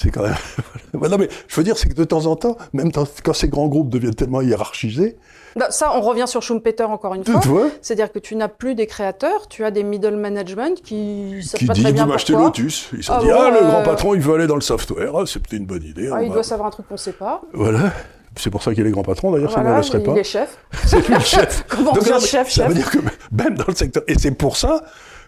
C'est 0.00 0.10
quand 0.10 0.22
même. 0.22 0.34
Non, 0.92 1.18
mais 1.18 1.28
je 1.46 1.54
veux 1.54 1.62
dire, 1.62 1.78
c'est 1.78 1.88
que 1.88 1.94
de 1.94 2.02
temps 2.04 2.26
en 2.26 2.34
temps, 2.34 2.56
même 2.72 2.90
quand 2.92 3.32
ces 3.32 3.48
grands 3.48 3.68
groupes 3.68 3.88
deviennent 3.90 4.14
tellement 4.14 4.40
hiérarchisés, 4.42 5.16
Non, 5.56 5.66
ça, 5.70 5.92
on 5.94 6.00
revient 6.00 6.26
sur 6.26 6.42
Schumpeter 6.42 6.82
encore 6.84 7.14
une 7.14 7.24
fois. 7.24 7.40
C'est-à-dire 7.80 8.10
que 8.10 8.18
tu 8.18 8.34
n'as 8.34 8.48
plus 8.48 8.74
des 8.74 8.86
créateurs, 8.88 9.46
tu 9.48 9.64
as 9.64 9.70
des 9.70 9.84
middle 9.84 10.16
management 10.16 10.80
qui 10.82 11.42
savent 11.44 11.58
qui 11.60 11.66
pas 11.66 11.74
dit, 11.74 11.82
très 11.82 11.92
bien 11.92 12.06
pourquoi. 12.08 12.40
Lotus. 12.46 12.88
Ils 12.92 13.04
se 13.04 13.12
Ah 13.12 13.20
disent, 13.20 13.30
ah, 13.32 13.50
le 13.50 13.58
euh, 13.58 13.68
grand 13.70 13.82
patron, 13.84 14.14
il 14.14 14.20
veut 14.20 14.34
aller 14.34 14.46
dans 14.48 14.56
le 14.56 14.60
software. 14.62 15.12
Ah, 15.16 15.22
c'est 15.26 15.38
peut-être 15.40 15.60
une 15.60 15.66
bonne 15.66 15.84
idée. 15.84 16.10
Ah, 16.12 16.22
il 16.22 16.28
va- 16.28 16.34
doit 16.34 16.42
savoir 16.42 16.66
un 16.68 16.70
truc 16.72 16.88
qu'on 16.88 16.94
ne 16.94 16.98
sait 16.98 17.12
pas. 17.12 17.40
Voilà. 17.52 17.92
C'est 18.36 18.50
pour 18.50 18.62
ça 18.62 18.74
qu'il 18.74 18.84
est 18.86 18.90
grand 18.90 19.02
patron, 19.04 19.30
d'ailleurs, 19.32 19.52
ça 19.52 19.62
ne 19.62 19.76
le 19.76 19.82
serait 19.82 19.98
il 20.00 20.04
pas. 20.04 20.14
est 20.16 20.24
chef. 20.24 20.58
C'est 20.86 21.06
lui 21.06 21.14
le 21.14 21.20
chef. 21.20 21.64
Comment 21.68 21.92
Donc, 21.92 22.02
mais 22.04 22.20
chef, 22.20 22.50
Ça 22.50 22.62
chef 22.64 22.68
veut 22.68 22.74
dire 22.74 22.90
que 22.90 22.98
même 23.32 23.54
dans 23.54 23.64
le 23.68 23.74
secteur. 23.74 24.02
Et 24.08 24.18
c'est 24.18 24.30
pour 24.32 24.56
ça 24.56 24.82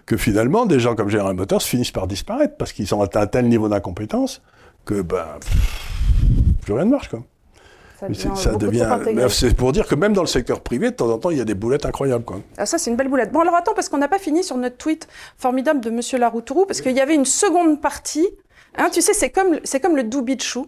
que 0.07 0.17
finalement, 0.17 0.67
des 0.67 0.81
gens 0.81 0.95
comme 0.97 1.09
General 1.09 1.35
Motors 1.35 1.63
finissent 1.63 1.93
par 1.93 2.07
disparaître, 2.09 2.55
parce 2.59 2.73
qu'ils 2.73 2.93
ont 2.95 3.01
atteint 3.03 3.21
un 3.21 3.27
tel 3.27 3.49
niveau 3.49 3.69
d'incompétence 3.69 4.43
que, 4.85 5.01
ben, 5.03 5.27
pff, 5.41 6.61
plus 6.63 6.73
rien 6.75 6.85
ne 6.85 6.91
marche, 6.91 7.09
quoi. 7.09 7.23
Ça 8.01 8.09
devient, 8.09 8.21
c'est- 8.35 8.43
ça 8.43 8.57
devient. 8.57 9.55
pour 9.57 9.71
dire 9.73 9.87
que 9.87 9.95
même 9.95 10.13
dans 10.13 10.23
le 10.23 10.27
secteur 10.27 10.61
privé, 10.61 10.91
de 10.91 10.97
temps 10.97 11.09
en 11.09 11.19
temps, 11.19 11.31
il 11.31 11.39
y 11.39 11.41
a 11.41 11.45
des 11.45 11.55
boulettes 11.55 11.87
incroyables, 11.87 12.25
quoi. 12.25 12.41
Ah, 12.59 12.67
ça, 12.67 12.77
c'est 12.79 12.91
une 12.91 12.97
belle 12.97 13.09
boulette. 13.09 13.31
Bon, 13.31 13.41
alors 13.41 13.55
attends, 13.55 13.75
parce 13.75 13.89
qu'on 13.89 13.99
n'a 13.99 14.09
pas 14.09 14.19
fini 14.19 14.43
sur 14.43 14.57
notre 14.57 14.77
tweet 14.77 15.07
formidable 15.39 15.81
de 15.81 15.91
Monsieur 15.91 16.19
Laroutourou, 16.19 16.67
parce 16.67 16.81
qu'il 16.81 16.97
y 16.97 17.01
avait 17.01 17.15
une 17.15 17.25
seconde 17.25 17.81
partie. 17.81 18.27
Hein, 18.77 18.89
tu 18.93 19.03
sais, 19.03 19.13
c'est 19.15 19.31
comme, 19.31 19.61
c'est 19.65 19.79
comme 19.81 19.95
le 19.97 20.03
Doubichou. 20.03 20.67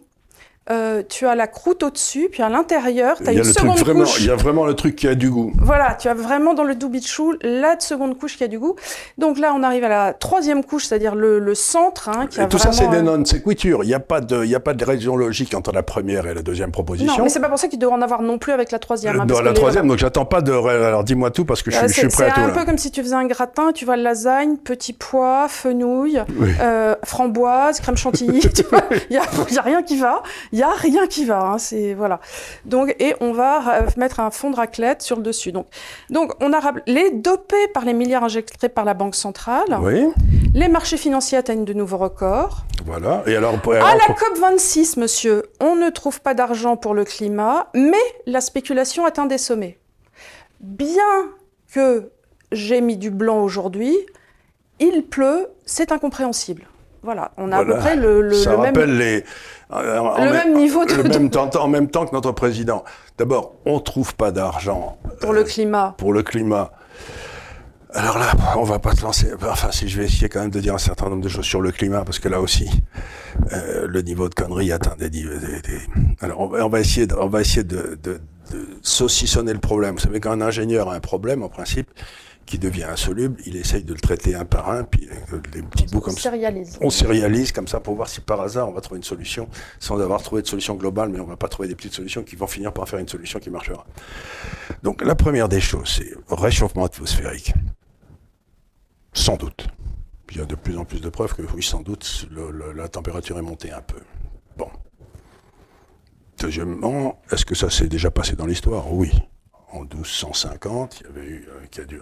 Euh, 0.70 1.03
tu 1.09 1.27
as 1.27 1.35
la 1.35 1.46
croûte 1.46 1.83
au-dessus, 1.83 2.29
puis 2.33 2.42
à 2.42 2.48
l'intérieur, 2.48 3.18
tu 3.18 3.29
as 3.29 3.33
une 3.33 3.44
seconde 3.44 3.79
vraiment, 3.79 4.00
couche. 4.05 4.20
il 4.20 4.27
y 4.27 4.31
a 4.31 4.35
vraiment 4.37 4.64
le 4.64 4.74
truc 4.74 4.96
qui 4.96 5.07
a 5.07 5.14
du 5.14 5.31
goût. 5.31 5.53
Voilà, 5.61 5.94
tu 5.94 6.09
as 6.09 6.14
vraiment 6.14 6.55
dans 6.55 6.64
le 6.64 6.74
doubichou 6.74 7.35
la 7.42 7.79
seconde 7.79 8.16
couche 8.18 8.37
qui 8.38 8.44
a 8.44 8.48
du 8.48 8.59
goût. 8.59 8.74
Donc 9.18 9.38
là, 9.38 9.53
on 9.55 9.62
arrive 9.62 9.85
à 9.85 9.88
la 9.90 10.12
troisième 10.14 10.64
couche, 10.64 10.87
c'est-à-dire 10.87 11.14
le, 11.14 11.38
le 11.38 11.55
centre, 11.55 12.09
hein, 12.09 12.27
qui 12.29 12.40
a 12.40 12.44
Et 12.44 12.48
tout 12.48 12.59
ça, 12.59 12.72
c'est 12.72 12.88
des 12.88 12.96
euh, 12.98 13.03
non-séquitures. 13.03 13.85
Il 13.85 13.88
n'y 13.88 13.94
a 13.94 14.00
pas 14.00 14.20
de, 14.22 14.44
y 14.44 14.55
a 14.55 14.61
pas 14.61 14.72
de 14.74 14.85
raison 14.85 15.16
logique 15.16 15.53
entre 15.55 15.72
la 15.72 15.83
première 15.83 16.27
et 16.27 16.33
la 16.35 16.42
deuxième 16.42 16.70
proposition. 16.72 17.12
Non, 17.18 17.24
mais 17.24 17.29
c'est 17.29 17.40
pas 17.40 17.48
pour 17.50 17.59
ça 17.59 17.68
qu'il 17.68 17.79
devrait 17.79 17.96
en 17.96 18.03
avoir 18.03 18.22
non 18.22 18.38
plus 18.38 18.53
avec 18.53 18.70
la 18.72 18.79
troisième. 18.79 19.20
hein, 19.20 19.27
Dans 19.27 19.40
la 19.42 19.50
les- 19.50 19.55
troisième, 19.57 19.87
donc 19.87 19.98
j'attends 19.98 20.24
pas 20.24 20.40
de. 20.40 20.53
Alors 20.53 21.05
dis-moi 21.05 21.31
tout 21.31 21.44
parce 21.44 21.62
que 21.62 21.70
je, 21.70 21.77
Euh, 21.77 21.81
suis- 21.88 21.88
je 21.88 21.92
suis 22.00 22.11
c'est 22.11 22.16
prêt 22.16 22.24
à 22.24 22.29
c'est 22.29 22.35
tout. 22.37 22.40
un 22.40 22.46
là. 22.48 22.55
peu 22.55 22.64
comme 22.64 22.79
si 22.79 22.90
tu 22.90 23.03
faisais 23.03 23.14
un 23.14 23.27
gratin, 23.27 23.72
tu 23.72 23.85
vois 23.85 23.96
lasagne, 23.96 24.57
petit 24.57 24.92
pois, 24.94 25.46
fenouil, 25.48 26.22
Oui. 26.38 26.48
euh, 26.61 26.94
framboise, 27.05 27.81
crème 27.81 27.96
chantilly, 27.96 28.40
il 29.11 29.14
y 29.14 29.18
a, 29.18 29.22
il 29.50 29.55
y 29.55 29.59
a 29.59 29.62
rien 29.62 29.83
qui 29.83 29.98
va, 29.98 30.22
il 30.55 30.61
y 30.61 30.62
a 30.62 30.71
rien 30.71 31.09
qui 31.09 31.25
va, 31.25 31.40
hein, 31.43 31.59
c'est 31.59 31.95
voilà. 31.95 32.21
Donc 32.64 32.95
et 33.01 33.14
on 33.21 33.33
va 33.33 33.83
euh, 33.83 33.87
mettre 33.97 34.21
un 34.21 34.31
fond 34.31 34.51
de 34.51 34.57
raclette 34.57 35.03
sur 35.03 35.17
le 35.17 35.23
dessus. 35.23 35.51
Donc 35.51 35.67
donc 36.11 36.33
on 36.40 36.53
a 36.53 36.61
les 36.87 37.11
dopés 37.11 37.67
par 37.75 37.85
les 37.85 37.93
milliards 37.93 38.23
injectés 38.25 38.69
par 38.69 38.85
la 38.85 38.95
banque 38.95 39.17
centrale, 39.17 39.67
Oui, 39.83 40.07
les 40.55 40.69
marchés 40.69 40.97
financiers 40.97 41.38
atteignent 41.38 41.64
de 41.64 41.73
nouveaux 41.73 41.99
records. 41.99 42.64
voilà. 42.87 43.23
Et 43.27 43.35
alors, 43.35 43.55
À 43.55 43.95
la 43.97 44.14
COP 44.14 44.38
26, 44.38 44.97
monsieur, 44.97 45.43
on 45.61 45.75
ne 45.75 45.90
trouve 45.90 46.21
pas 46.21 46.35
d'argent 46.35 46.77
pour 46.77 46.95
le 46.95 47.05
climat, 47.05 47.67
mais 47.75 48.05
la 48.27 48.40
spéculation 48.40 49.05
atteint 49.05 49.27
des 49.27 49.38
sommets. 49.38 49.79
Bien 50.61 51.03
que 51.73 52.11
j'ai 52.53 52.81
mis 52.81 52.97
du 52.97 53.11
blanc 53.11 53.43
aujourd'hui, 53.43 53.97
il 54.79 55.03
pleut, 55.05 55.49
c'est 55.67 55.90
incompréhensible. 55.93 56.62
Voilà, 57.03 57.33
on 57.37 57.53
a 57.53 57.59
à 57.59 57.64
Voilà. 57.64 57.75
peu 57.75 57.81
près 57.81 57.97
le, 57.97 58.23
le- 58.23 58.33
ça 58.33 58.53
le 58.53 58.57
même, 58.59 58.67
rappelle 58.67 58.97
les. 58.97 59.25
Euh, 59.77 59.99
en 59.99 60.25
le 60.25 60.31
même 60.33 60.55
niveau 60.55 60.85
de, 60.85 60.95
le 60.95 61.03
même 61.05 61.31
temps, 61.31 61.51
en 61.59 61.69
même 61.69 61.89
temps 61.89 62.07
que 62.07 62.13
notre 62.15 62.33
président. 62.33 62.85
D'abord, 63.19 63.55
on 63.67 63.81
trouve 63.81 64.15
pas 64.15 64.31
d'argent 64.33 64.99
pour 65.21 65.33
le 65.33 65.45
climat. 65.45 65.95
pour 65.99 66.13
le 66.13 66.23
climat. 66.23 66.73
Alors 67.97 68.19
là, 68.19 68.33
on 68.57 68.65
va 68.65 68.81
pas 68.81 68.93
se 68.97 69.03
lancer. 69.03 69.31
Enfin, 69.49 69.71
si 69.71 69.89
je 69.89 69.99
vais 70.01 70.07
essayer 70.07 70.29
quand 70.29 70.41
même 70.41 70.51
de 70.51 70.59
dire 70.59 70.75
un 70.75 70.79
certain 70.79 71.09
nombre 71.09 71.23
de 71.23 71.29
choses 71.29 71.45
sur 71.45 71.61
le 71.61 71.71
climat, 71.71 72.05
parce 72.05 72.19
que 72.19 72.29
là 72.29 72.41
aussi, 72.41 72.69
euh, 73.53 73.87
le 73.89 74.03
niveau 74.03 74.29
de 74.29 74.35
connerie 74.35 74.73
atteint 74.73 74.97
des, 74.99 75.09
des- 75.11 75.23
des- 75.23 75.81
Alors, 76.21 76.41
on 76.41 76.47
va, 76.49 76.67
on 76.67 76.69
va 76.69 76.81
essayer, 76.81 77.07
de, 77.07 77.15
on 77.15 77.29
va 77.29 77.41
essayer 77.41 77.63
de, 77.63 77.97
de, 78.03 78.21
de 78.51 78.67
saucissonner 78.83 79.53
le 79.53 79.61
problème. 79.61 79.95
Vous 79.95 80.01
savez, 80.01 80.19
quand 80.19 80.33
un 80.33 80.41
ingénieur 80.41 80.91
a 80.91 80.95
un 80.97 81.01
problème, 81.01 81.45
en 81.45 81.49
principe, 81.49 81.89
qui 82.47 82.59
devient 82.59 82.85
insoluble, 82.85 83.41
il 83.47 83.57
essaye 83.57 83.85
de 83.85 83.93
le 83.95 84.01
traiter 84.01 84.35
un 84.35 84.45
par 84.45 84.69
un, 84.71 84.85
puis 84.85 85.09
des 85.53 85.63
petits 85.63 85.87
bouts 85.87 86.01
comme 86.01 86.15
ça. 86.15 86.31
On 86.83 86.91
sérialise 86.91 87.53
comme 87.53 87.69
ça 87.69 87.81
pour 87.81 87.95
voir 87.95 88.09
si 88.09 88.21
par 88.21 88.41
hasard 88.41 88.69
on 88.69 88.73
va 88.73 88.81
trouver 88.81 88.99
une 88.99 89.05
solution, 89.05 89.49
sans 89.81 89.99
avoir 90.01 90.23
trouvé 90.23 90.43
de 90.43 90.47
solution 90.47 90.75
globale, 90.75 91.09
mais 91.09 91.21
on 91.21 91.27
va 91.27 91.37
pas 91.37 91.49
trouver 91.49 91.69
des 91.69 91.75
petites 91.75 91.95
solutions 91.95 92.23
qui 92.23 92.37
vont 92.37 92.47
finir 92.47 92.73
par 92.73 92.89
faire 92.89 92.99
une 92.99 93.09
solution 93.09 93.39
qui 93.41 93.51
marchera. 93.51 93.87
Donc 94.83 95.03
la 95.03 95.15
première 95.15 95.49
des 95.49 95.61
choses, 95.61 95.89
c'est 95.97 96.13
réchauffement 96.29 96.85
atmosphérique. 96.85 97.55
Sans 99.13 99.37
doute. 99.37 99.69
Il 100.31 100.39
y 100.39 100.41
a 100.41 100.45
de 100.47 100.55
plus 100.57 100.77
en 100.77 100.85
plus 100.85 101.01
de 101.01 101.09
preuves 101.09 101.35
que 101.35 101.43
oui, 101.55 101.63
sans 101.63 101.81
doute, 101.83 102.27
le- 102.31 102.51
le- 102.51 102.73
la 102.73 102.89
température 102.89 103.39
est 103.39 103.43
montée 103.43 103.71
un 103.71 103.81
peu. 103.83 104.01
Bon. 104.57 104.69
Deuxièmement, 106.41 107.23
est-ce 107.31 107.45
que 107.45 107.55
ça 107.55 107.71
s'est 107.71 107.87
déjà 107.87 108.11
passé 108.11 108.35
dans 108.35 108.47
l'histoire? 108.47 108.93
Oui. 108.93 109.13
En 109.75 109.81
1250, 109.81 111.01
il 111.01 111.07
y 111.07 111.09
avait 111.09 111.29
eu, 111.29 111.49
euh, 111.51 111.99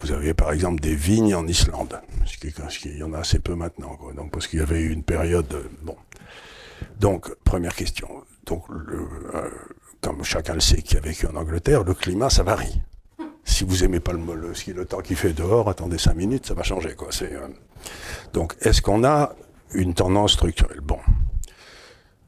vous 0.00 0.10
avez 0.10 0.34
par 0.34 0.50
exemple 0.50 0.80
des 0.80 0.96
vignes 0.96 1.36
en 1.36 1.46
Islande, 1.46 2.00
ce 2.24 2.36
qui, 2.36 2.52
il 2.88 2.98
y 2.98 3.02
en 3.04 3.12
a 3.12 3.18
assez 3.18 3.38
peu 3.38 3.54
maintenant, 3.54 3.96
donc 4.16 4.32
parce 4.32 4.48
qu'il 4.48 4.58
y 4.58 4.62
avait 4.62 4.80
eu 4.80 4.90
une 4.92 5.04
période, 5.04 5.46
euh, 5.54 5.68
bon. 5.82 5.96
Donc 6.98 7.32
première 7.44 7.76
question, 7.76 8.08
donc 8.44 8.64
euh, 8.70 9.50
comme 10.00 10.24
chacun 10.24 10.54
le 10.54 10.60
sait 10.60 10.82
qui 10.82 10.96
a 10.96 11.00
vécu 11.00 11.28
en 11.28 11.36
Angleterre, 11.36 11.84
le 11.84 11.94
climat 11.94 12.28
ça 12.28 12.42
varie. 12.42 12.80
Si 13.44 13.62
vous 13.62 13.84
aimez 13.84 14.00
pas 14.00 14.12
le, 14.12 14.20
le, 14.74 14.84
temps 14.84 15.00
qu'il 15.00 15.16
fait 15.16 15.32
dehors, 15.32 15.68
attendez 15.68 15.98
cinq 15.98 16.16
minutes, 16.16 16.46
ça 16.46 16.54
va 16.54 16.64
changer 16.64 16.96
donc 18.32 18.56
est-ce 18.62 18.82
qu'on 18.82 19.04
a 19.04 19.36
une 19.72 19.94
tendance 19.94 20.32
structurelle? 20.32 20.80
Bon. 20.80 20.98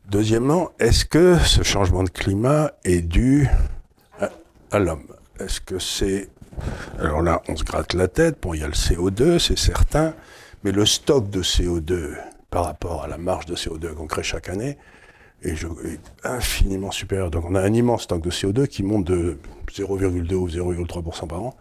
Deuxièmement, 0.09 0.71
est-ce 0.79 1.05
que 1.05 1.37
ce 1.39 1.65
changement 1.65 2.05
de 2.05 2.11
climat 2.11 2.71
est 2.85 3.03
dû 3.03 3.49
à, 4.71 4.79
l'homme 4.79 5.05
Est-ce 5.41 5.61
que 5.61 5.79
c'est... 5.79 6.29
Alors 6.99 7.23
là, 7.23 7.43
on 7.49 7.57
se 7.57 7.65
gratte 7.65 7.95
la 7.95 8.09
tête. 8.09 8.39
Bon, 8.43 8.55
il 8.55 8.61
y 8.61 8.65
a 8.65 8.67
le 8.67 8.73
CO2, 8.73 9.39
c'est 9.39 9.59
certain, 9.59 10.15
mais 10.65 10.73
le 10.73 10.85
stock 10.87 11.31
de 11.31 11.43
CO2 11.43 12.15
par 12.51 12.65
rapport 12.65 13.05
à 13.05 13.09
la 13.09 13.19
marge 13.19 13.47
de 13.47 13.55
CO2 13.55 13.95
qu'on 13.95 14.07
crée 14.07 14.23
chaque 14.23 14.49
année 14.49 14.77
est, 15.43 15.55
infiniment 16.25 16.91
supérieur. 16.91 17.31
Donc 17.31 17.45
on 17.49 17.55
a 17.55 17.61
un 17.61 17.73
immense 17.73 18.03
stock 18.05 18.21
de 18.23 18.31
CO2 18.31 18.67
qui 18.67 18.83
monte 18.83 19.05
de 19.05 19.39
0,2 19.71 20.35
ou 20.35 20.49
0,3% 20.49 21.27
par 21.29 21.43
an 21.43 21.55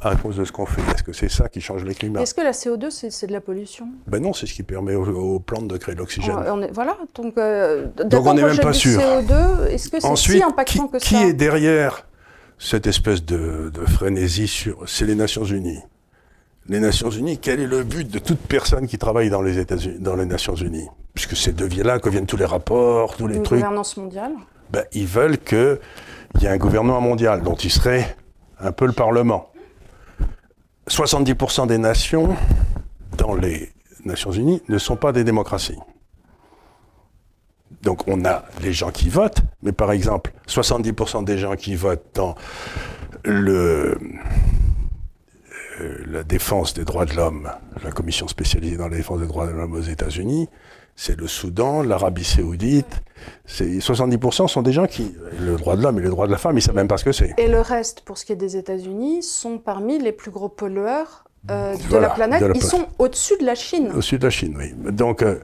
à 0.00 0.16
cause 0.16 0.38
de 0.38 0.44
ce 0.44 0.50
qu'on 0.50 0.66
fait. 0.66 0.80
Est-ce 0.92 1.02
que 1.02 1.12
c'est 1.12 1.28
ça 1.28 1.48
qui 1.48 1.60
change 1.60 1.84
les 1.84 1.94
climats? 1.94 2.22
Est-ce 2.22 2.34
que 2.34 2.40
la 2.40 2.52
CO2, 2.52 2.90
c'est 2.90 3.26
de 3.26 3.32
la 3.32 3.40
pollution? 3.42 3.86
Ben 4.06 4.20
non, 4.20 4.32
c'est 4.32 4.46
ce 4.46 4.54
qui 4.54 4.62
permet 4.62 4.94
aux, 4.94 5.06
aux 5.06 5.38
plantes 5.40 5.68
de 5.68 5.76
créer 5.76 5.94
de 5.94 6.00
l'oxygène. 6.00 6.34
On- 6.34 6.58
on 6.58 6.62
est- 6.62 6.72
Voilà, 6.72 6.96
donc, 7.14 7.36
euh, 7.38 7.86
on 8.00 8.04
d'accord, 8.08 8.34
n'est 8.34 8.42
même 8.42 8.58
pas 8.58 8.72
sûr. 8.72 8.98
CO2, 8.98 9.66
est-ce 9.68 9.90
que 9.90 10.00
c'est 10.00 10.16
si 10.16 10.42
impactant 10.42 10.86
qui, 10.88 10.92
que 10.92 10.96
qui 10.98 11.14
ça? 11.14 11.26
est 11.26 11.34
derrière 11.34 12.06
cette 12.58 12.86
espèce 12.86 13.24
de, 13.24 13.70
de 13.72 13.84
frénésie 13.86 14.48
sur 14.48 14.88
C'est 14.88 15.04
les 15.04 15.14
Nations 15.14 15.44
Unies. 15.44 15.80
Les 16.66 16.80
Nations 16.80 17.10
Unies, 17.10 17.38
quel 17.38 17.60
est 17.60 17.66
le 17.66 17.82
but 17.84 18.08
de 18.10 18.18
toute 18.18 18.40
personne 18.40 18.86
qui 18.86 18.96
travaille 18.96 19.28
dans 19.28 19.42
les 19.42 19.58
États-Unis, 19.58 19.98
dans 20.00 20.16
les 20.16 20.24
Nations 20.24 20.54
Unies? 20.54 20.88
Puisque 21.12 21.36
c'est 21.36 21.54
de 21.54 21.82
là 21.82 21.98
que 21.98 22.08
viennent 22.08 22.26
tous 22.26 22.38
les 22.38 22.44
rapports, 22.46 23.16
tous 23.16 23.26
les 23.26 23.36
Une 23.36 23.42
trucs. 23.42 23.58
gouvernance 23.58 23.96
mondiale 23.96 24.32
Ben, 24.70 24.84
ils 24.92 25.06
veulent 25.06 25.38
qu'il 25.38 25.78
y 26.40 26.46
ait 26.46 26.48
un 26.48 26.56
gouvernement 26.56 27.00
mondial 27.00 27.42
dont 27.42 27.54
il 27.54 27.70
serait 27.70 28.16
un 28.58 28.72
peu 28.72 28.86
le 28.86 28.92
Parlement. 28.92 29.50
70% 30.88 31.66
des 31.66 31.78
nations 31.78 32.34
dans 33.18 33.34
les 33.34 33.70
Nations 34.04 34.32
Unies 34.32 34.62
ne 34.68 34.78
sont 34.78 34.96
pas 34.96 35.12
des 35.12 35.24
démocraties. 35.24 35.78
Donc 37.82 38.06
on 38.08 38.24
a 38.24 38.44
les 38.62 38.72
gens 38.72 38.90
qui 38.90 39.08
votent, 39.08 39.42
mais 39.62 39.72
par 39.72 39.92
exemple, 39.92 40.32
70% 40.48 41.24
des 41.24 41.38
gens 41.38 41.56
qui 41.56 41.74
votent 41.74 42.06
dans 42.14 42.34
euh, 43.26 43.94
la 46.06 46.22
défense 46.22 46.74
des 46.74 46.84
droits 46.84 47.04
de 47.04 47.14
l'homme, 47.14 47.50
la 47.82 47.90
commission 47.90 48.28
spécialisée 48.28 48.76
dans 48.76 48.88
la 48.88 48.96
défense 48.96 49.20
des 49.20 49.26
droits 49.26 49.46
de 49.46 49.52
l'homme 49.52 49.74
aux 49.74 49.80
États-Unis, 49.80 50.48
c'est 50.96 51.18
le 51.18 51.26
Soudan, 51.26 51.82
l'Arabie 51.82 52.24
Saoudite. 52.24 53.02
C'est 53.46 53.78
70% 53.78 54.48
sont 54.48 54.62
des 54.62 54.72
gens 54.72 54.86
qui 54.86 55.14
le 55.40 55.56
droit 55.56 55.76
de 55.76 55.82
l'homme 55.82 55.98
et 55.98 56.02
le 56.02 56.10
droit 56.10 56.26
de 56.26 56.32
la 56.32 56.38
femme, 56.38 56.56
ils 56.56 56.62
savent 56.62 56.76
même 56.76 56.88
pas 56.88 56.98
ce 56.98 57.04
que 57.04 57.12
c'est. 57.12 57.34
Et 57.38 57.48
le 57.48 57.60
reste, 57.60 58.02
pour 58.02 58.18
ce 58.18 58.24
qui 58.24 58.32
est 58.32 58.36
des 58.36 58.56
États-Unis, 58.56 59.22
sont 59.22 59.58
parmi 59.58 59.98
les 59.98 60.12
plus 60.12 60.30
gros 60.30 60.48
pollueurs 60.48 61.23
euh, 61.50 61.76
de 61.76 61.82
Voilà, 61.88 62.08
la 62.08 62.14
planète. 62.14 62.40
de 62.42 62.46
la 62.46 62.54
Ils 62.54 62.62
sont 62.62 62.86
au-dessus 62.98 63.34
de 63.40 63.44
la 63.44 63.54
Chine. 63.54 63.92
Au 63.94 64.00
sud 64.00 64.20
de 64.20 64.26
la 64.26 64.30
Chine, 64.30 64.56
oui. 64.58 64.72
Donc, 64.92 65.22
euh, 65.22 65.38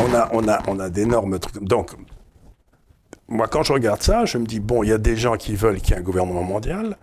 on 0.00 0.14
a, 0.14 0.28
on 0.32 0.46
a, 0.48 0.60
on 0.68 0.78
a 0.78 0.88
d'énormes 0.90 1.38
trucs. 1.38 1.62
Donc, 1.62 1.90
moi, 3.28 3.46
quand 3.48 3.62
je 3.62 3.72
regarde 3.72 4.02
ça, 4.02 4.24
je 4.24 4.38
me 4.38 4.46
dis, 4.46 4.60
bon, 4.60 4.82
il 4.82 4.90
y 4.90 4.92
a 4.92 4.98
des 4.98 5.16
gens 5.16 5.36
qui 5.36 5.54
veulent 5.56 5.80
qu'il 5.80 5.90
y 5.90 5.96
ait 5.96 6.00
un 6.00 6.04
gouvernement 6.04 6.42
mondial. 6.42 6.96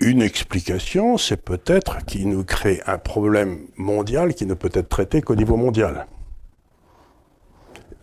Une 0.00 0.22
explication, 0.22 1.18
c'est 1.18 1.36
peut-être 1.36 2.04
qu'il 2.06 2.28
nous 2.28 2.44
crée 2.44 2.80
un 2.86 2.98
problème 2.98 3.58
mondial 3.76 4.34
qui 4.34 4.46
ne 4.46 4.54
peut 4.54 4.70
être 4.72 4.88
traité 4.88 5.20
qu'au 5.20 5.34
niveau 5.34 5.56
mondial. 5.56 6.06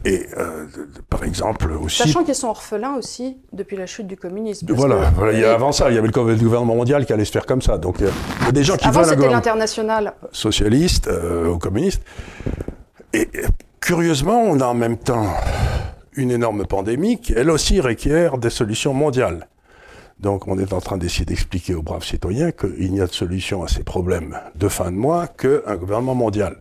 Et, 0.03 0.25
euh, 0.37 0.65
par 1.09 1.23
exemple, 1.23 1.71
aussi... 1.73 1.97
Sachant 2.03 2.23
qu'ils 2.23 2.33
sont 2.35 2.47
orphelins 2.47 2.95
aussi 2.95 3.37
depuis 3.53 3.77
la 3.77 3.85
chute 3.85 4.07
du 4.07 4.17
communisme. 4.17 4.65
Voilà, 4.73 5.11
que- 5.11 5.15
voilà, 5.15 5.33
il 5.33 5.39
y 5.39 5.45
a 5.45 5.53
avant 5.53 5.71
ça, 5.71 5.91
il 5.91 5.95
y 5.95 5.97
avait 5.99 6.07
le 6.07 6.13
gou- 6.13 6.25
le 6.27 6.35
gouvernement 6.35 6.75
mondial 6.75 7.05
qui 7.05 7.13
allait 7.13 7.25
se 7.25 7.31
faire 7.31 7.45
comme 7.45 7.61
ça. 7.61 7.77
Donc, 7.77 7.97
il 7.99 8.07
y 8.07 8.47
a 8.47 8.51
des 8.51 8.63
gens 8.63 8.77
qui 8.77 8.87
Avant, 8.87 9.03
c'était 9.03 9.29
l'international. 9.29 10.13
socialiste 10.31 11.07
euh, 11.07 11.49
ou 11.49 11.59
communiste. 11.59 12.01
Et 13.13 13.29
euh, 13.35 13.47
curieusement, 13.79 14.41
on 14.41 14.59
a 14.59 14.65
en 14.65 14.73
même 14.73 14.97
temps 14.97 15.27
une 16.15 16.31
énorme 16.31 16.65
pandémie 16.65 17.19
qui, 17.21 17.33
elle 17.33 17.51
aussi, 17.51 17.79
requiert 17.79 18.37
des 18.39 18.49
solutions 18.49 18.93
mondiales. 18.95 19.47
Donc, 20.19 20.47
on 20.47 20.57
est 20.59 20.73
en 20.73 20.81
train 20.81 20.97
d'essayer 20.97 21.25
d'expliquer 21.25 21.73
aux 21.75 21.81
braves 21.83 22.03
citoyens 22.03 22.51
qu'il 22.51 22.91
n'y 22.91 23.01
a 23.01 23.07
de 23.07 23.11
solution 23.11 23.63
à 23.63 23.67
ces 23.67 23.83
problèmes 23.83 24.39
de 24.55 24.67
fin 24.67 24.91
de 24.91 24.95
mois 24.97 25.27
qu'un 25.27 25.75
gouvernement 25.77 26.15
mondial. 26.15 26.57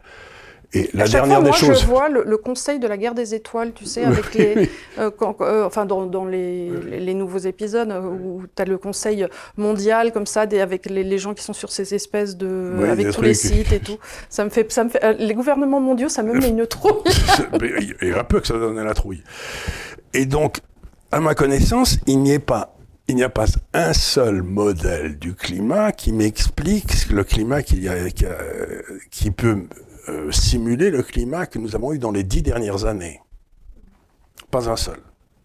Et 0.73 0.89
la 0.95 1.09
dernière 1.09 1.37
fois, 1.39 1.43
des 1.45 1.49
moi, 1.51 1.57
choses. 1.59 1.81
je 1.81 1.87
vois 1.87 2.09
le, 2.09 2.23
le 2.25 2.37
conseil 2.37 2.79
de 2.79 2.87
la 2.87 2.97
guerre 2.97 3.15
des 3.15 3.35
étoiles, 3.35 3.73
tu 3.75 3.87
sais, 3.87 4.05
avec 4.13 4.35
les, 4.35 4.71
euh, 4.99 5.11
quand- 5.11 5.41
euh, 5.41 5.65
enfin 5.67 5.85
dans, 5.85 6.07
dans 6.07 6.25
les, 6.25 6.71
les- 6.89 7.01
les 7.01 7.15
nouveaux 7.15 7.39
épisodes 7.39 7.91
euh, 7.91 8.01
où 8.03 8.43
tu 8.55 8.63
as 8.63 8.67
le 8.67 8.79
conseil 8.79 9.27
mondial 9.57 10.13
comme 10.13 10.27
ça, 10.27 10.47
des, 10.47 10.61
avec 10.61 10.87
les, 10.89 11.03
les 11.03 11.19
gens 11.19 11.35
qui 11.35 11.43
sont 11.43 11.53
sur 11.53 11.73
ces 11.73 11.93
espèces 11.95 12.37
de, 12.37 12.73
avec 12.89 13.11
tous 13.11 13.23
les 13.23 13.35
sites 13.35 13.73
et 13.73 13.81
tout. 13.81 13.99
Ça 14.29 14.45
me 14.45 14.51
fait, 14.51 14.71
ça 14.71 14.85
me 14.85 14.91
fait, 14.91 15.03
euh, 15.05 15.13
les 15.19 15.35
gouvernements 15.35 15.81
mondiaux, 15.81 16.09
ça 16.09 16.23
me 16.23 16.35
met 16.35 16.49
une 16.51 16.65
trouille. 16.67 16.93
Il 18.03 18.09
y 18.09 18.13
a 18.13 18.23
peu 18.25 18.41
que 18.41 18.47
ça 18.47 18.55
donne 18.55 18.81
la 18.83 18.95
trouille. 18.95 19.23
Et 20.15 20.25
donc, 20.27 20.59
à 21.11 21.19
ma 21.21 21.35
connaissance, 21.35 21.99
il 22.07 22.19
n'y 22.21 22.35
a 22.35 22.39
pas, 22.39 22.77
il 23.09 23.17
n'y 23.17 23.25
a 23.25 23.29
pas 23.29 23.47
un 23.75 23.93
seul 23.93 24.43
modèle 24.43 25.19
du 25.19 25.35
climat 25.35 25.91
qui 25.91 26.13
m'explique 26.13 27.11
le 27.11 27.25
climat 27.25 27.63
qu'il 27.63 27.83
y 27.83 27.89
a, 27.89 28.09
qui, 28.11 28.25
a- 28.27 28.39
qui 29.11 29.31
peut 29.33 29.65
euh, 30.11 30.33
simuler 30.33 30.91
le 30.91 31.03
climat 31.03 31.47
que 31.47 31.59
nous 31.59 31.75
avons 31.75 31.93
eu 31.93 31.99
dans 31.99 32.11
les 32.11 32.25
dix 32.25 32.43
dernières 32.43 32.85
années. 32.85 33.21
Pas 34.51 34.69
un 34.69 34.77
seul. 34.77 35.01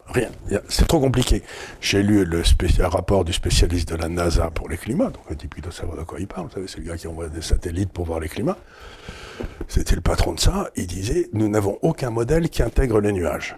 Rien. 0.07 0.29
C'est 0.69 0.87
trop 0.87 0.99
compliqué. 0.99 1.41
J'ai 1.81 2.03
lu 2.03 2.25
le 2.25 2.43
rapport 2.85 3.25
du 3.25 3.33
spécialiste 3.33 3.89
de 3.89 3.95
la 3.95 4.07
NASA 4.07 4.51
pour 4.51 4.69
les 4.69 4.77
climats, 4.77 5.09
donc 5.09 5.23
un 5.31 5.35
type 5.35 5.59
doit 5.61 5.71
savoir 5.71 5.97
de 5.97 6.03
quoi 6.03 6.19
il 6.19 6.27
parle. 6.27 6.47
Vous 6.47 6.53
savez, 6.53 6.67
c'est 6.67 6.77
le 6.77 6.83
gars 6.83 6.97
qui 6.97 7.07
envoie 7.07 7.27
des 7.27 7.41
satellites 7.41 7.91
pour 7.91 8.05
voir 8.05 8.19
les 8.19 8.29
climats. 8.29 8.57
C'était 9.67 9.95
le 9.95 10.01
patron 10.01 10.33
de 10.33 10.39
ça. 10.39 10.69
Il 10.75 10.85
disait 10.85 11.29
Nous 11.33 11.47
n'avons 11.49 11.79
aucun 11.81 12.11
modèle 12.11 12.49
qui 12.49 12.61
intègre 12.61 12.99
les 13.01 13.11
nuages. 13.11 13.57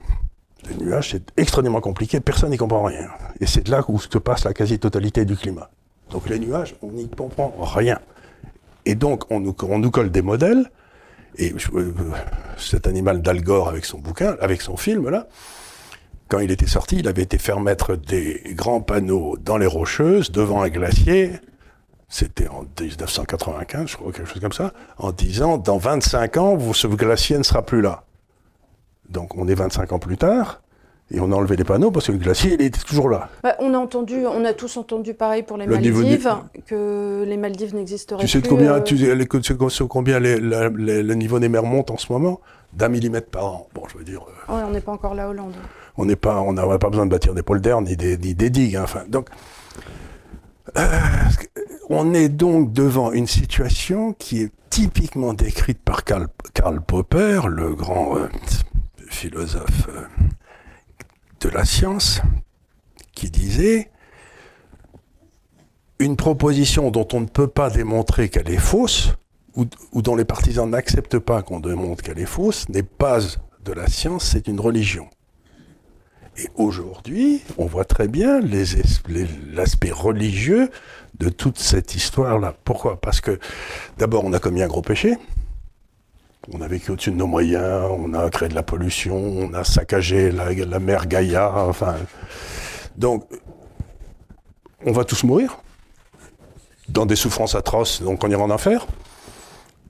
Les 0.70 0.76
nuages, 0.76 1.12
c'est 1.12 1.32
extrêmement 1.38 1.82
compliqué, 1.82 2.20
personne 2.20 2.50
n'y 2.50 2.58
comprend 2.58 2.84
rien. 2.84 3.10
Et 3.40 3.46
c'est 3.46 3.68
là 3.68 3.84
où 3.88 4.00
se 4.00 4.18
passe 4.18 4.46
la 4.46 4.54
quasi-totalité 4.54 5.26
du 5.26 5.36
climat. 5.36 5.70
Donc 6.10 6.30
les 6.30 6.40
nuages, 6.40 6.76
on 6.82 6.92
n'y 6.92 7.10
comprend 7.10 7.54
rien. 7.60 8.00
Et 8.86 8.96
donc, 8.96 9.30
on 9.30 9.42
nous, 9.42 9.56
on 9.64 9.80
nous 9.80 9.92
colle 9.92 10.12
des 10.12 10.22
modèles. 10.22 10.72
Et 11.38 11.54
euh, 11.74 11.94
cet 12.58 12.88
animal 12.88 13.22
d'Al 13.22 13.42
Gore 13.42 13.70
avec 13.70 13.86
son 13.86 14.00
bouquin, 14.00 14.36
avec 14.42 14.62
son 14.62 14.78
film, 14.78 15.10
là, 15.10 15.28
quand 16.30 16.40
il 16.40 16.52
était 16.52 16.68
sorti, 16.68 16.98
il 16.98 17.08
avait 17.08 17.24
été 17.24 17.38
faire 17.38 17.60
mettre 17.60 17.96
des 17.96 18.42
grands 18.54 18.82
panneaux 18.82 19.38
dans 19.38 19.58
les 19.58 19.66
Rocheuses, 19.66 20.32
devant 20.32 20.62
un 20.62 20.70
glacier, 20.70 21.40
c'était 22.10 22.48
en 22.48 22.66
1995, 22.80 23.88
je 23.88 23.98
crois, 23.98 24.12
quelque 24.12 24.28
chose 24.28 24.42
comme 24.42 24.52
ça, 24.52 24.74
en 24.98 25.12
disant, 25.12 25.58
dans 25.58 25.78
25 25.78 26.38
ans, 26.38 26.74
ce 26.74 26.88
glacier 26.88 27.38
ne 27.38 27.44
sera 27.44 27.66
plus 27.66 27.82
là. 27.82 28.04
Donc 29.10 29.36
on 29.38 29.48
est 29.48 29.54
25 29.54 29.94
ans 29.94 30.00
plus 30.00 30.18
tard, 30.18 30.62
et 31.10 31.20
on 31.20 31.32
a 31.32 31.36
enlevé 31.36 31.56
les 31.56 31.64
panneaux 31.64 31.92
parce 31.92 32.08
que 32.08 32.12
le 32.12 32.18
glacier, 32.18 32.54
il 32.54 32.62
était 32.62 32.80
toujours 32.80 33.10
là. 33.10 33.30
Bah, 33.44 33.56
on 33.60 33.74
a 33.74 33.78
entendu, 33.78 34.26
on 34.26 34.44
a 34.44 34.54
tous 34.54 34.78
entendu 34.78 35.14
pareil 35.14 35.44
pour 35.44 35.58
les 35.58 35.68
Maldives, 35.68 36.30
que 36.66 37.24
les 37.26 37.38
Maldives 37.38 37.76
n'existeraient 37.76 38.24
plus. 38.24 38.28
Tu 38.28 38.42
sais 38.42 38.48
combien, 38.48 38.74
euh... 38.74 38.82
tu 38.82 38.98
sais 38.98 39.88
combien 39.88 40.20
le 40.20 41.14
niveau 41.14 41.40
des 41.40 41.50
mers 41.50 41.64
monte 41.64 41.92
en 41.92 41.98
ce 41.98 42.12
moment? 42.12 42.40
D'un 42.74 42.90
millimètre 42.90 43.30
par 43.30 43.46
an. 43.46 43.68
Bon, 43.74 43.84
je 43.92 43.98
veux 43.98 44.04
dire. 44.04 44.22
Euh, 44.50 44.62
on 44.68 44.72
n'est 44.72 44.82
pas 44.82 44.92
encore 44.92 45.16
la 45.16 45.30
Hollande. 45.30 45.54
On 45.96 46.06
n'est 46.06 46.18
pas, 46.18 46.42
on 46.42 46.54
n'a 46.54 46.78
pas 46.78 46.90
besoin 46.90 47.06
de 47.06 47.12
bâtir 47.12 47.34
des 47.34 47.42
polders 47.42 47.82
ni 47.82 47.96
des, 47.96 48.18
ni 48.18 48.36
des 48.36 48.50
digues. 48.50 48.76
Hein, 48.76 48.84
enfin, 48.84 49.04
donc, 49.08 49.30
euh, 50.78 50.86
on 51.90 52.14
est 52.14 52.28
donc 52.28 52.74
devant 52.74 53.14
une 53.14 53.26
situation 53.26 54.14
qui 54.20 54.44
est 54.44 54.52
typiquement 54.70 55.34
décrite 55.34 55.80
par 55.80 56.04
Karl, 56.04 56.28
Karl 56.54 56.82
Popper, 56.82 57.42
le 57.48 57.74
grand 57.74 58.18
euh, 58.18 58.28
philosophe 59.08 59.88
euh, 59.90 60.02
de 61.40 61.50
la 61.50 61.66
science, 61.66 62.22
qui 63.14 63.30
disait 63.30 63.90
une 66.00 66.16
proposition 66.16 66.92
dont 66.92 67.08
on 67.14 67.22
ne 67.22 67.26
peut 67.26 67.48
pas 67.48 67.70
démontrer 67.70 68.30
qu'elle 68.30 68.50
est 68.50 68.58
fausse, 68.58 69.14
ou, 69.56 70.02
dont 70.04 70.16
les 70.16 70.26
partisans 70.26 70.70
n'acceptent 70.70 71.18
pas 71.18 71.42
qu'on 71.42 71.60
démontre 71.60 72.04
qu'elle 72.04 72.20
est 72.20 72.26
fausse, 72.26 72.70
n'est 72.70 72.84
pas 72.84 73.20
de 73.66 73.74
la 73.74 73.88
science, 73.88 74.24
c'est 74.24 74.48
une 74.48 74.60
religion. 74.60 75.10
Et 76.38 76.48
aujourd'hui, 76.56 77.42
on 77.58 77.66
voit 77.66 77.86
très 77.86 78.08
bien 78.08 78.40
l'aspect 78.40 79.92
religieux 79.92 80.70
de 81.18 81.30
toute 81.30 81.58
cette 81.58 81.96
histoire-là. 81.96 82.56
Pourquoi? 82.64 83.02
Parce 83.02 83.22
que 83.22 83.40
d'abord, 83.98 84.24
on 84.24 84.34
a 84.34 84.40
commis 84.40 84.62
un 84.62 84.68
gros 84.68 84.84
péché. 84.84 85.18
On 86.54 86.62
a 86.62 86.68
vécu 86.68 86.92
au-dessus 86.92 87.12
de 87.12 87.18
nos 87.18 87.28
moyens, 87.28 87.90
on 87.92 88.14
a 88.14 88.30
créé 88.30 88.48
de 88.48 88.56
la 88.56 88.64
pollution, 88.64 89.16
on 89.18 89.54
a 89.54 89.66
saccagé 89.66 90.32
la, 90.32 90.80
mer 90.80 91.08
Gaïa, 91.08 91.52
enfin. 91.68 91.96
Donc, 92.96 93.26
on 94.86 94.94
va 94.94 95.04
tous 95.04 95.24
mourir 95.24 95.60
dans 96.88 97.06
des 97.06 97.18
souffrances 97.18 97.56
atroces, 97.56 98.02
donc 98.02 98.24
on 98.24 98.30
ira 98.30 98.44
en 98.44 98.50
enfer. 98.50 98.88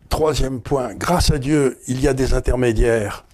Troisième 0.10 0.62
point, 0.62 0.96
grâce 0.96 1.30
à 1.30 1.38
Dieu, 1.38 1.78
il 1.88 2.02
y 2.02 2.08
a 2.08 2.14
des 2.14 2.34
intermédiaires 2.34 3.26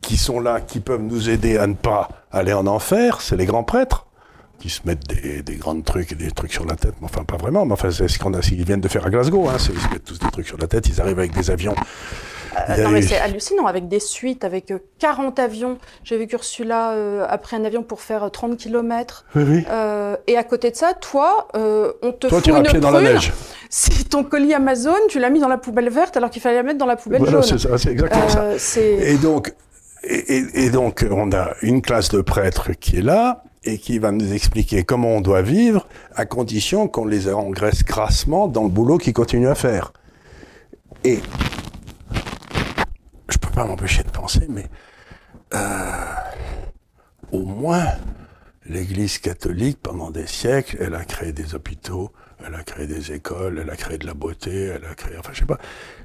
qui 0.00 0.16
sont 0.16 0.40
là, 0.40 0.60
qui 0.60 0.80
peuvent 0.80 1.02
nous 1.02 1.30
aider 1.30 1.58
à 1.58 1.68
ne 1.68 1.74
pas 1.74 2.08
aller 2.32 2.52
en 2.52 2.66
enfer, 2.66 3.20
c'est 3.20 3.36
les 3.36 3.46
grands 3.46 3.62
prêtres 3.62 4.06
qui 4.62 4.70
se 4.70 4.82
mettent 4.84 5.08
des, 5.08 5.42
des 5.42 5.56
grands 5.56 5.80
trucs 5.80 6.12
et 6.12 6.14
des 6.14 6.30
trucs 6.30 6.52
sur 6.52 6.64
la 6.64 6.76
tête. 6.76 6.94
enfin, 7.02 7.24
pas 7.24 7.36
vraiment, 7.36 7.66
mais 7.66 7.72
enfin, 7.72 7.90
c'est 7.90 8.06
ce 8.06 8.18
qu'on 8.20 8.32
a, 8.32 8.38
ils 8.52 8.64
viennent 8.64 8.80
de 8.80 8.86
faire 8.86 9.04
à 9.04 9.10
Glasgow. 9.10 9.48
Hein, 9.48 9.56
ils 9.58 9.80
se 9.80 9.88
mettent 9.88 10.04
tous 10.04 10.20
des 10.20 10.30
trucs 10.30 10.46
sur 10.46 10.56
la 10.56 10.68
tête, 10.68 10.86
ils 10.88 11.00
arrivent 11.00 11.18
avec 11.18 11.32
des 11.32 11.50
avions. 11.50 11.74
Euh, 12.68 12.84
non, 12.84 12.90
mais 12.90 13.02
c'est 13.02 13.16
hallucinant, 13.16 13.66
avec 13.66 13.88
des 13.88 13.98
suites, 13.98 14.44
avec 14.44 14.72
40 15.00 15.38
euh, 15.38 15.42
avions. 15.42 15.78
J'ai 16.04 16.16
vu 16.16 16.28
Ursula 16.30 16.92
euh, 16.92 17.26
a 17.28 17.38
pris 17.38 17.56
un 17.56 17.64
avion 17.64 17.82
pour 17.82 18.02
faire 18.02 18.30
30 18.30 18.56
km. 18.56 19.24
Oui, 19.34 19.42
oui. 19.48 19.64
Euh, 19.68 20.16
et 20.28 20.36
à 20.36 20.44
côté 20.44 20.70
de 20.70 20.76
ça, 20.76 20.92
toi, 20.94 21.48
euh, 21.56 21.92
on 22.02 22.12
te 22.12 22.28
toi, 22.28 22.38
fout 22.40 22.46
une 22.46 22.62
pied 22.62 22.78
dans 22.78 22.90
la 22.90 23.00
neige. 23.00 23.32
Si 23.74 24.04
ton 24.04 24.22
colis 24.22 24.52
Amazon, 24.52 24.92
tu 25.08 25.18
l'as 25.18 25.30
mis 25.30 25.40
dans 25.40 25.48
la 25.48 25.56
poubelle 25.56 25.88
verte 25.88 26.14
alors 26.18 26.28
qu'il 26.28 26.42
fallait 26.42 26.56
la 26.56 26.62
mettre 26.62 26.76
dans 26.76 26.84
la 26.84 26.96
poubelle 26.96 27.22
voilà, 27.22 27.40
jaune. 27.40 27.58
c'est 27.58 27.90
exactement 27.90 28.26
euh, 28.36 28.58
ça. 28.58 28.80
Et 28.82 29.16
donc, 29.16 29.54
et, 30.04 30.70
donc, 30.70 31.06
on 31.08 31.32
a 31.32 31.54
une 31.62 31.80
classe 31.80 32.08
de 32.10 32.20
prêtres 32.20 32.72
qui 32.72 32.98
est 32.98 33.02
là 33.02 33.44
et 33.64 33.78
qui 33.78 33.98
va 33.98 34.10
nous 34.10 34.32
expliquer 34.32 34.82
comment 34.82 35.10
on 35.10 35.20
doit 35.20 35.42
vivre, 35.42 35.86
à 36.16 36.26
condition 36.26 36.88
qu'on 36.88 37.04
les 37.04 37.32
engraisse 37.32 37.84
grassement 37.84 38.48
dans 38.48 38.64
le 38.64 38.68
boulot 38.68 38.98
qu'ils 38.98 39.12
continuent 39.12 39.48
à 39.48 39.54
faire. 39.54 39.92
Et 41.04 41.20
je 43.28 43.38
peux 43.38 43.50
pas 43.50 43.64
m'empêcher 43.64 44.02
de 44.02 44.10
penser, 44.10 44.46
mais 44.48 44.66
euh, 45.54 45.58
au 47.30 47.44
moins 47.44 47.86
l'Église 48.66 49.18
catholique, 49.18 49.78
pendant 49.82 50.10
des 50.10 50.26
siècles, 50.26 50.78
elle 50.80 50.94
a 50.94 51.04
créé 51.04 51.32
des 51.32 51.54
hôpitaux, 51.54 52.12
elle 52.46 52.54
a 52.54 52.62
créé 52.62 52.86
des 52.86 53.12
écoles, 53.12 53.60
elle 53.62 53.70
a 53.70 53.76
créé 53.76 53.98
de 53.98 54.06
la 54.06 54.14
beauté, 54.14 54.70
elle 54.74 54.84
a 54.90 54.94
créé, 54.94 55.14
enfin 55.18 55.30
je 55.32 55.40
sais 55.40 55.44
pas. 55.46 55.58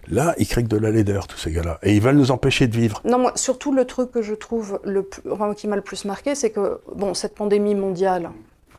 Là, 0.09 0.33
ils 0.37 0.47
créent 0.47 0.63
de 0.63 0.77
la 0.77 0.91
laideur, 0.91 1.27
tous 1.27 1.37
ces 1.37 1.51
gars-là. 1.51 1.79
Et 1.83 1.93
ils 1.95 2.01
veulent 2.01 2.15
nous 2.15 2.31
empêcher 2.31 2.67
de 2.67 2.75
vivre. 2.75 3.01
Non, 3.05 3.19
moi, 3.19 3.31
surtout 3.35 3.73
le 3.73 3.85
truc 3.85 4.11
que 4.11 4.21
je 4.21 4.33
trouve 4.33 4.79
le 4.83 5.07
enfin, 5.29 5.53
qui 5.53 5.67
m'a 5.67 5.75
le 5.75 5.81
plus 5.81 6.05
marqué, 6.05 6.33
c'est 6.35 6.49
que, 6.49 6.79
bon, 6.95 7.13
cette 7.13 7.35
pandémie 7.35 7.75
mondiale, 7.75 8.29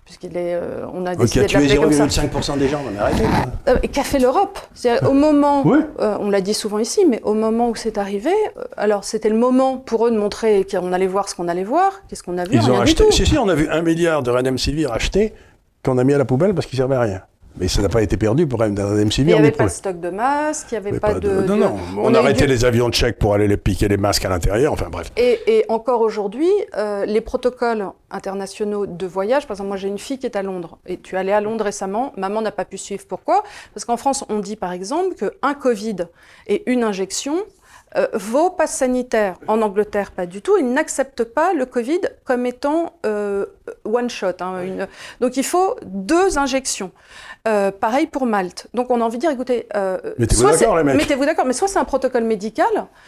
puisqu'il 0.07 0.35
est, 0.39 0.55
euh, 0.55 0.87
on 0.95 1.05
a 1.05 1.15
décidé 1.15 1.45
okay, 1.45 1.67
de 1.67 1.77
comme 1.81 1.93
ça. 1.93 2.07
5% 2.07 2.59
des 2.59 2.69
gens, 2.69 2.81
on 2.91 2.99
a 2.99 3.03
arrêté. 3.03 3.25
Euh, 3.69 3.77
qu'a 3.93 4.05
fait 4.05 4.19
l'Europe? 4.19 4.59
Au 5.07 5.13
moment, 5.13 5.67
oui. 5.67 5.81
euh, 6.01 6.17
on 6.19 6.31
l'a 6.31 6.41
dit 6.41 6.55
souvent 6.55 6.79
ici, 6.79 7.05
mais 7.07 7.21
au 7.25 7.35
moment 7.35 7.69
où 7.69 7.75
c'est 7.75 7.99
arrivé, 7.99 8.31
euh, 8.57 8.63
alors 8.79 9.05
c'était 9.05 9.29
le 9.29 9.37
moment 9.37 9.77
pour 9.77 10.07
eux 10.07 10.11
de 10.11 10.17
montrer 10.19 10.65
qu'on 10.65 10.95
allait 10.95 11.07
voir 11.07 11.29
ce 11.29 11.35
qu'on 11.35 11.47
allait 11.49 11.63
voir. 11.65 12.01
Qu'est-ce 12.09 12.23
qu'on 12.23 12.39
a 12.39 12.45
vu? 12.45 12.53
Ils 12.55 12.61
Rien 12.61 12.71
ont 12.71 12.77
du 12.77 12.83
acheté. 12.85 13.05
tout. 13.05 13.13
Si, 13.13 13.27
si, 13.27 13.37
on 13.37 13.49
a 13.51 13.55
vu 13.55 13.69
un 13.69 13.83
milliard 13.83 14.23
de 14.23 14.31
Remdesivir 14.31 14.93
acheté 14.93 15.35
qu'on 15.85 15.99
a 15.99 16.05
mis 16.05 16.15
à 16.15 16.19
la 16.19 16.25
poubelle 16.25 16.55
parce 16.55 16.67
qu'il 16.67 16.79
servait 16.79 16.97
à 16.97 17.01
rien. 17.03 17.23
Mais 17.61 17.69
ça 17.69 17.83
n'a 17.83 17.89
pas 17.89 18.03
été 18.03 18.17
perdu 18.17 18.47
pour 18.47 18.63
Il 18.65 18.73
n'y 19.25 19.33
avait 19.35 19.51
pas 19.51 19.65
de 19.65 19.69
stock 19.71 20.01
de 20.01 20.11
masques, 20.11 20.69
il 20.73 20.75
n'y 20.81 20.87
avait 20.89 21.01
pas, 21.01 21.15
de, 21.15 21.29
Non, 21.29 21.43
de- 21.43 21.61
non, 21.61 21.77
on, 21.99 22.15
a 22.15 22.19
a 22.19 22.21
eu 22.21 22.25
arrêté 22.25 22.47
du- 22.47 22.53
les 22.53 22.65
avions 22.65 22.91
tchèques 22.91 23.19
pour 23.19 23.35
aller 23.35 23.49
les 23.49 23.57
piquer 23.57 23.89
les 23.89 23.97
masques 23.97 24.25
à 24.25 24.29
l'intérieur, 24.29 24.73
enfin 24.73 24.89
bref. 24.91 25.11
Et, 25.17 25.39
et 25.47 25.65
encore 25.69 26.01
aujourd'hui, 26.01 26.51
euh, 26.77 27.05
les 27.05 27.21
protocoles 27.21 27.87
internationaux 28.11 28.87
de 28.87 29.07
voyage, 29.07 29.47
par 29.47 29.55
exemple, 29.57 29.69
moi 29.69 29.77
j'ai 29.77 29.89
une 29.89 29.99
fille 29.99 30.19
qui 30.19 30.27
est 30.27 30.37
à 30.37 30.43
Londres, 30.43 30.79
et 30.87 30.99
tu 30.99 31.15
es 31.15 31.19
allée 31.19 31.33
à 31.33 31.41
Londres 31.41 31.65
récemment, 31.65 32.13
maman 32.17 32.41
n'a 32.43 32.53
pas 32.53 32.65
pu 32.65 32.79
suivre. 32.79 33.05
Pourquoi? 33.09 33.43
Parce 33.75 33.85
qu'en 33.85 33.97
France, 33.97 34.25
on 34.29 34.39
dit 34.39 34.57
par 34.57 34.73
exemple 34.73 35.15
qu'un 35.15 35.55
Covid 35.55 35.97
et 36.47 36.71
une 36.71 36.85
injection 36.85 37.37
euh, 37.97 38.07
vaut 38.13 38.51
passe 38.51 38.75
sanitaire. 38.77 39.37
En 39.47 39.63
Angleterre, 39.63 40.11
pas 40.13 40.27
du 40.27 40.43
tout. 40.43 40.59
Ils 40.59 40.71
n'acceptent 40.71 41.25
pas 41.25 41.55
le 41.55 41.65
Covid 41.65 42.01
comme 42.25 42.45
étant 42.45 42.93
euh, 43.07 43.47
one 43.85 44.11
shot. 44.11 44.27
hein, 44.41 44.61
une- 44.63 44.87
Donc 45.23 45.39
il 45.39 45.43
faut 45.45 45.75
deux 45.87 46.37
injections. 46.37 46.91
Euh, 47.49 47.71
pareil 47.71 48.07
pour 48.07 48.27
Malte. 48.27 48.67
Donc 48.75 48.91
on 48.91 49.01
a 49.01 49.05
envie 49.05 49.17
de 49.17 49.23
dire, 49.23 49.31
écoutez, 49.31 49.67
euh, 49.75 49.97
Mettez-vous 50.19 50.43
d'accord, 50.51 50.77
les 50.77 50.85
mecs. 50.85 50.97
mettez-vous 50.97 51.25
d'accord, 51.25 51.47
mais 51.47 51.55
soit 51.55 51.67
c'est 51.67 51.79
un 51.79 51.85
protocole 51.85 52.25
médical, 52.25 52.67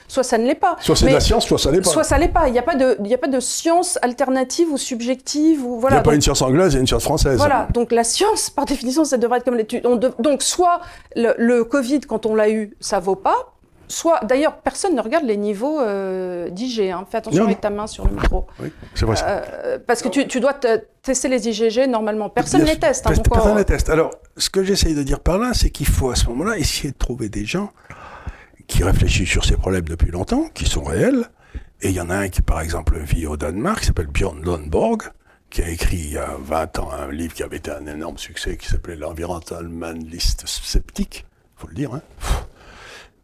soit 0.08 0.22
ça 0.22 0.38
ne 0.38 0.46
l'est 0.46 0.54
pas. 0.54 0.76
Soit 0.80 0.96
c'est 0.96 1.06
de 1.08 1.12
la 1.12 1.20
science, 1.20 1.44
soit 1.46 1.58
ça 1.58 1.70
l'est 1.70 1.82
pas. 1.82 1.90
Soit 1.90 2.04
ça 2.04 2.16
l'est 2.16 2.28
pas. 2.28 2.48
Il 2.48 2.52
n'y 2.52 2.58
a 2.58 2.62
pas 2.62 2.74
de, 2.74 2.96
il 3.04 3.08
y 3.08 3.14
a 3.14 3.18
pas 3.18 3.26
de 3.28 3.38
science 3.38 3.98
alternative 4.00 4.72
ou 4.72 4.78
subjective 4.78 5.62
ou 5.64 5.72
Il 5.72 5.74
n'y 5.74 5.80
voilà. 5.82 5.98
a 5.98 6.00
pas 6.02 6.14
une 6.14 6.22
science 6.22 6.40
anglaise 6.42 6.74
et 6.74 6.78
une 6.78 6.86
science 6.86 7.04
française. 7.04 7.36
voilà. 7.36 7.68
Donc 7.74 7.92
la 7.92 8.04
science, 8.04 8.48
par 8.50 8.64
définition, 8.64 9.04
ça 9.04 9.18
devrait 9.18 9.38
être 9.38 9.44
comme 9.44 9.56
l'étude. 9.56 9.84
On 9.84 9.96
de- 9.96 10.12
Donc 10.18 10.42
soit 10.42 10.80
le, 11.16 11.34
le 11.36 11.64
Covid, 11.64 12.00
quand 12.00 12.24
on 12.24 12.34
l'a 12.34 12.48
eu, 12.50 12.74
ça 12.80 12.98
vaut 12.98 13.16
pas. 13.16 13.52
Soit, 13.90 14.20
d'ailleurs, 14.22 14.58
personne 14.58 14.94
ne 14.94 15.00
regarde 15.00 15.24
les 15.24 15.36
niveaux 15.36 15.80
euh, 15.80 16.48
d'IG. 16.48 16.80
Hein. 16.90 17.04
Fais 17.10 17.18
attention 17.18 17.40
Non, 17.40 17.46
avec 17.48 17.60
ta 17.60 17.70
main 17.70 17.88
sur 17.88 18.06
le 18.06 18.12
micro. 18.14 18.46
Oui, 18.60 18.72
c'est 18.94 19.04
vrai. 19.04 19.16
Euh, 19.24 19.78
parce 19.84 20.00
que 20.00 20.08
tu, 20.08 20.28
tu 20.28 20.38
dois 20.38 20.54
te- 20.54 20.80
tester 21.02 21.28
les 21.28 21.48
IgG 21.48 21.88
normalement. 21.88 22.28
Personne 22.28 22.60
ne 22.62 22.66
les 22.66 22.78
teste. 22.78 23.04
hein, 23.08 23.12
Personne 23.30 23.54
ne 23.54 23.58
les 23.58 23.64
teste. 23.64 23.90
Alors, 23.90 24.12
ce 24.36 24.48
que 24.48 24.62
j'essaye 24.62 24.94
de 24.94 25.02
dire 25.02 25.18
par 25.18 25.38
là, 25.38 25.50
c'est 25.54 25.70
qu'il 25.70 25.88
faut 25.88 26.10
à 26.10 26.14
ce 26.14 26.26
moment-là 26.28 26.56
essayer 26.56 26.92
de 26.92 26.96
trouver 26.96 27.28
des 27.28 27.44
gens 27.44 27.72
qui 28.68 28.84
réfléchissent 28.84 29.28
sur 29.28 29.44
ces 29.44 29.56
problèmes 29.56 29.88
depuis 29.88 30.12
longtemps, 30.12 30.44
qui 30.54 30.66
sont 30.66 30.84
réels. 30.84 31.24
Et 31.82 31.88
il 31.88 31.94
y 31.96 32.00
en 32.00 32.10
a 32.10 32.14
un 32.16 32.28
qui, 32.28 32.42
par 32.42 32.60
exemple, 32.60 32.96
vit 33.00 33.26
au 33.26 33.36
Danemark, 33.36 33.80
qui 33.80 33.86
s'appelle 33.86 34.06
Björn 34.06 34.40
Lundborg, 34.44 35.02
qui 35.50 35.62
a 35.62 35.68
écrit 35.68 35.96
il 35.96 36.12
y 36.12 36.18
a 36.18 36.36
20 36.38 36.78
ans 36.78 36.90
un 36.92 37.10
livre 37.10 37.34
qui 37.34 37.42
avait 37.42 37.56
été 37.56 37.72
un 37.72 37.86
énorme 37.86 38.18
succès, 38.18 38.56
qui 38.56 38.68
s'appelait 38.68 38.94
L'Environmental 38.94 39.68
List 39.96 40.44
Sceptique, 40.46 41.26
faut 41.56 41.66
le 41.66 41.74
dire, 41.74 41.92
hein. 41.94 42.02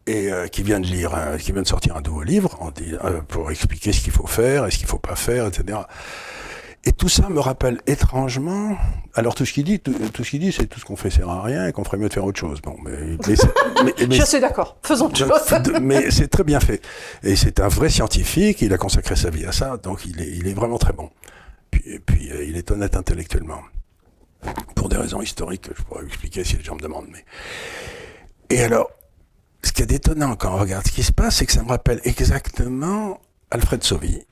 Et 0.07 0.31
euh, 0.31 0.47
qui 0.47 0.63
vient 0.63 0.79
de 0.79 0.85
lire, 0.87 1.13
un- 1.13 1.37
qui 1.37 1.51
vient 1.51 1.61
de 1.61 1.67
sortir 1.67 1.97
un 1.97 2.01
nouveau 2.01 2.23
livre 2.23 2.55
en 2.61 2.71
euh, 3.03 3.21
pour 3.27 3.51
expliquer 3.51 3.91
ce 3.91 4.01
qu'il 4.01 4.13
faut 4.13 4.25
faire 4.27 4.65
et 4.65 4.71
ce 4.71 4.77
qu'il 4.77 4.87
faut 4.87 4.99
pas 4.99 5.15
faire, 5.15 5.45
etc. 5.47 5.79
Et 6.85 6.93
tout 6.93 7.09
ça 7.09 7.27
me 7.27 7.41
rappelle 7.41 7.81
étrangement. 7.87 8.77
Alors 9.13 9.35
tout 9.35 9.43
ce 9.45 9.51
qu'il 9.51 9.65
dit, 9.65 9.81
tout, 9.81 9.93
tout 10.13 10.23
ce 10.23 10.29
qu'il 10.29 10.39
dit, 10.39 10.53
c'est 10.53 10.67
tout 10.67 10.79
ce 10.79 10.85
qu'on 10.85 10.95
fait 10.95 11.09
sert 11.09 11.27
à 11.29 11.41
rien 11.43 11.67
et 11.67 11.73
qu'on 11.73 11.83
ferait 11.83 11.97
mieux 11.97 12.07
de 12.07 12.13
faire 12.13 12.23
autre 12.23 12.39
chose. 12.39 12.61
Bon, 12.61 12.77
mais, 12.85 12.91
mais 13.27 13.35
mais- 13.83 14.07
mais- 14.07 14.15
Je 14.15 14.23
suis 14.23 14.39
d'accord. 14.39 14.77
Faisons 14.81 15.07
autre 15.07 15.17
chose. 15.17 15.29
mais 15.81 16.09
c'est 16.11 16.29
très 16.29 16.45
bien 16.45 16.61
fait. 16.61 16.81
Et 17.23 17.35
c'est 17.35 17.59
un 17.59 17.67
vrai 17.67 17.89
scientifique. 17.89 18.61
Il 18.61 18.71
a 18.71 18.77
consacré 18.77 19.17
sa 19.17 19.29
vie 19.29 19.45
à 19.45 19.51
ça, 19.51 19.75
donc 19.75 20.05
il 20.05 20.21
est, 20.21 20.29
il 20.29 20.47
est 20.47 20.53
vraiment 20.53 20.77
très 20.77 20.93
bon. 20.93 21.09
Puis, 21.69 21.83
et 21.85 21.99
puis 21.99 22.31
euh, 22.31 22.45
il 22.47 22.55
est 22.55 22.71
honnête 22.71 22.95
intellectuellement, 22.95 23.59
pour 24.75 24.87
des 24.87 24.95
raisons 24.95 25.21
historiques 25.21 25.63
que 25.69 25.75
je 25.77 25.83
pourrais 25.83 26.05
expliquer 26.05 26.45
si 26.45 26.55
les 26.55 26.63
gens 26.63 26.75
me 26.75 26.79
demandent. 26.79 27.07
Mais 27.11 27.25
et 28.49 28.63
alors, 28.63 28.89
ce 29.63 29.71
qui 29.71 29.81
est 29.81 29.91
étonnant 29.91 30.35
quand 30.35 30.53
on 30.53 30.57
regarde 30.57 30.85
ce 30.87 30.91
qui 30.91 31.03
se 31.03 31.11
passe, 31.11 31.37
c'est 31.37 31.45
que 31.45 31.53
ça 31.53 31.63
me 31.63 31.69
rappelle 31.69 32.01
exactement 32.03 33.19
Alfred 33.51 33.83
Sauvy, 33.83 34.23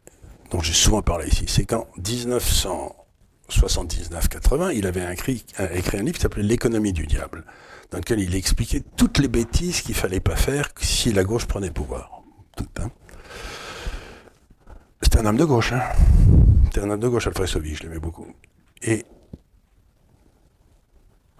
dont 0.51 0.61
j'ai 0.61 0.73
souvent 0.73 1.01
parlé 1.01 1.27
ici. 1.27 1.45
C'est 1.47 1.65
qu'en 1.65 1.87
1979-80, 1.99 4.73
il 4.75 4.87
avait 4.87 5.11
écrit, 5.11 5.45
un 5.57 5.67
livre 6.01 6.15
qui 6.15 6.21
s'appelait 6.21 6.43
L'économie 6.43 6.93
du 6.93 7.07
diable, 7.07 7.43
dans 7.91 7.97
lequel 7.97 8.19
il 8.19 8.35
expliquait 8.35 8.83
toutes 8.97 9.19
les 9.19 9.27
bêtises 9.27 9.81
qu'il 9.81 9.95
fallait 9.95 10.19
pas 10.19 10.35
faire 10.35 10.69
si 10.79 11.11
la 11.11 11.23
gauche 11.23 11.45
prenait 11.45 11.67
le 11.67 11.73
pouvoir. 11.73 12.23
Toutes, 12.55 12.79
hein. 12.79 12.91
C'était 15.01 15.19
un 15.19 15.25
homme 15.25 15.37
de 15.37 15.45
gauche. 15.45 15.73
Hein. 15.73 15.81
C'était 16.65 16.81
un 16.81 16.89
homme 16.89 16.99
de 16.99 17.07
gauche, 17.07 17.27
Alfred 17.27 17.47
Sauvy, 17.47 17.75
je 17.75 17.83
l'aimais 17.83 17.99
beaucoup. 17.99 18.27
Et, 18.81 19.05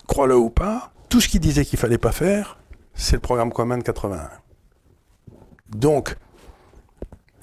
crois-le 0.08 0.38
ou 0.38 0.50
pas, 0.50 0.94
tout 1.10 1.22
ce 1.22 1.28
qu'il 1.28 1.40
disait 1.40 1.66
qu'il 1.66 1.80
fallait 1.80 1.98
pas 1.98 2.12
faire, 2.12 2.58
c'est 2.96 3.18
le 3.18 3.22
programme 3.22 3.52
commun 3.52 3.78
de 3.78 3.84
81. 3.84 4.30
Donc, 5.70 6.16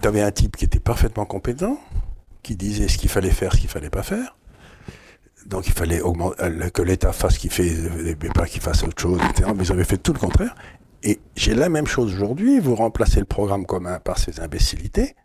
tu 0.01 0.09
avais 0.09 0.23
un 0.23 0.33
type 0.33 0.57
qui 0.57 0.65
était 0.65 0.81
parfaitement 0.81 1.27
compétent, 1.27 1.79
qui 2.43 2.57
disait 2.57 2.89
ce 2.89 2.99
qu'il 2.99 3.11
fallait 3.11 3.31
faire, 3.31 3.53
ce 3.53 3.59
qu'il 3.59 3.71
fallait 3.71 3.91
pas 3.91 4.03
faire. 4.03 4.37
Donc 5.47 5.67
il 5.67 5.73
fallait 5.73 6.01
augmenter, 6.01 6.43
euh, 6.43 6.71
que 6.71 6.83
l'État 6.83 7.13
fasse 7.13 7.35
ce 7.35 7.39
qu'il 7.39 7.51
fait, 7.51 7.69
et 8.07 8.15
pas 8.15 8.47
qu'il 8.47 8.61
fasse 8.61 8.83
autre 8.85 9.01
chose, 9.01 9.21
etc. 9.31 9.51
Mais 9.57 9.65
ils 9.65 9.73
avaient 9.73 9.85
fait 9.85 9.99
tout 9.99 10.13
le 10.13 10.19
contraire. 10.19 10.55
Et 11.03 11.21
j'ai 11.35 11.55
la 11.55 11.69
même 11.69 11.87
chose 11.87 12.15
aujourd'hui. 12.15 12.61
Vous 12.61 12.75
remplacez 12.75 13.19
le 13.19 13.27
programme 13.27 13.67
commun 13.67 13.99
par 13.99 14.19
ces 14.19 14.41
imbécilités 14.41 15.17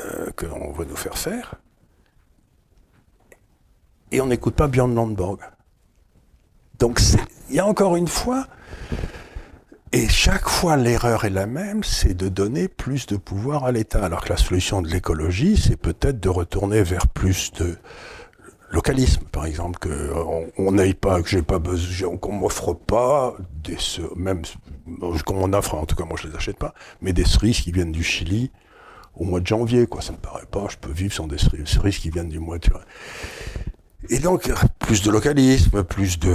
euh, 0.00 0.30
que 0.32 0.46
l'on 0.46 0.72
veut 0.72 0.86
nous 0.86 0.96
faire 0.96 1.18
faire. 1.18 1.56
Et 4.10 4.20
on 4.20 4.26
n'écoute 4.26 4.54
pas 4.54 4.68
Björn 4.68 4.94
Lundborg. 4.94 5.40
Donc 6.78 7.00
il 7.50 7.56
y 7.56 7.58
a 7.58 7.66
encore 7.66 7.96
une 7.96 8.08
fois, 8.08 8.46
et 9.96 10.08
chaque 10.10 10.46
fois 10.48 10.76
l'erreur 10.76 11.24
est 11.24 11.30
la 11.30 11.46
même, 11.46 11.82
c'est 11.82 12.12
de 12.12 12.28
donner 12.28 12.68
plus 12.68 13.06
de 13.06 13.16
pouvoir 13.16 13.64
à 13.64 13.72
l'État. 13.72 14.04
Alors 14.04 14.22
que 14.22 14.28
la 14.28 14.36
solution 14.36 14.82
de 14.82 14.88
l'écologie, 14.88 15.56
c'est 15.56 15.76
peut-être 15.76 16.20
de 16.20 16.28
retourner 16.28 16.82
vers 16.82 17.08
plus 17.08 17.50
de 17.54 17.78
localisme, 18.70 19.24
par 19.32 19.46
exemple, 19.46 19.78
que 19.78 20.12
on- 20.14 20.48
on 20.58 20.72
n'aille 20.72 20.92
pas, 20.92 21.22
que 21.22 21.30
j'ai 21.30 21.40
pas 21.40 21.58
besoin, 21.58 22.14
qu'on 22.18 22.32
m'offre 22.32 22.74
pas 22.74 23.36
des, 23.64 23.78
même 24.16 24.42
qu'on 25.24 25.34
m'en 25.48 25.56
offre, 25.56 25.74
en 25.76 25.86
tout 25.86 25.96
cas 25.96 26.04
moi 26.04 26.18
je 26.20 26.28
les 26.28 26.36
achète 26.36 26.58
pas, 26.58 26.74
mais 27.00 27.14
des 27.14 27.24
cerises 27.24 27.60
qui 27.60 27.72
viennent 27.72 27.92
du 27.92 28.04
Chili 28.04 28.50
au 29.14 29.24
mois 29.24 29.40
de 29.40 29.46
janvier, 29.46 29.86
quoi. 29.86 30.02
Ça 30.02 30.12
me 30.12 30.18
paraît 30.18 30.44
pas. 30.50 30.66
Je 30.68 30.76
peux 30.76 30.92
vivre 30.92 31.14
sans 31.14 31.26
des 31.26 31.38
cerises, 31.38 31.98
qui 31.98 32.10
viennent 32.10 32.28
du 32.28 32.38
mois 32.38 32.58
de. 32.58 32.68
Et 34.08 34.18
donc 34.18 34.52
plus 34.78 35.02
de 35.02 35.10
localisme, 35.10 35.82
plus 35.82 36.18
de. 36.18 36.34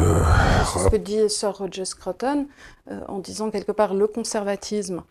ce 0.65 0.89
que 0.89 0.95
dit 0.97 1.30
Sir 1.30 1.51
Roger 1.51 1.86
Scruton 1.86 2.47
euh, 2.89 2.99
en 3.07 3.19
disant 3.19 3.49
quelque 3.49 3.72
part 3.72 3.93
le 3.93 4.07
conservatisme 4.07 5.03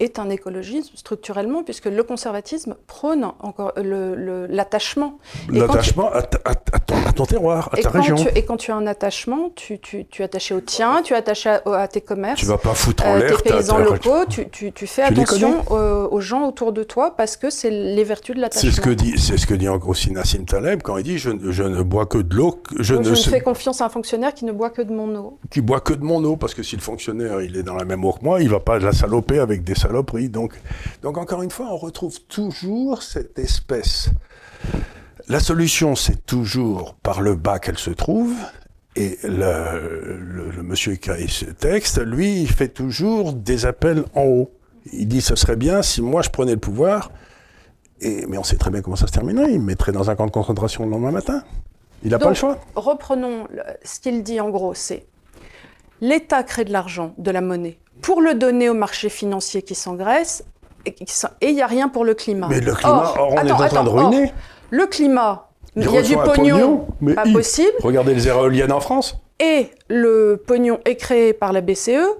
est 0.00 0.18
un 0.18 0.30
écologisme 0.30 0.90
structurellement, 0.96 1.62
puisque 1.62 1.84
le 1.86 2.02
conservatisme 2.02 2.74
prône 2.88 3.24
encore 3.38 3.72
le- 3.76 4.46
l'attachement. 4.48 5.18
L'attachement 5.48 6.10
à, 6.12 6.22
ton, 6.22 6.96
à 7.06 7.12
ton 7.12 7.24
terroir, 7.24 7.68
à 7.72 7.76
ta 7.76 7.88
région. 7.90 8.16
tu, 8.16 8.26
et 8.36 8.44
quand 8.44 8.56
tu 8.56 8.72
as 8.72 8.74
un 8.74 8.88
attachement, 8.88 9.50
tu, 9.54 9.78
tu, 9.78 10.04
tu 10.06 10.22
es 10.22 10.24
attaché 10.24 10.54
au 10.56 10.60
tien, 10.60 11.02
tu 11.04 11.12
es 11.14 11.16
attaché 11.16 11.50
à, 11.66 11.86
tes 11.86 12.00
commerces, 12.00 12.40
Tu 12.40 12.46
vas 12.46 12.58
pas 12.58 12.74
foutre 12.74 13.06
en 13.06 13.14
euh, 13.14 13.18
l'air 13.20 13.42
tes 13.44 13.50
paysans 13.50 13.78
locaux, 13.78 14.24
tu, 14.28 14.86
fais 14.88 15.02
attention 15.02 15.62
aux, 15.70 16.08
aux 16.10 16.20
gens 16.20 16.48
autour 16.48 16.72
de 16.72 16.82
toi 16.82 17.14
parce 17.16 17.36
que 17.36 17.48
c'est 17.50 17.70
les 17.70 18.02
vertus 18.02 18.34
de 18.34 18.40
l'attachement. 18.40 18.70
C'est 18.72 18.74
ce 18.76 18.80
que 18.80 18.90
dit, 18.90 19.16
c'est 19.18 19.36
ce 19.36 19.46
que 19.46 19.54
dit 19.54 19.68
encore 19.68 19.90
aussi 19.90 20.10
Nassim 20.10 20.46
Taleb 20.46 20.82
quand 20.82 20.96
il 20.96 21.04
dit 21.04 21.18
je, 21.18 21.30
ne- 21.30 21.52
je 21.52 21.62
ne 21.62 21.80
bois 21.82 22.06
que 22.06 22.18
de 22.18 22.34
l'eau, 22.34 22.60
je 22.80 22.96
Donc, 22.96 23.06
ne, 23.06 23.14
je 23.14 23.30
fais 23.30 23.40
confiance 23.40 23.80
à 23.80 23.84
un 23.86 23.88
fonctionnaire 23.88 24.34
qui 24.34 24.46
ne 24.46 24.52
boit 24.52 24.70
que 24.70 24.82
de 24.82 24.92
mon 24.92 25.14
eau. 25.14 25.38
qui 25.48 25.60
boit 25.60 25.78
que 25.80 25.92
de 25.92 26.02
mon 26.02 26.24
eau 26.24 26.36
parce 26.36 26.54
que 26.54 26.64
si 26.64 26.74
le 26.74 26.82
fonctionnaire 26.82 27.40
il 27.40 27.56
est 27.56 27.62
dans 27.62 27.76
la 27.76 27.84
même 27.84 28.04
eau 28.04 28.12
que 28.12 28.24
moi, 28.24 28.40
il 28.42 28.48
va 28.48 28.58
pas 28.58 28.80
la 28.80 28.92
avec 29.30 29.64
des 29.64 29.74
saloperies. 29.74 30.28
Donc, 30.28 30.60
donc 31.02 31.18
encore 31.18 31.42
une 31.42 31.50
fois, 31.50 31.66
on 31.70 31.76
retrouve 31.76 32.20
toujours 32.28 33.02
cette 33.02 33.38
espèce. 33.38 34.10
La 35.28 35.40
solution, 35.40 35.94
c'est 35.94 36.26
toujours 36.26 36.94
par 37.02 37.20
le 37.20 37.34
bas 37.34 37.58
qu'elle 37.58 37.78
se 37.78 37.90
trouve. 37.90 38.34
Et 38.96 39.18
le, 39.24 40.18
le- 40.20 40.50
le 40.50 40.62
monsieur 40.62 40.96
qui 40.96 41.10
a 41.10 41.18
écrit 41.18 41.32
ce 41.32 41.44
texte, 41.46 41.98
lui, 42.04 42.42
il 42.42 42.50
fait 42.50 42.68
toujours 42.68 43.32
des 43.32 43.64
appels 43.64 44.04
en 44.14 44.24
haut. 44.24 44.50
Il 44.92 45.08
dit 45.08 45.20
ce 45.22 45.34
serait 45.36 45.56
bien 45.56 45.80
si 45.82 46.02
moi 46.02 46.22
je 46.22 46.28
prenais 46.30 46.52
le 46.52 46.58
pouvoir. 46.60 47.10
Et, 48.00 48.26
mais 48.26 48.36
on 48.36 48.42
sait 48.42 48.56
très 48.56 48.70
bien 48.70 48.82
comment 48.82 48.96
ça 48.96 49.06
se 49.06 49.12
terminerait. 49.12 49.52
Il 49.52 49.60
me 49.60 49.66
mettrait 49.66 49.92
dans 49.92 50.10
un 50.10 50.16
camp 50.16 50.26
de 50.26 50.30
concentration 50.32 50.84
le 50.84 50.90
lendemain 50.90 51.12
matin. 51.12 51.42
Il 52.04 52.10
n'a 52.10 52.18
pas 52.18 52.28
le 52.30 52.34
choix. 52.34 52.58
Reprenons 52.74 53.46
le- 53.50 53.62
ce 53.84 54.00
qu'il 54.00 54.22
dit 54.24 54.40
en 54.40 54.50
gros, 54.50 54.74
c'est 54.74 55.06
l'État 56.00 56.42
crée 56.42 56.64
de 56.64 56.72
l'argent, 56.72 57.14
de 57.16 57.30
la 57.30 57.40
monnaie, 57.40 57.78
pour 58.00 58.20
le 58.20 58.34
donner 58.34 58.68
au 58.68 58.74
marché 58.74 59.08
financier 59.08 59.62
qui 59.62 59.74
s'engraisse, 59.74 60.44
et 60.86 60.94
il 61.48 61.54
n'y 61.54 61.62
a 61.62 61.66
rien 61.66 61.88
pour 61.88 62.04
le 62.04 62.14
climat. 62.14 62.48
Mais 62.50 62.60
le 62.60 62.74
climat, 62.74 63.14
or, 63.18 63.28
on 63.32 63.36
est 63.46 63.52
en 63.52 63.56
train 63.56 63.84
de 63.84 63.88
or, 63.88 64.08
ruiner. 64.10 64.32
le 64.70 64.86
climat, 64.86 65.48
il 65.76 65.88
y 65.90 65.96
a 65.96 66.02
du 66.02 66.16
un 66.16 66.22
pognon, 66.24 66.86
mais 67.00 67.14
pas 67.14 67.22
il- 67.24 67.32
possible, 67.32 67.70
Regardez 67.80 68.14
les 68.14 68.26
éoliennes 68.28 68.72
en 68.72 68.80
France. 68.80 69.16
et 69.38 69.70
le 69.88 70.42
pognon 70.44 70.80
est 70.84 70.96
créé 70.96 71.32
par 71.32 71.52
la 71.52 71.60
BCE 71.60 72.18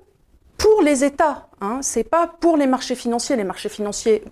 pour 0.58 0.82
les 0.82 1.02
États. 1.04 1.48
Hein, 1.60 1.78
c'est 1.82 2.04
pas 2.04 2.28
pour 2.40 2.56
les 2.56 2.66
marchés 2.68 2.94
financiers. 2.94 3.34
Les 3.36 3.44
marchés 3.44 3.68
financiers 3.68 4.22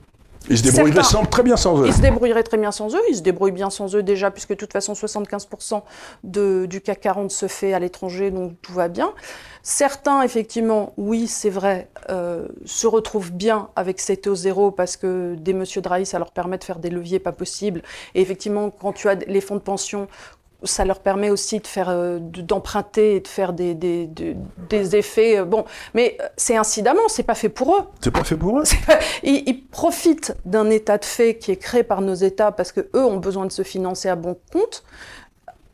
Ils 0.49 0.59
se 0.59 0.63
débrouilleraient 0.63 1.03
sans- 1.05 1.25
très 1.25 1.43
bien 1.43 1.57
sans 1.57 1.81
eux. 1.81 1.87
Ils 1.87 1.93
se 1.95 2.01
débrouilleraient 2.01 2.43
très 2.43 2.57
bien 2.57 2.73
sans 2.73 2.95
eux. 2.95 3.01
Ils 3.11 3.17
se 3.17 3.21
débrouillent 3.23 3.53
bien 3.53 3.71
sans 3.71 3.95
eux 3.95 4.03
déjà, 4.03 4.31
puisque 4.31 4.51
de 4.51 4.55
toute 4.55 4.73
façon, 4.73 4.95
75% 4.95 5.83
de, 6.25 6.67
du 6.67 6.81
CAC 6.81 7.01
40 7.01 7.31
se 7.31 7.47
fait 7.47 7.73
à 7.73 7.79
l'étranger, 7.79 8.31
donc 8.31 8.53
tout 8.63 8.73
va 8.73 8.89
bien. 8.89 9.13
Certains, 9.63 10.23
effectivement, 10.23 10.95
oui, 10.97 11.27
c'est 11.27 11.51
vrai, 11.51 11.89
euh, 12.09 12.49
se 12.65 12.87
retrouvent 12.87 13.33
bien 13.33 13.69
avec 13.77 14.01
ces 14.01 14.17
taux 14.17 14.35
zéro 14.35 14.71
parce 14.71 14.97
que 14.97 15.35
des 15.39 15.53
monsieur 15.53 15.83
Draghi, 15.83 16.07
ça 16.07 16.19
leur 16.19 16.33
permet 16.33 16.57
de 16.57 16.65
faire 16.65 16.79
des 16.79 16.89
leviers 16.91 17.19
pas 17.19 17.33
possibles. 17.33 17.83
Et 18.15 18.23
effectivement, 18.23 18.71
quand 18.71 18.95
tu 18.95 19.09
as 19.09 19.15
les 19.17 19.41
fonds 19.43 19.57
de 19.57 19.61
pension, 19.61 20.09
ça 20.63 20.85
leur 20.85 21.01
permet 21.01 21.31
aussi 21.31 21.59
de 21.61 21.67
faire, 21.67 21.89
euh, 21.89 22.19
de- 22.21 22.43
d'emprunter 22.43 23.17
et 23.17 23.21
de 23.21 23.29
faire 23.29 23.53
des, 23.53 23.75
des, 23.75 24.07
des- 24.07 24.37
des 24.69 24.97
effets. 24.97 25.39
euh, 25.39 25.45
bon, 25.45 25.65
mais 25.95 26.17
euh, 26.21 26.27
c'est 26.37 26.57
incidemment, 26.57 27.01
c'est 27.09 27.23
pas 27.23 27.35
fait 27.35 27.49
pour 27.49 27.75
eux. 27.77 27.83
C'est 28.01 28.11
pas 28.11 28.25
fait 28.25 28.37
pour 28.37 28.59
eux. 28.61 28.65
Ils, 29.23 29.43
ils 29.47 29.67
profitent 29.67 30.35
d'un 30.45 30.69
état 30.71 30.99
de 30.99 31.05
fait 31.05 31.37
qui 31.39 31.51
est 31.53 31.57
créé 31.57 31.83
par 31.83 32.01
nos 32.01 32.15
États 32.15 32.53
parce 32.53 32.73
que 32.73 32.89
eux 32.95 33.05
ont 33.05 33.17
besoin 33.19 33.47
de 33.47 33.53
se 33.53 33.63
financer 33.63 34.09
à 34.09 34.17
bon 34.17 34.37
compte. 34.53 34.85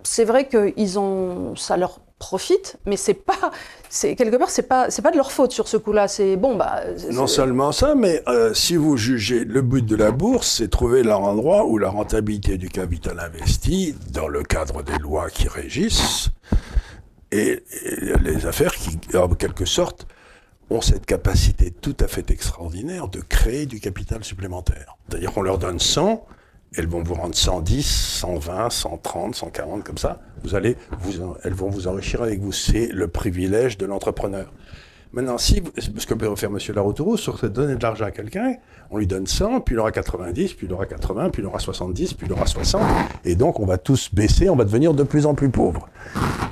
C'est 0.02 0.24
vrai 0.24 0.46
que 0.46 0.72
ils 0.76 0.98
ont, 0.98 1.56
ça 1.56 1.76
leur 1.76 1.98
profite, 2.18 2.76
mais 2.86 2.96
c'est 2.96 3.14
pas, 3.14 3.50
c'est 3.88 4.16
quelque 4.16 4.36
part 4.36 4.50
c'est 4.50 4.68
pas, 4.68 4.90
c'est 4.90 5.02
pas 5.02 5.10
de 5.10 5.16
leur 5.16 5.32
faute 5.32 5.52
sur 5.52 5.68
ce 5.68 5.76
coup-là. 5.76 6.08
C'est 6.08 6.36
bon 6.36 6.56
bah. 6.56 6.82
Non 7.12 7.26
seulement 7.26 7.72
ça, 7.72 7.94
mais 7.94 8.22
euh, 8.28 8.54
si 8.54 8.76
vous 8.76 8.96
jugez 8.96 9.44
le 9.44 9.62
but 9.62 9.84
de 9.84 9.96
la 9.96 10.10
bourse, 10.10 10.56
c'est 10.58 10.68
trouver 10.68 11.02
l'endroit 11.02 11.66
où 11.66 11.78
la 11.78 11.90
rentabilité 11.90 12.56
du 12.58 12.68
capital 12.68 13.20
investi, 13.20 13.94
dans 14.10 14.28
le 14.28 14.42
cadre 14.42 14.82
des 14.82 14.98
lois 14.98 15.30
qui 15.30 15.48
régissent, 15.48 16.30
et, 17.32 17.62
et 17.84 18.18
les 18.22 18.46
affaires 18.46 18.74
qui, 18.74 18.98
en 19.16 19.28
quelque 19.28 19.64
sorte, 19.64 20.06
ont 20.70 20.80
cette 20.80 21.06
capacité 21.06 21.70
tout 21.70 21.96
à 22.00 22.08
fait 22.08 22.30
extraordinaire 22.30 23.08
de 23.08 23.20
créer 23.20 23.66
du 23.66 23.78
capital 23.78 24.24
supplémentaire. 24.24 24.96
C'est-à-dire 25.08 25.32
qu'on 25.32 25.42
leur 25.42 25.58
donne 25.58 25.78
100, 25.78 26.26
elles 26.76 26.86
vont 26.86 27.02
vous 27.02 27.14
rendre 27.14 27.34
110, 27.34 27.82
120, 27.82 28.70
130, 28.70 29.34
140, 29.34 29.84
comme 29.84 29.98
ça. 29.98 30.20
Vous 30.42 30.54
allez, 30.54 30.76
vous, 31.00 31.34
elles 31.42 31.54
vont 31.54 31.70
vous 31.70 31.88
enrichir 31.88 32.22
avec 32.22 32.40
vous. 32.40 32.52
C'est 32.52 32.88
le 32.88 33.08
privilège 33.08 33.78
de 33.78 33.86
l'entrepreneur. 33.86 34.52
Maintenant, 35.12 35.38
si, 35.38 35.62
ce 35.78 36.06
que 36.06 36.14
peut 36.14 36.34
faire 36.36 36.50
M. 36.50 36.58
Laroutourou, 36.74 37.16
sur 37.16 37.38
c'est 37.38 37.50
donner 37.50 37.76
de 37.76 37.82
l'argent 37.82 38.04
à 38.04 38.10
quelqu'un, 38.10 38.56
on 38.90 38.98
lui 38.98 39.06
donne 39.06 39.26
100, 39.26 39.60
puis 39.60 39.74
il 39.74 39.78
aura 39.78 39.90
90, 39.90 40.54
puis 40.54 40.66
il 40.66 40.72
aura 40.72 40.84
80, 40.84 41.30
puis 41.30 41.42
il 41.42 41.46
aura 41.46 41.58
70, 41.58 42.14
puis 42.14 42.26
il 42.26 42.32
aura 42.32 42.44
60, 42.44 42.82
et 43.24 43.34
donc 43.34 43.58
on 43.58 43.64
va 43.64 43.78
tous 43.78 44.10
baisser, 44.12 44.50
on 44.50 44.56
va 44.56 44.64
devenir 44.64 44.92
de 44.92 45.04
plus 45.04 45.24
en 45.24 45.34
plus 45.34 45.48
pauvres. 45.48 45.88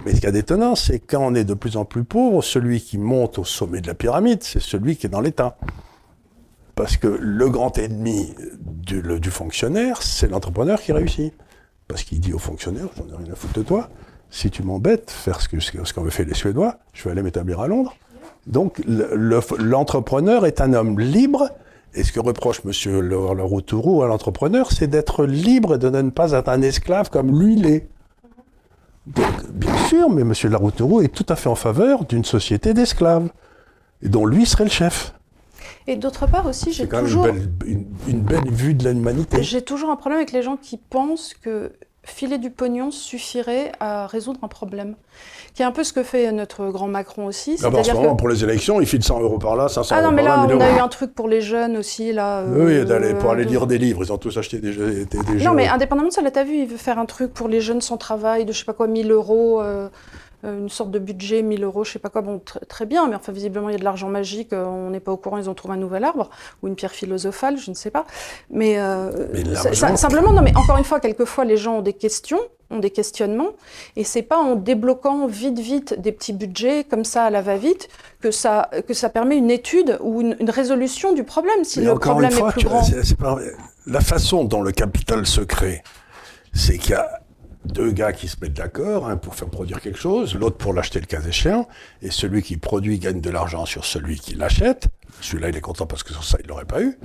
Mais 0.06 0.12
ce 0.12 0.16
qu'il 0.16 0.24
y 0.24 0.28
a 0.28 0.32
d'étonnant, 0.32 0.76
c'est 0.76 0.98
quand 0.98 1.20
on 1.20 1.34
est 1.34 1.44
de 1.44 1.54
plus 1.54 1.76
en 1.76 1.84
plus 1.84 2.04
pauvre, 2.04 2.42
celui 2.42 2.80
qui 2.80 2.96
monte 2.96 3.38
au 3.38 3.44
sommet 3.44 3.80
de 3.80 3.86
la 3.86 3.94
pyramide, 3.94 4.42
c'est 4.42 4.62
celui 4.62 4.96
qui 4.96 5.06
est 5.06 5.10
dans 5.10 5.20
l'État. 5.20 5.58
Parce 6.74 6.96
que 6.96 7.06
le 7.06 7.48
grand 7.48 7.78
ennemi 7.78 8.34
du, 8.60 9.30
fonctionnaire, 9.30 10.02
c'est 10.02 10.28
l'entrepreneur 10.28 10.80
qui 10.80 10.92
réussit. 10.92 11.32
Parce 11.88 12.02
qu'il 12.02 12.20
dit 12.20 12.32
au 12.32 12.38
fonctionnaire, 12.38 12.86
j'en 12.96 13.04
ai 13.14 13.22
rien 13.24 13.32
à 13.32 13.36
foutre 13.36 13.54
de 13.54 13.62
toi, 13.62 13.88
si 14.30 14.50
tu 14.50 14.62
m'embêtes, 14.62 15.10
faire 15.10 15.40
ce 15.40 15.48
que- 15.48 15.60
ce 15.60 15.92
qu'ont 15.92 16.10
fait 16.10 16.24
les 16.24 16.34
Suédois, 16.34 16.78
je 16.92 17.04
vais 17.04 17.10
aller 17.10 17.22
m'établir 17.22 17.60
à 17.60 17.68
Londres. 17.68 17.94
Donc 18.46 18.78
le- 18.86 19.10
le- 19.14 19.40
l'entrepreneur 19.58 20.46
est 20.46 20.60
un 20.60 20.72
homme 20.74 20.98
libre 21.00 21.48
Et 21.96 22.02
ce 22.02 22.10
que 22.10 22.18
reproche 22.18 22.60
M. 22.64 23.08
Laroutourou 23.08 24.02
à 24.02 24.08
l'entrepreneur, 24.08 24.72
c'est 24.72 24.88
d'être 24.88 25.24
libre 25.26 25.76
et 25.76 25.78
de 25.78 25.88
ne 25.88 26.10
pas 26.10 26.32
être 26.32 26.48
un 26.48 26.60
esclave 26.60 27.08
comme 27.08 27.38
lui 27.40 27.54
l'est. 27.54 27.86
Bien 29.06 29.76
sûr, 29.88 30.10
mais 30.10 30.22
M. 30.22 30.32
Laroutourou 30.50 31.02
est 31.02 31.14
tout 31.14 31.26
à 31.28 31.36
fait 31.36 31.48
en 31.48 31.54
faveur 31.54 32.04
d'une 32.04 32.24
société 32.24 32.74
d'esclaves, 32.74 33.28
dont 34.02 34.26
lui 34.26 34.44
serait 34.44 34.64
le 34.64 34.70
chef. 34.70 35.14
Et 35.86 35.96
d'autre 35.96 36.26
part 36.26 36.46
aussi, 36.46 36.72
j'ai 36.72 36.88
toujours, 36.88 37.26
même 37.26 37.36
une 37.36 37.44
belle, 37.46 37.68
une- 37.68 37.86
une 38.08 38.20
belle 38.20 38.50
vue 38.50 38.74
de 38.74 38.88
l'humanité. 38.88 39.42
j'ai 39.42 39.62
toujours 39.62 39.90
un 39.90 39.96
problème 39.96 40.18
avec 40.18 40.32
les 40.32 40.42
gens 40.42 40.56
qui 40.56 40.78
pensent 40.78 41.34
que 41.34 41.72
filer 42.06 42.36
du 42.36 42.50
pognon 42.50 42.90
suffirait 42.90 43.72
à 43.80 44.06
résoudre 44.06 44.38
un 44.42 44.48
problème. 44.48 44.94
Qui 45.54 45.62
est 45.62 45.64
un 45.64 45.70
peu 45.72 45.84
ce 45.84 45.92
que 45.92 46.02
fait 46.02 46.32
notre 46.32 46.68
grand 46.70 46.88
Macron 46.88 47.24
aussi. 47.26 47.56
D'abord, 47.56 47.80
en 47.80 47.84
ce 47.84 47.92
moment, 47.92 48.14
que... 48.14 48.18
pour 48.18 48.28
les 48.28 48.42
élections, 48.44 48.80
il 48.80 48.86
file 48.86 49.02
100 49.02 49.20
euros 49.20 49.38
par 49.38 49.56
là, 49.56 49.68
500 49.68 49.94
Ah 49.96 50.00
non, 50.02 50.08
euros 50.08 50.16
mais 50.16 50.22
par 50.24 50.36
là, 50.36 50.42
là, 50.42 50.48
1000 50.48 50.56
on 50.56 50.60
a 50.60 50.68
euros. 50.68 50.78
eu 50.78 50.80
un 50.80 50.88
truc 50.88 51.14
pour 51.14 51.28
les 51.28 51.40
jeunes 51.40 51.76
aussi, 51.78 52.12
là. 52.12 52.44
Oui, 52.46 52.72
euh, 52.78 52.84
d'aller, 52.84 53.14
pour 53.14 53.30
aller 53.30 53.44
de- 53.46 53.50
lire 53.50 53.66
des 53.66 53.78
livres. 53.78 54.04
Ils 54.04 54.12
ont 54.12 54.18
tous 54.18 54.36
acheté 54.36 54.58
des 54.58 54.72
jeux. 54.72 55.06
Des, 55.10 55.18
des 55.18 55.38
jeux. 55.38 55.44
Non, 55.46 55.54
mais 55.54 55.66
indépendamment 55.68 56.08
de 56.08 56.12
ça, 56.12 56.20
là, 56.22 56.30
t'as 56.30 56.44
vu, 56.44 56.56
il 56.56 56.66
veut 56.66 56.76
faire 56.76 56.98
un 56.98 57.06
truc 57.06 57.32
pour 57.32 57.48
les 57.48 57.60
jeunes 57.60 57.80
sans 57.80 57.96
travail 57.96 58.44
de 58.44 58.52
je 58.52 58.58
sais 58.58 58.64
pas 58.64 58.72
quoi, 58.74 58.86
1000 58.86 59.10
euros, 59.12 59.62
euh, 59.62 59.88
une 60.44 60.68
sorte 60.68 60.90
de 60.90 60.98
budget, 60.98 61.42
1000 61.42 61.64
euros, 61.64 61.84
je 61.84 61.92
sais 61.92 61.98
pas 61.98 62.10
quoi. 62.10 62.22
Bon, 62.22 62.36
tr- 62.36 62.64
très 62.66 62.86
bien, 62.86 63.08
mais 63.08 63.16
enfin, 63.16 63.32
visiblement, 63.32 63.68
il 63.68 63.72
y 63.72 63.76
a 63.76 63.78
de 63.78 63.84
l'argent 63.84 64.08
magique, 64.08 64.52
euh, 64.52 64.64
on 64.64 64.90
n'est 64.90 65.00
pas 65.00 65.12
au 65.12 65.16
courant, 65.16 65.38
ils 65.38 65.48
ont 65.50 65.54
trouvé 65.54 65.74
un 65.74 65.78
nouvel 65.78 66.04
arbre, 66.04 66.30
ou 66.62 66.68
une 66.68 66.76
pierre 66.76 66.92
philosophale, 66.92 67.56
je 67.58 67.70
ne 67.70 67.74
sais 67.74 67.90
pas. 67.90 68.04
Mais, 68.50 68.78
euh, 68.78 69.10
Mais 69.32 69.54
ça- 69.74 69.96
simplement, 69.96 70.32
non, 70.32 70.42
mais 70.42 70.54
encore 70.56 70.76
une 70.78 70.84
fois, 70.84 71.00
quelquefois, 71.00 71.44
les 71.44 71.56
gens 71.56 71.78
ont 71.78 71.82
des 71.82 71.92
questions, 71.94 72.40
ont 72.70 72.78
des 72.78 72.90
questionnements, 72.90 73.50
et 73.96 74.04
c'est 74.04 74.22
pas 74.22 74.38
en 74.38 74.56
débloquant 74.56 75.26
vite, 75.26 75.58
vite 75.58 76.00
des 76.00 76.12
petits 76.12 76.32
budgets 76.32 76.84
comme 76.84 77.04
ça 77.04 77.24
à 77.24 77.30
la 77.30 77.40
va-vite 77.42 77.88
que 78.20 78.30
ça, 78.30 78.70
que 78.88 78.94
ça 78.94 79.10
permet 79.10 79.36
une 79.36 79.50
étude 79.50 79.98
ou 80.00 80.20
une, 80.22 80.36
une 80.40 80.50
résolution 80.50 81.12
du 81.12 81.24
problème. 81.24 81.62
Si 81.64 81.80
Mais 81.80 81.86
le 81.86 81.94
problème 81.98 82.30
une 82.32 82.36
fois, 82.38 82.48
est 82.50 82.52
plus 82.52 83.14
pas- 83.16 83.38
la 83.86 84.00
façon 84.00 84.44
dont 84.44 84.62
le 84.62 84.72
capital 84.72 85.26
se 85.26 85.42
crée, 85.42 85.82
c'est 86.54 86.78
qu'il 86.78 86.92
y 86.92 86.94
a 86.94 87.20
deux 87.64 87.90
gars 87.92 88.12
qui 88.12 88.28
se 88.28 88.36
mettent 88.40 88.54
d'accord, 88.54 89.08
un 89.08 89.16
pour 89.16 89.34
faire 89.34 89.48
produire 89.48 89.80
quelque 89.80 89.98
chose, 89.98 90.34
l'autre 90.34 90.56
pour 90.56 90.74
l'acheter 90.74 91.00
le 91.00 91.06
cas 91.06 91.20
échéant, 91.22 91.68
et 92.02 92.10
celui 92.10 92.42
qui 92.42 92.56
produit 92.56 92.98
gagne 92.98 93.20
de 93.20 93.30
l'argent 93.30 93.64
sur 93.64 93.84
celui 93.84 94.18
qui 94.18 94.34
l'achète. 94.34 94.88
Celui-là, 95.20 95.48
il 95.48 95.56
est 95.56 95.60
content 95.60 95.86
parce 95.86 96.02
que 96.02 96.12
sur 96.12 96.24
ça, 96.24 96.38
il 96.42 96.48
l'aurait 96.48 96.64
pas 96.64 96.82
eu. 96.82 96.98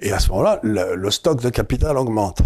Et 0.00 0.12
à 0.12 0.18
ce 0.18 0.30
moment-là, 0.30 0.60
le, 0.62 1.10
stock 1.10 1.40
de 1.40 1.50
capital 1.50 1.96
augmente. 1.96 2.42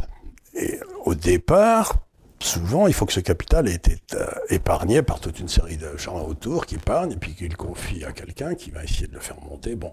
Et 0.54 0.78
au 1.04 1.14
départ, 1.14 1.94
souvent, 2.38 2.86
il 2.86 2.94
faut 2.94 3.06
que 3.06 3.12
ce 3.12 3.20
capital 3.20 3.68
ait 3.68 3.74
été 3.74 3.96
euh, 4.14 4.26
épargné 4.50 5.02
par 5.02 5.20
toute 5.20 5.40
une 5.40 5.48
série 5.48 5.76
de 5.76 5.96
gens 5.96 6.20
autour 6.26 6.66
qui 6.66 6.76
épargnent 6.76 7.12
et 7.12 7.16
puis 7.16 7.34
qui 7.34 7.48
le 7.48 7.56
confient 7.56 8.04
à 8.04 8.12
quelqu'un 8.12 8.54
qui 8.54 8.70
va 8.70 8.84
essayer 8.84 9.06
de 9.06 9.14
le 9.14 9.20
faire 9.20 9.40
monter. 9.40 9.74
Bon, 9.74 9.92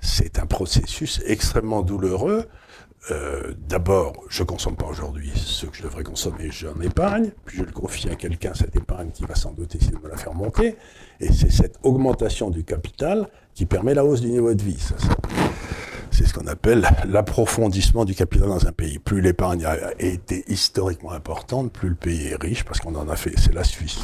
c'est 0.00 0.38
un 0.38 0.46
processus 0.46 1.20
extrêmement 1.26 1.82
douloureux. 1.82 2.46
Euh, 3.10 3.52
D'abord, 3.68 4.24
je 4.28 4.42
consomme 4.42 4.76
pas 4.76 4.86
aujourd'hui 4.86 5.30
ce 5.34 5.66
que 5.66 5.76
je 5.76 5.82
devrais 5.82 6.02
consommer, 6.02 6.50
j'en 6.50 6.80
épargne, 6.80 7.30
puis 7.44 7.58
je 7.58 7.62
le 7.62 7.70
confie 7.70 8.08
à 8.08 8.14
quelqu'un, 8.14 8.52
cette 8.54 8.74
épargne, 8.76 9.10
qui 9.10 9.24
va 9.24 9.34
sans 9.34 9.52
doute 9.52 9.74
essayer 9.74 9.92
de 9.92 9.98
me 10.02 10.08
la 10.08 10.16
faire 10.16 10.34
monter. 10.34 10.76
Et 11.20 11.32
c'est 11.32 11.50
cette 11.50 11.78
augmentation 11.82 12.50
du 12.50 12.64
capital 12.64 13.28
qui 13.54 13.66
permet 13.66 13.94
la 13.94 14.04
hausse 14.04 14.20
du 14.20 14.28
niveau 14.28 14.52
de 14.54 14.62
vie. 14.62 14.78
C'est 16.10 16.26
ce 16.26 16.34
qu'on 16.34 16.46
appelle 16.46 16.86
l'approfondissement 17.06 18.04
du 18.04 18.14
capital 18.14 18.48
dans 18.48 18.66
un 18.66 18.72
pays. 18.72 18.98
Plus 18.98 19.20
l'épargne 19.20 19.64
a 19.64 19.92
été 19.98 20.44
historiquement 20.48 21.12
importante, 21.12 21.72
plus 21.72 21.90
le 21.90 21.94
pays 21.94 22.28
est 22.28 22.42
riche, 22.42 22.64
parce 22.64 22.80
qu'on 22.80 22.94
en 22.94 23.08
a 23.08 23.16
fait, 23.16 23.34
c'est 23.36 23.54
la 23.54 23.64
Suisse. 23.64 23.98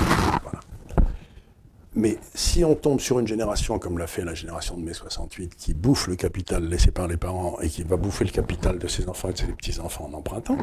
Mais 1.97 2.19
si 2.35 2.65
on 2.65 2.75
tombe 2.75 3.01
sur 3.01 3.21
une 3.21 3.27
génération 3.27 3.79
comme 3.79 3.99
l'a 3.99 4.09
fait 4.09 4.25
la 4.25 4.35
génération 4.35 4.77
de 4.77 4.83
mai 4.83 4.95
68, 4.95 5.55
qui 5.55 5.75
bouffe 5.75 6.09
le 6.09 6.17
capital 6.17 6.65
laissé 6.65 6.91
par 6.91 7.07
les 7.07 7.17
parents 7.17 7.57
et 7.61 7.69
qui 7.69 7.85
va 7.85 7.97
bouffer 7.97 8.25
le 8.25 8.33
capital 8.33 8.79
de 8.79 8.89
ses 8.89 9.09
enfants 9.09 9.29
et 9.29 9.33
de 9.33 9.39
ses 9.39 9.47
petits-enfants 9.47 10.11
en 10.13 10.17
empruntant, 10.17 10.59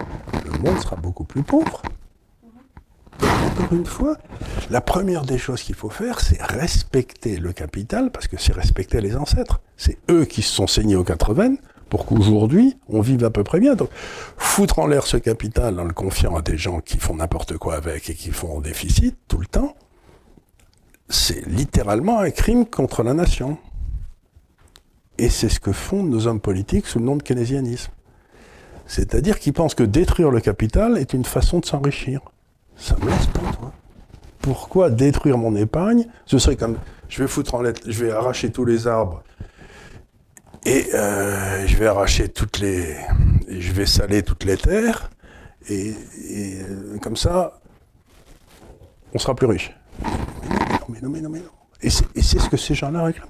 le 0.46 0.58
monde 0.60 0.78
sera 0.80 0.98
beaucoup 0.98 1.24
plus 1.24 1.44
pauvre. 1.44 1.82
Encore 3.22 3.74
une 3.74 3.86
fois, 3.86 4.18
la 4.70 4.82
première 4.82 5.24
des 5.24 5.38
choses 5.38 5.62
qu'il 5.62 5.76
faut 5.76 5.90
faire, 5.90 6.20
c'est 6.20 6.42
respecter 6.42 7.38
le 7.38 7.54
capital, 7.54 8.12
parce 8.12 8.28
que 8.28 8.38
c'est 8.38 8.54
respecter 8.54 9.00
les 9.00 9.16
ancêtres. 9.16 9.62
C'est 9.78 9.98
eux 10.10 10.26
qui 10.26 10.42
se 10.42 10.54
sont 10.54 10.68
saignés 10.68 10.96
aux 10.96 11.04
80 11.04 11.56
pour 11.90 12.06
qu'aujourd'hui, 12.06 12.78
on 12.88 13.02
vive 13.02 13.24
à 13.26 13.30
peu 13.30 13.44
près 13.44 13.60
bien. 13.60 13.76
Donc, 13.76 13.90
foutre 14.38 14.80
en 14.80 14.88
l'air 14.88 15.06
ce 15.06 15.18
capital 15.18 15.80
en 15.80 15.84
le 15.84 15.94
confiant 15.94 16.36
à 16.36 16.42
des 16.42 16.58
gens 16.58 16.80
qui 16.80 16.98
font 16.98 17.16
n'importe 17.16 17.58
quoi 17.58 17.76
avec 17.76 18.10
et 18.10 18.16
qui 18.16 18.32
font 18.32 18.60
déficit 18.62 19.18
tout 19.28 19.38
le 19.38 19.46
temps, 19.46 19.76
c'est 21.12 21.46
littéralement 21.46 22.20
un 22.20 22.32
crime 22.32 22.66
contre 22.66 23.04
la 23.04 23.14
nation. 23.14 23.58
Et 25.18 25.30
c'est 25.30 25.50
ce 25.50 25.60
que 25.60 25.72
font 25.72 26.04
nos 26.04 26.26
hommes 26.26 26.40
politiques 26.40 26.88
sous 26.88 27.00
le 27.00 27.06
nom 27.06 27.16
de 27.16 27.24
keynésianisme. 27.24 27.92
C'est-à-dire 28.88 29.40
qu'ils 29.40 29.54
pensent 29.54 29.76
que 29.76 29.84
détruire 29.84 30.32
le 30.32 30.40
capital 30.40 30.98
est 30.98 31.14
une 31.14 31.26
façon 31.26 31.60
de 31.60 31.66
s'enrichir. 31.66 32.22
Ça 32.76 32.96
me 33.02 33.10
laisse 33.10 33.28
pas, 33.28 33.40
toi. 33.58 33.72
Pourquoi 34.40 34.90
détruire 34.90 35.38
mon 35.38 35.56
épargne? 35.56 36.08
Ce 36.26 36.40
serait 36.40 36.56
comme, 36.56 36.78
je 37.08 37.22
vais 37.22 37.28
foutre 37.28 37.54
en 37.56 37.62
lettres, 37.62 37.82
je 37.86 38.06
vais 38.06 38.12
arracher 38.12 38.52
tous 38.52 38.66
les 38.66 38.88
arbres 38.88 39.22
et 40.66 40.88
euh, 40.94 41.68
je 41.68 41.78
vais 41.78 41.88
arracher 41.88 42.30
toutes 42.30 42.60
les, 42.60 42.96
je 43.48 43.72
vais 43.72 43.86
saler 43.86 44.24
toutes 44.24 44.44
les 44.46 44.58
terres 44.58 45.12
et, 45.70 45.90
et, 45.90 46.62
euh, 46.62 46.98
comme 47.00 47.16
ça, 47.16 47.60
on 49.14 49.20
sera 49.20 49.36
plus 49.36 49.48
riche. 49.48 49.76
Et 51.84 51.90
c'est 51.90 52.40
ce 52.40 52.50
que 52.50 52.58
ces 52.58 52.76
gens-là 52.76 53.04
réclament. 53.04 53.30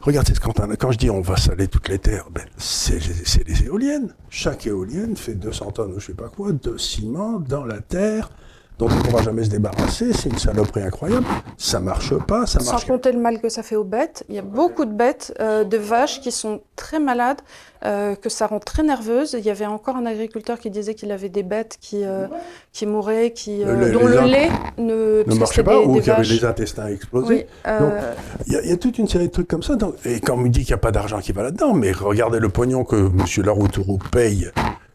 Regardez, 0.00 0.32
quand, 0.42 0.54
quand 0.78 0.90
je 0.90 0.98
dis 0.98 1.10
on 1.10 1.20
va 1.20 1.36
saler 1.36 1.68
toutes 1.68 1.88
les 1.88 1.98
terres, 1.98 2.28
ben, 2.30 2.44
c'est 2.56 2.98
les 3.46 3.64
éoliennes. 3.64 4.14
Chaque 4.30 4.66
éolienne 4.66 5.16
fait 5.16 5.34
200 5.34 5.72
tonnes 5.72 5.92
ou 5.92 6.00
je 6.00 6.06
sais 6.06 6.14
pas 6.14 6.28
quoi 6.28 6.52
de 6.52 6.78
ciment 6.78 7.40
dans 7.40 7.64
la 7.64 7.80
terre 7.80 8.30
dont 8.78 8.86
on 8.90 8.94
ne 8.94 9.00
pourra 9.02 9.22
jamais 9.22 9.44
se 9.44 9.50
débarrasser. 9.50 10.12
C'est 10.12 10.28
une 10.30 10.38
saloperie 10.38 10.82
incroyable. 10.82 11.26
Ça 11.56 11.78
marche 11.80 12.14
pas, 12.18 12.46
ça 12.46 12.60
Sans 12.60 12.72
marche 12.72 12.86
compter 12.86 13.12
le 13.12 13.20
mal 13.20 13.40
que 13.40 13.48
ça 13.48 13.62
fait 13.62 13.76
aux 13.76 13.84
bêtes. 13.84 14.24
Il 14.28 14.34
y 14.34 14.38
a 14.38 14.42
beaucoup 14.42 14.84
de 14.84 14.92
bêtes, 14.92 15.32
euh, 15.40 15.64
de 15.64 15.76
vaches 15.76 16.20
qui 16.20 16.32
sont 16.32 16.60
très 16.76 16.98
malades, 16.98 17.40
euh, 17.84 18.14
que 18.16 18.28
ça 18.28 18.46
rend 18.46 18.58
très 18.58 18.82
nerveuses. 18.82 19.36
Il 19.38 19.44
y 19.44 19.50
avait 19.50 19.66
encore 19.66 19.96
un 19.96 20.06
agriculteur 20.06 20.58
qui 20.58 20.70
disait 20.70 20.94
qu'il 20.94 21.12
avait 21.12 21.28
des 21.28 21.42
bêtes 21.42 21.76
qui, 21.80 22.04
euh, 22.04 22.26
qui 22.72 22.86
mouraient, 22.86 23.30
qui, 23.32 23.62
euh, 23.62 23.76
Le- 23.76 23.92
dont 23.92 24.06
le 24.06 24.20
lait 24.22 24.48
ne, 24.78 25.22
marchait 25.38 25.62
pas 25.62 25.78
des- 25.78 25.84
ou 25.86 25.94
des 25.94 26.00
qu'il 26.00 26.08
y 26.08 26.10
avait 26.10 26.22
vaches. 26.22 26.30
les 26.40 26.44
intestins 26.44 26.86
explosés. 26.88 27.34
Oui, 27.34 27.44
euh, 27.66 28.00
Il 28.46 28.52
y, 28.54 28.56
a- 28.56 28.62
il 28.62 28.70
y 28.70 28.72
a 28.72 28.76
toute 28.76 28.98
une 28.98 29.06
série 29.08 29.26
de 29.28 29.32
trucs 29.32 29.48
comme 29.48 29.62
ça. 29.62 29.76
donc- 29.76 29.94
et 30.04 30.18
quand 30.20 30.34
on 30.34 30.38
me 30.38 30.48
dit 30.48 30.60
qu'il 30.64 30.70
n'y 30.70 30.74
a 30.74 30.78
pas 30.78 30.90
d'argent 30.92 31.20
qui 31.20 31.32
va 31.32 31.42
là-dedans, 31.44 31.74
mais 31.74 31.92
regardez 31.92 32.40
le 32.40 32.48
pognon 32.48 32.84
que 32.84 32.96
M. 32.96 33.44
Laroutourou 33.44 33.98
paye 34.10 34.50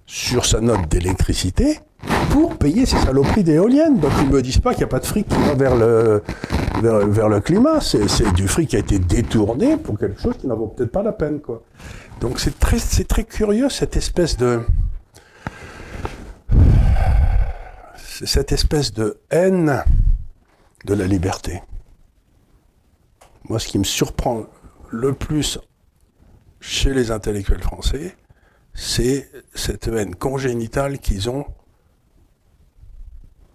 sur 0.10 0.44
sa 0.48 0.60
note 0.60 0.90
d'électricité 0.90 1.80
pour 2.32 2.58
payer 2.58 2.88
ces 2.88 2.98
saloperies 2.98 3.44
d'éoliennes. 3.44 4.00
Donc 4.00 4.12
ils 4.20 4.28
ne 4.28 4.34
me 4.34 4.42
disent 4.42 4.58
pas 4.58 4.72
qu'il 4.72 4.80
n'y 4.80 4.86
a 4.86 4.88
pas 4.88 5.00
de 5.00 5.06
fric 5.06 5.28
qui 5.28 5.36
va 5.36 5.54
vers 5.54 5.76
le, 5.76 6.24
vers, 6.82 7.30
le 7.30 7.40
climat. 7.40 7.80
C'est 7.80 8.34
du 8.34 8.48
fric 8.48 8.72
qui 8.72 8.76
a 8.76 8.80
été 8.80 8.98
détourné 8.98 9.78
pour 9.78 10.00
quelque 10.00 10.20
chose 10.20 10.36
qui 10.40 10.48
n'en 10.48 10.56
vaut 10.56 10.66
peut-être 10.66 10.92
pas 10.92 11.04
la 11.04 11.12
peine. 11.12 11.40
Quoi. 11.40 11.62
Donc 12.22 12.40
c'est 12.40 12.58
très, 12.58 12.80
très 12.80 13.24
curieux 13.24 13.70
cette 13.70 13.96
espèce 13.96 14.36
de... 14.36 14.62
cette 18.26 18.52
espèce 18.52 18.92
de 18.92 19.20
haine 19.30 19.84
de 20.86 20.94
la 20.96 21.06
liberté. 21.06 21.62
Moi, 23.48 23.60
ce 23.60 23.68
qui 23.68 23.78
me 23.78 23.84
surprend 23.84 24.46
le 24.90 25.14
plus 25.14 25.60
chez 26.60 26.96
les 26.96 27.12
intellectuels 27.12 27.62
français, 27.62 28.16
c'est 28.74 29.30
cette 29.54 29.88
haine 29.88 30.16
congénitale 30.16 31.00
qu'ils 31.00 31.30
ont 31.30 31.46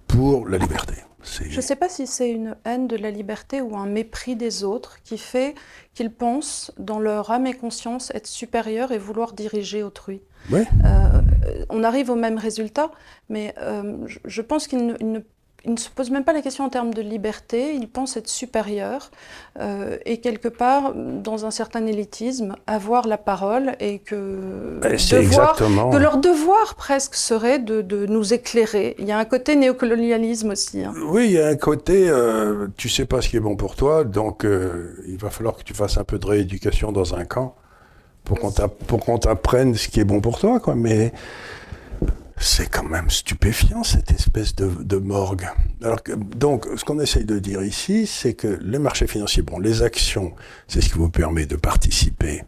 pour 0.07 0.49
la 0.49 0.59
liberté. 0.59 0.95
Je 1.25 1.57
ne 1.57 1.61
sais 1.61 1.77
pas 1.77 1.89
si 1.89 2.07
c'est 2.07 2.31
une 2.31 2.57
haine 2.65 2.87
de 2.87 2.97
la 2.97 3.11
liberté 3.11 3.61
ou 3.61 3.77
un 3.77 3.87
mépris 3.87 4.37
des 4.37 4.62
autres 4.62 5.03
qui 5.03 5.17
fait 5.19 5.55
qu'ils 5.95 6.11
pensent, 6.11 6.73
dans 6.79 6.99
leur 6.99 7.31
âme 7.31 7.47
et 7.47 7.55
conscience, 7.55 8.11
être 8.15 8.27
supérieurs 8.27 8.93
et 8.93 8.99
vouloir 8.99 9.33
diriger 9.33 9.83
autrui. 9.83 10.21
Ouais. 10.51 10.67
Euh, 10.85 11.23
on 11.71 11.83
arrive 11.83 12.11
au 12.11 12.15
même 12.15 12.37
résultat, 12.37 12.91
mais 13.29 13.55
euh, 13.59 14.07
je, 14.25 14.43
pense 14.43 14.67
qu'ils 14.67 14.87
ne, 14.87 14.95
ne- 15.03 15.25
ils 15.65 15.73
ne 15.73 15.77
se 15.79 15.89
posent 15.89 16.11
même 16.11 16.25
pas 16.25 16.33
la 16.33 16.43
question 16.43 16.65
en 16.65 16.69
termes 16.69 16.93
de 16.93 17.01
liberté, 17.03 17.75
ils 17.75 17.89
pensent 17.89 18.17
être 18.17 18.29
supérieurs 18.29 19.11
euh, 19.61 19.97
et 20.05 20.19
quelque 20.19 20.49
part, 20.49 20.95
dans 20.95 21.47
un 21.47 21.51
certain 21.51 21.87
élitisme, 21.87 22.55
avoir 22.67 23.07
la 23.09 23.17
parole 23.19 23.75
et 23.81 23.99
que, 24.01 24.79
devoir- 25.23 25.57
leur 25.99 26.19
devoir 26.19 26.75
presque 26.75 27.15
serait 27.15 27.59
de, 27.59 27.81
de 27.83 28.07
nous 28.07 28.35
éclairer. 28.35 28.95
Il 28.99 29.07
y 29.07 29.12
a 29.12 29.19
un 29.19 29.25
côté 29.25 29.57
néocolonialisme 29.57 30.51
aussi. 30.51 30.83
hein. 30.85 30.93
Oui, 31.07 31.27
il 31.27 31.33
y 31.33 31.39
a 31.41 31.47
un 31.49 31.57
côté, 31.57 32.09
euh, 32.09 32.69
tu 32.77 32.89
sais 32.89 33.07
pas 33.07 33.21
ce 33.23 33.29
qui 33.29 33.37
est 33.37 33.41
bon 33.41 33.57
pour 33.57 33.77
toi, 33.77 34.05
donc 34.05 34.45
euh, 34.45 34.95
il 35.09 35.17
va 35.19 35.31
falloir 35.31 35.57
que 35.57 35.62
tu 35.62 35.75
fasses 35.75 35.97
un 35.99 36.05
peu 36.05 36.19
de 36.19 36.27
rééducation 36.27 36.93
dans 36.93 37.15
un 37.15 37.25
camp 37.25 37.55
pour 38.25 38.39
qu'on 38.39 38.51
t'a- 38.51 38.69
pour 38.69 39.01
qu'on 39.05 39.19
t'apprenne 39.19 39.75
ce 39.75 39.89
qui 39.89 40.01
est 40.01 40.05
bon 40.05 40.21
pour 40.21 40.39
toi, 40.39 40.59
quoi. 40.61 40.75
Mais 40.75 41.12
c'est 42.37 42.68
quand 42.68 42.85
même 42.85 43.11
stupéfiant 43.11 43.85
cette 43.85 44.11
espèce 44.11 44.55
de, 44.55 44.97
morgue. 44.97 45.47
Alors 45.82 46.01
donc, 46.37 46.66
ce 46.76 46.85
qu'on 46.85 47.01
essaye 47.01 47.24
de 47.24 47.39
dire 47.39 47.62
ici, 47.62 48.07
c'est 48.07 48.35
que 48.35 48.59
les 48.62 48.78
marchés 48.78 49.07
financiers, 49.07 49.43
bon, 49.43 49.59
les 49.59 49.82
actions, 49.82 50.35
c'est 50.66 50.80
ce 50.80 50.89
qui 50.89 50.99
vous 50.99 51.11
permet 51.11 51.47
de 51.47 51.57
participer 51.57 52.43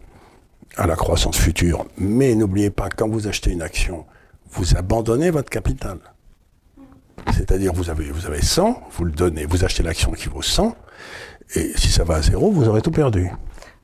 à 0.76 0.86
la 0.86 0.96
croissance 0.96 1.36
future. 1.36 1.86
Mais 1.98 2.34
n'oubliez 2.34 2.70
pas, 2.70 2.88
quand 2.88 3.08
vous 3.08 3.28
achetez 3.28 3.52
une 3.52 3.62
action, 3.62 4.06
vous 4.50 4.76
abandonnez 4.76 5.30
votre 5.30 5.50
capital. 5.50 5.98
C'est-à-dire, 7.32 7.72
vous 7.72 7.90
avez, 7.90 8.10
vous 8.10 8.26
avez 8.26 8.42
100, 8.42 8.82
vous 8.90 9.04
le 9.04 9.12
donnez, 9.12 9.46
vous 9.46 9.64
achetez 9.64 9.82
l'action 9.82 10.12
qui 10.12 10.28
vaut 10.28 10.42
100, 10.42 10.76
et 11.54 11.72
si 11.76 11.88
ça 11.88 12.04
va 12.04 12.16
à 12.16 12.22
zéro, 12.22 12.50
vous 12.50 12.68
aurez 12.68 12.82
tout 12.82 12.90
perdu. 12.90 13.30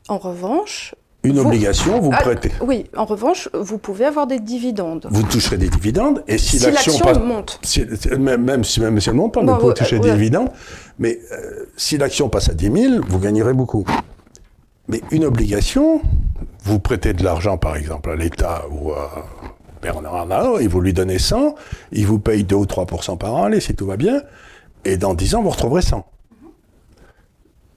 En 0.08 0.18
revanche, 0.18 0.94
Une 1.24 1.38
Vous- 1.38 1.46
obligation, 1.46 2.00
vous 2.00 2.10
Ah, 2.12 2.20
prêtez. 2.20 2.50
oui, 2.62 2.86
en 2.96 3.04
revanche, 3.04 3.48
vous 3.54 3.78
pouvez 3.78 4.04
avoir 4.06 4.26
des 4.26 4.40
dividendes. 4.40 5.06
Vous 5.10 5.22
toucherez 5.22 5.56
des 5.56 5.68
dividendes, 5.68 6.24
et 6.26 6.36
si, 6.36 6.58
Si 6.58 6.66
l'action 6.68 6.98
passe. 6.98 7.18
monte. 7.18 7.60
si- 7.62 7.84
même, 8.18 8.42
même 8.42 8.64
si, 8.64 8.80
même 8.80 9.00
si 9.00 9.08
elle 9.08 9.14
monte 9.14 9.34
pas, 9.34 9.40
Bon, 9.42 9.52
vous 9.52 9.58
pouvez 9.58 9.68
ouais, 9.68 9.74
toucher 9.74 9.96
ouais. 9.98 10.02
des 10.02 10.12
dividendes, 10.14 10.50
mais 10.98 11.20
euh, 11.30 11.66
si 11.76 11.96
l'action 11.96 12.28
passe 12.28 12.48
à 12.50 12.54
10 12.54 12.72
000, 12.72 13.04
vous 13.06 13.18
gagnerez 13.20 13.52
beaucoup. 13.52 13.84
Mais 14.88 15.00
une 15.12 15.24
obligation, 15.24 16.00
vous 16.64 16.80
prêtez 16.80 17.12
de 17.12 17.22
l'argent, 17.22 17.56
par 17.56 17.76
exemple, 17.76 18.10
à 18.10 18.16
l'État 18.16 18.64
ou 18.72 18.90
à 18.90 19.24
Bernard 19.80 20.16
Arnault, 20.16 20.58
et 20.58 20.66
vous 20.66 20.80
lui 20.80 20.92
donnez 20.92 21.20
100, 21.20 21.54
il 21.92 22.04
vous 22.04 22.18
paye 22.18 22.42
2 22.42 22.56
ou 22.56 22.66
3% 22.66 23.16
par 23.16 23.32
an, 23.34 23.44
allez, 23.44 23.60
si 23.60 23.76
tout 23.76 23.86
va 23.86 23.96
bien, 23.96 24.22
et 24.84 24.96
dans 24.96 25.14
10 25.14 25.36
ans, 25.36 25.42
vous 25.42 25.50
retrouverez 25.50 25.82
100. 25.82 26.04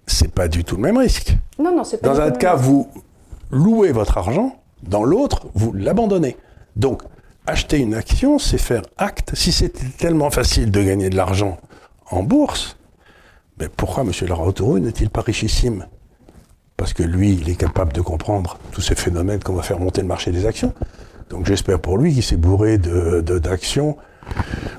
C'est 0.08 0.32
pas 0.32 0.48
du 0.48 0.64
tout 0.64 0.78
le 0.78 0.82
même 0.82 0.98
risque. 0.98 1.36
Non, 1.60 1.76
non, 1.76 1.84
c'est 1.84 1.98
pas 2.02 2.10
Dans 2.10 2.16
du 2.16 2.22
un 2.22 2.32
tout 2.32 2.40
cas, 2.40 2.56
vous 2.56 2.88
louez 3.52 3.92
votre 3.92 4.18
argent, 4.18 4.56
dans 4.84 5.04
l'autre, 5.04 5.48
vous 5.54 5.74
l'abandonnez. 5.74 6.38
Donc, 6.76 7.02
acheter 7.48 7.78
une 7.78 7.94
action, 7.94 8.40
c'est 8.40 8.58
faire 8.58 8.82
acte. 8.98 9.32
Si 9.36 9.52
c'était 9.52 9.86
tellement 9.98 10.30
facile 10.30 10.72
de 10.72 10.82
gagner 10.84 11.10
de 11.10 11.16
l'argent 11.16 11.58
en 12.12 12.24
bourse, 12.24 12.78
mais 13.60 13.70
pourquoi 13.70 14.04
M. 14.04 14.12
Laroutourou 14.28 14.80
n'est-il 14.80 15.10
pas 15.10 15.22
richissime? 15.22 15.86
Parce 16.78 16.92
que 16.94 17.04
lui, 17.04 17.34
il 17.34 17.50
est 17.50 17.56
capable 17.56 17.94
de 17.94 18.02
comprendre 18.02 18.58
tous 18.72 18.82
ces 18.82 18.96
phénomènes 18.96 19.40
qu'on 19.42 19.54
va 19.54 19.62
faire 19.64 19.80
monter 19.80 20.02
le 20.02 20.08
marché 20.08 20.32
des 20.32 20.46
actions. 20.46 20.74
Donc 21.30 21.46
j'espère 21.46 21.80
pour 21.80 21.98
lui 21.98 22.14
qu'il 22.14 22.22
s'est 22.24 22.36
bourré 22.36 22.78
de- 22.78 23.22
d'actions 23.40 23.96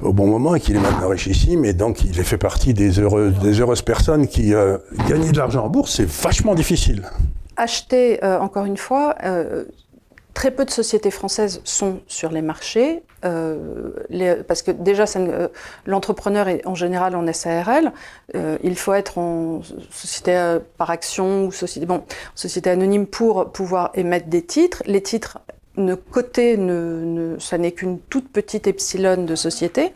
au 0.03 0.13
bon 0.13 0.27
moment 0.27 0.55
et 0.55 0.61
qu'il 0.61 0.77
est 0.77 0.81
maintenant 0.81 1.09
richissime 1.09 1.65
et 1.65 1.73
donc 1.73 2.03
il 2.05 2.13
fait 2.23 2.37
partie 2.39 2.75
des, 2.75 3.01
heureux- 3.01 3.33
des 3.43 3.61
heureuses 3.61 3.83
personnes 3.83 4.27
qui 4.29 4.53
euh, 4.53 4.77
gagner 5.09 5.33
de 5.33 5.39
l'argent 5.39 5.65
en 5.65 5.69
bourse, 5.71 5.95
c'est 5.97 6.09
vachement 6.09 6.55
difficile. 6.55 7.03
Acheter, 7.57 8.23
euh, 8.25 8.39
encore 8.39 8.65
une 8.65 8.77
fois, 8.77 9.15
euh, 9.25 9.65
très 10.35 10.51
peu 10.51 10.65
de 10.67 10.71
sociétés 10.71 11.11
françaises 11.11 11.63
sont 11.65 12.01
sur 12.07 12.31
les 12.31 12.43
marchés, 12.43 13.03
euh, 13.25 13.91
les- 14.11 14.37
parce 14.37 14.61
que 14.61 14.71
déjà, 14.71 15.05
euh, 15.17 15.49
l'entrepreneur 15.87 16.49
est 16.49 16.67
en 16.67 16.75
général 16.75 17.17
en 17.17 17.27
SARL, 17.33 17.91
euh, 18.35 18.59
il 18.63 18.77
faut 18.77 18.93
être 18.93 19.17
en 19.17 19.63
société 19.91 20.37
euh, 20.37 20.59
par 20.77 20.91
action 20.91 21.47
ou 21.47 21.53
société, 21.53 21.87
bon, 21.87 22.03
société 22.35 22.69
anonyme 22.69 23.07
pour 23.07 23.51
pouvoir 23.51 23.91
émettre 23.95 24.27
des 24.29 24.43
titres. 24.45 24.83
Les 24.87 25.03
titres 25.03 25.39
ne 25.79 25.95
cotés, 25.95 26.57
ne, 26.59 27.03
ne- 27.05 27.39
ça 27.39 27.57
n'est 27.57 27.73
qu'une 27.73 27.99
toute 27.99 28.31
petite 28.31 28.67
epsilon 28.67 29.25
de 29.25 29.35
société. 29.35 29.93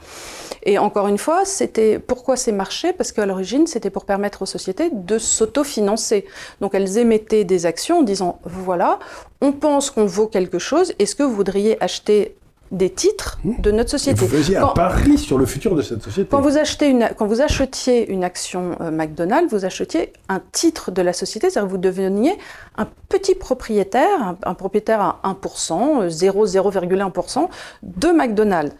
Et 0.64 0.78
encore 0.78 1.08
une 1.08 1.18
fois, 1.18 1.44
c'était 1.44 1.98
pourquoi 1.98 2.36
ces 2.36 2.52
marchés? 2.52 2.92
Parce 2.92 3.12
qu'à 3.12 3.24
l'origine, 3.26 3.66
c'était 3.66 3.90
pour 3.90 4.04
permettre 4.04 4.42
aux 4.42 4.46
sociétés 4.46 4.90
de 4.92 5.18
s'autofinancer. 5.18 6.26
Donc 6.61 6.74
elles 6.74 6.98
émettaient 6.98 7.44
des 7.44 7.66
actions 7.66 7.98
en 8.00 8.02
disant 8.02 8.38
voilà, 8.44 8.98
on 9.40 9.52
pense 9.52 9.90
qu'on 9.90 10.06
vaut 10.06 10.26
quelque 10.26 10.58
chose. 10.58 10.92
Est-ce 10.98 11.14
que 11.14 11.22
vous 11.22 11.34
voudriez 11.34 11.82
acheter 11.82 12.36
des 12.70 12.88
titres 12.90 13.40
de 13.42 13.72
notre 13.72 13.88
Et 13.88 13.98
société 13.98 14.20
vous 14.20 14.28
faisiez 14.28 14.56
un 14.56 14.61
Quand- 14.61 14.74
pari 14.74 15.18
sur 15.18 15.38
le 15.38 15.44
futur 15.44 15.74
de 15.74 15.82
cette 15.82 16.04
société. 16.04 16.28
quand 16.30 16.40
vous, 16.40 16.56
achetez 16.56 16.86
une, 16.86 17.08
quand 17.18 17.26
vous 17.26 17.40
achetiez 17.40 18.08
une 18.12 18.22
action 18.22 18.76
euh, 18.80 18.92
McDonald's, 18.92 19.52
vous 19.52 19.64
achetiez 19.64 20.12
un 20.28 20.40
titre 20.52 20.92
de 20.92 21.02
la 21.02 21.12
société, 21.12 21.50
c'est-à-dire 21.50 21.66
que 21.66 21.72
vous 21.72 21.78
deveniez 21.80 22.38
un 22.76 22.86
petit 23.08 23.34
propriétaire, 23.34 24.22
un, 24.22 24.36
un 24.44 24.54
propriétaire 24.54 25.00
à 25.00 25.20
1%, 25.24 26.02
euh, 26.02 26.08
0, 26.11 26.46
0,1% 26.46 27.48
de 27.82 28.08
McDonald's. 28.12 28.72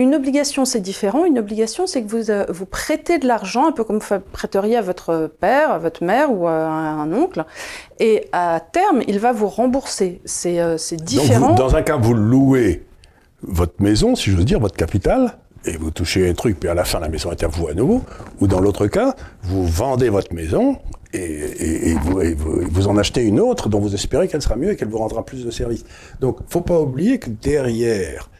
Une 0.00 0.14
obligation, 0.14 0.64
c'est 0.64 0.80
différent. 0.80 1.24
Une 1.24 1.40
obligation, 1.40 1.88
c'est 1.88 2.02
que 2.02 2.08
vous, 2.08 2.30
euh, 2.30 2.46
vous 2.50 2.66
prêtez 2.66 3.18
de 3.18 3.26
l'argent, 3.26 3.66
un 3.66 3.72
peu 3.72 3.82
comme 3.82 3.98
vous 3.98 4.14
prêteriez 4.32 4.76
à 4.76 4.82
votre 4.82 5.28
père, 5.40 5.72
à 5.72 5.78
votre 5.78 6.04
mère 6.04 6.32
ou 6.32 6.46
à 6.46 6.52
un, 6.52 7.12
oncle. 7.12 7.44
Et 7.98 8.28
à 8.30 8.60
terme, 8.60 9.02
il 9.08 9.18
va 9.18 9.32
vous 9.32 9.48
rembourser. 9.48 10.20
C'est 10.24 10.60
euh, 10.60 10.76
différent. 11.02 11.48
vous- 11.50 11.54
dans 11.56 11.74
un 11.74 11.82
cas, 11.82 11.96
vous 11.96 12.14
louez 12.14 12.86
votre 13.42 13.82
maison, 13.82 14.14
si 14.14 14.30
j'ose 14.30 14.44
dire, 14.44 14.60
votre 14.60 14.76
capital, 14.76 15.36
et 15.64 15.76
vous 15.76 15.90
touchez 15.90 16.28
un 16.30 16.34
truc, 16.34 16.60
puis 16.60 16.68
à 16.68 16.74
la 16.74 16.84
fin, 16.84 17.00
la 17.00 17.08
maison 17.08 17.32
est 17.32 17.42
à 17.42 17.48
vous 17.48 17.66
à 17.66 17.74
nouveau. 17.74 18.02
Ou 18.40 18.46
dans 18.46 18.60
l'autre 18.60 18.86
cas, 18.86 19.16
vous 19.42 19.66
vendez 19.66 20.10
votre 20.10 20.32
maison 20.32 20.76
et, 21.12 21.18
et- 21.18 21.88
et 21.90 21.94
vous, 21.94 22.20
et 22.20 22.34
vous- 22.34 22.60
vous 22.70 22.86
en 22.86 22.96
achetez 22.96 23.22
une 23.24 23.40
autre 23.40 23.68
dont 23.68 23.80
vous 23.80 23.94
espérez 23.94 24.28
qu'elle 24.28 24.42
sera 24.42 24.54
mieux 24.54 24.70
et 24.70 24.76
qu'elle 24.76 24.88
vous 24.88 24.98
rendra 24.98 25.24
plus 25.24 25.44
de 25.44 25.50
services. 25.50 25.84
Donc, 26.20 26.38
faut 26.48 26.60
pas 26.60 26.78
oublier 26.80 27.18
que 27.18 27.30
derrière 27.30 28.30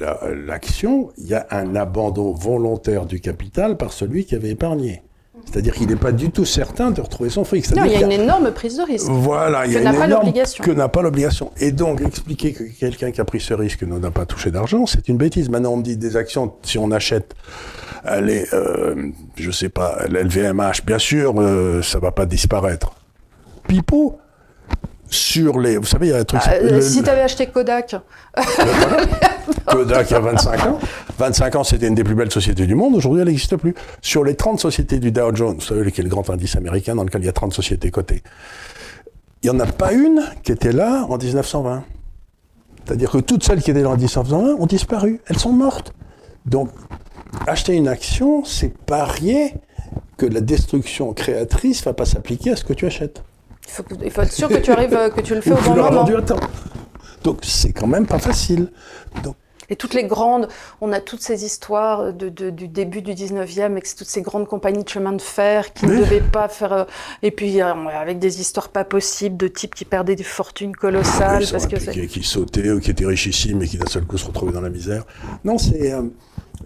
la- 0.00 0.18
l'action, 0.46 1.10
il 1.18 1.26
y 1.28 1.34
a 1.34 1.46
un 1.50 1.74
abandon 1.76 2.32
volontaire 2.32 3.06
du 3.06 3.20
capital 3.20 3.76
par 3.76 3.92
celui 3.92 4.24
qui 4.24 4.34
avait 4.34 4.50
épargné. 4.50 5.02
C'est-à-dire 5.46 5.74
qu'il 5.74 5.88
n'est 5.88 5.96
pas 5.96 6.12
du 6.12 6.30
tout 6.30 6.44
certain 6.44 6.90
de 6.92 7.00
retrouver 7.00 7.28
son 7.30 7.42
fric. 7.42 7.68
non, 7.74 7.84
il 7.84 7.92
y 7.92 7.96
a 7.96 8.02
une 8.02 8.12
énorme 8.12 8.52
prise 8.52 8.76
de 8.76 8.82
risque. 8.82 9.08
voilà, 9.08 9.66
il 9.66 9.72
y 9.72 9.76
a 9.76 9.80
une 9.80 9.84
pas 9.86 10.04
énorme- 10.06 10.26
l'obligation. 10.26 10.62
Que 10.62 10.70
n'a 10.70 10.88
pas 10.88 11.02
l'obligation. 11.02 11.50
Et 11.58 11.72
donc, 11.72 12.00
expliquer 12.00 12.52
que 12.52 12.62
quelqu'un 12.64 13.10
qui 13.10 13.20
a 13.20 13.24
pris 13.24 13.40
ce 13.40 13.52
risque 13.54 13.82
n'a 13.82 14.10
pas 14.12 14.24
touché 14.26 14.50
d'argent, 14.52 14.86
c'est 14.86 15.08
une 15.08 15.16
bêtise. 15.16 15.48
Maintenant, 15.48 15.72
on 15.72 15.78
me 15.78 15.82
dit 15.82 15.96
des 15.96 16.16
actions, 16.16 16.52
si 16.62 16.78
on 16.78 16.90
achète, 16.92 17.34
allez, 18.04 18.46
euh, 18.52 19.10
je 19.36 19.50
sais 19.50 19.68
pas, 19.70 20.04
l'LVMH, 20.08 20.84
bien 20.86 20.98
sûr, 20.98 21.34
euh, 21.38 21.82
ça 21.82 21.98
va 21.98 22.12
pas 22.12 22.26
disparaître. 22.26 22.92
Pipo, 23.66 24.18
sur 25.14 25.60
les, 25.60 25.76
vous 25.76 25.84
savez, 25.84 26.08
il 26.08 26.10
y 26.10 26.12
a 26.14 26.18
un 26.18 26.24
truc, 26.24 26.40
Ah, 26.44 26.52
euh, 26.54 26.70
le- 26.76 26.80
si 26.80 27.02
tu 27.02 27.08
avais 27.10 27.20
acheté 27.22 27.46
Kodak, 27.46 27.94
Kodak 29.66 30.10
il 30.10 30.12
y 30.12 30.16
a 30.16 30.20
25 30.20 30.66
ans. 30.66 30.78
25 31.18 31.56
ans, 31.56 31.64
c'était 31.64 31.88
une 31.88 31.94
des 31.94 32.04
plus 32.04 32.14
belles 32.14 32.30
sociétés 32.30 32.66
du 32.66 32.74
monde. 32.74 32.94
Aujourd'hui, 32.94 33.20
elle 33.22 33.28
n'existe 33.28 33.56
plus. 33.56 33.74
Sur 34.00 34.24
les 34.24 34.34
30 34.34 34.58
sociétés 34.60 34.98
du 34.98 35.12
Dow 35.12 35.34
Jones, 35.34 35.54
vous 35.56 35.60
savez, 35.60 35.90
qui 35.92 36.00
est 36.00 36.04
le 36.04 36.10
grand 36.10 36.28
indice 36.30 36.56
américain 36.56 36.94
dans 36.94 37.04
lequel 37.04 37.22
il 37.22 37.26
y 37.26 37.28
a 37.28 37.32
30 37.32 37.52
sociétés 37.52 37.90
cotées, 37.90 38.22
il 39.42 39.50
n'y 39.50 39.56
en 39.56 39.60
a 39.60 39.66
pas 39.66 39.92
une 39.92 40.22
qui 40.42 40.52
était 40.52 40.72
là 40.72 41.06
en 41.08 41.18
1920. 41.18 41.84
C'est-à-dire 42.84 43.10
que 43.10 43.18
toutes 43.18 43.44
celles 43.44 43.62
qui 43.62 43.70
étaient 43.70 43.82
là 43.82 43.90
en 43.90 43.96
1920 43.96 44.56
ont 44.58 44.66
disparu. 44.66 45.20
Elles 45.28 45.38
sont 45.38 45.52
mortes. 45.52 45.92
Donc, 46.46 46.70
acheter 47.46 47.74
une 47.74 47.88
action, 47.88 48.44
c'est 48.44 48.76
parier 48.76 49.54
que 50.16 50.26
la 50.26 50.40
destruction 50.40 51.12
créatrice 51.12 51.80
ne 51.80 51.84
va 51.86 51.94
pas 51.94 52.04
s'appliquer 52.04 52.52
à 52.52 52.56
ce 52.56 52.64
que 52.64 52.72
tu 52.72 52.86
achètes. 52.86 53.22
Il 53.66 53.70
faut, 53.72 53.82
que- 53.82 53.94
il 54.04 54.10
faut 54.10 54.22
être 54.22 54.32
sûr 54.32 54.48
que 54.48 54.58
tu 54.58 54.70
arrives, 54.70 54.94
euh, 54.94 55.10
que 55.10 55.20
tu 55.20 55.34
le 55.34 55.40
fais 55.40 55.52
au 55.52 55.56
bon 55.56 55.74
moment. 55.74 56.04
à 56.04 56.22
temps. 56.22 56.40
Donc, 57.24 57.38
c'est 57.42 57.72
quand 57.72 57.86
même 57.86 58.06
pas 58.06 58.18
facile. 58.18 58.68
Donc, 59.22 59.36
Et 59.70 59.76
toutes 59.76 59.94
les 59.94 60.04
grandes, 60.04 60.48
on 60.82 60.92
a 60.92 61.00
toutes 61.00 61.22
ces 61.22 61.44
histoires 61.46 62.12
de, 62.12 62.28
de- 62.28 62.50
du 62.50 62.68
début 62.68 63.00
du 63.00 63.14
19e, 63.14 63.72
avec 63.72 63.84
toutes 63.96 64.08
ces 64.08 64.20
grandes 64.20 64.46
compagnies 64.46 64.84
de 64.84 64.88
chemin 64.88 65.12
de 65.12 65.22
fer 65.22 65.72
qui 65.72 65.86
ne 65.86 65.96
devaient 65.98 66.20
pas 66.20 66.48
faire. 66.48 66.72
euh, 66.72 66.84
et 67.22 67.30
puis, 67.30 67.62
euh, 67.62 67.72
avec 67.88 68.18
des 68.18 68.40
histoires 68.40 68.68
pas 68.68 68.84
possibles 68.84 69.36
de 69.38 69.48
types 69.48 69.74
qui 69.74 69.84
perdaient 69.86 70.16
des 70.16 70.24
fortunes 70.24 70.74
colossales. 70.76 71.44
Parce 71.50 71.66
que 71.66 71.76
qui, 71.76 72.06
qui 72.08 72.22
sautaient 72.22 72.70
ou 72.70 72.80
qui 72.80 72.90
étaient 72.90 73.06
richissimes 73.06 73.62
et 73.62 73.66
qui 73.68 73.78
d'un 73.78 73.86
seul 73.86 74.04
coup 74.04 74.18
se 74.18 74.26
retrouvaient 74.26 74.52
dans 74.52 74.60
la 74.60 74.68
misère. 74.68 75.04
Non, 75.44 75.56
c'est 75.56 75.92
euh, 75.92 76.02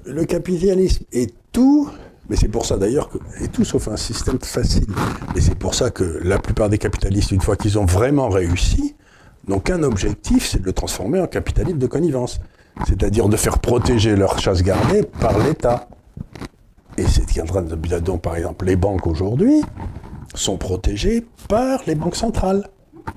le 0.04 0.24
capitalisme 0.24 1.04
est 1.12 1.32
tout, 1.52 1.88
mais 2.28 2.36
c'est 2.36 2.48
pour 2.48 2.66
ça 2.66 2.76
d'ailleurs 2.76 3.08
que 3.08 3.18
et 3.40 3.48
tout 3.48 3.64
sauf 3.64 3.88
un 3.88 3.96
système 3.96 4.38
facile. 4.40 4.86
Et 5.34 5.40
c'est 5.40 5.54
pour 5.54 5.74
ça 5.74 5.90
que 5.90 6.20
la 6.24 6.38
plupart 6.38 6.68
des 6.68 6.78
capitalistes, 6.78 7.30
une 7.30 7.40
fois 7.40 7.56
qu'ils 7.56 7.78
ont 7.78 7.84
vraiment 7.84 8.28
réussi, 8.28 8.96
n'ont 9.48 9.60
qu'un 9.60 9.82
objectif, 9.82 10.48
c'est 10.48 10.60
de 10.60 10.64
le 10.64 10.72
transformer 10.72 11.20
en 11.20 11.26
capitalisme 11.26 11.78
de 11.78 11.86
connivence, 11.86 12.40
c'est-à-dire 12.86 13.28
de 13.28 13.36
faire 13.36 13.58
protéger 13.58 14.16
leur 14.16 14.38
chasse 14.38 14.62
gardée 14.62 15.02
par 15.20 15.38
l'État. 15.38 15.88
Et 16.98 17.02
c'est 17.02 17.22
ce 17.22 17.26
qui 17.26 17.38
est 17.38 17.42
en 17.42 17.46
train 17.46 17.62
de 17.62 17.76
donc 17.98 18.22
par 18.22 18.36
exemple 18.36 18.64
les 18.64 18.76
banques 18.76 19.06
aujourd'hui 19.06 19.62
sont 20.34 20.56
protégées 20.56 21.26
par 21.48 21.80
les 21.86 21.94
banques 21.94 22.16
centrales. 22.16 22.68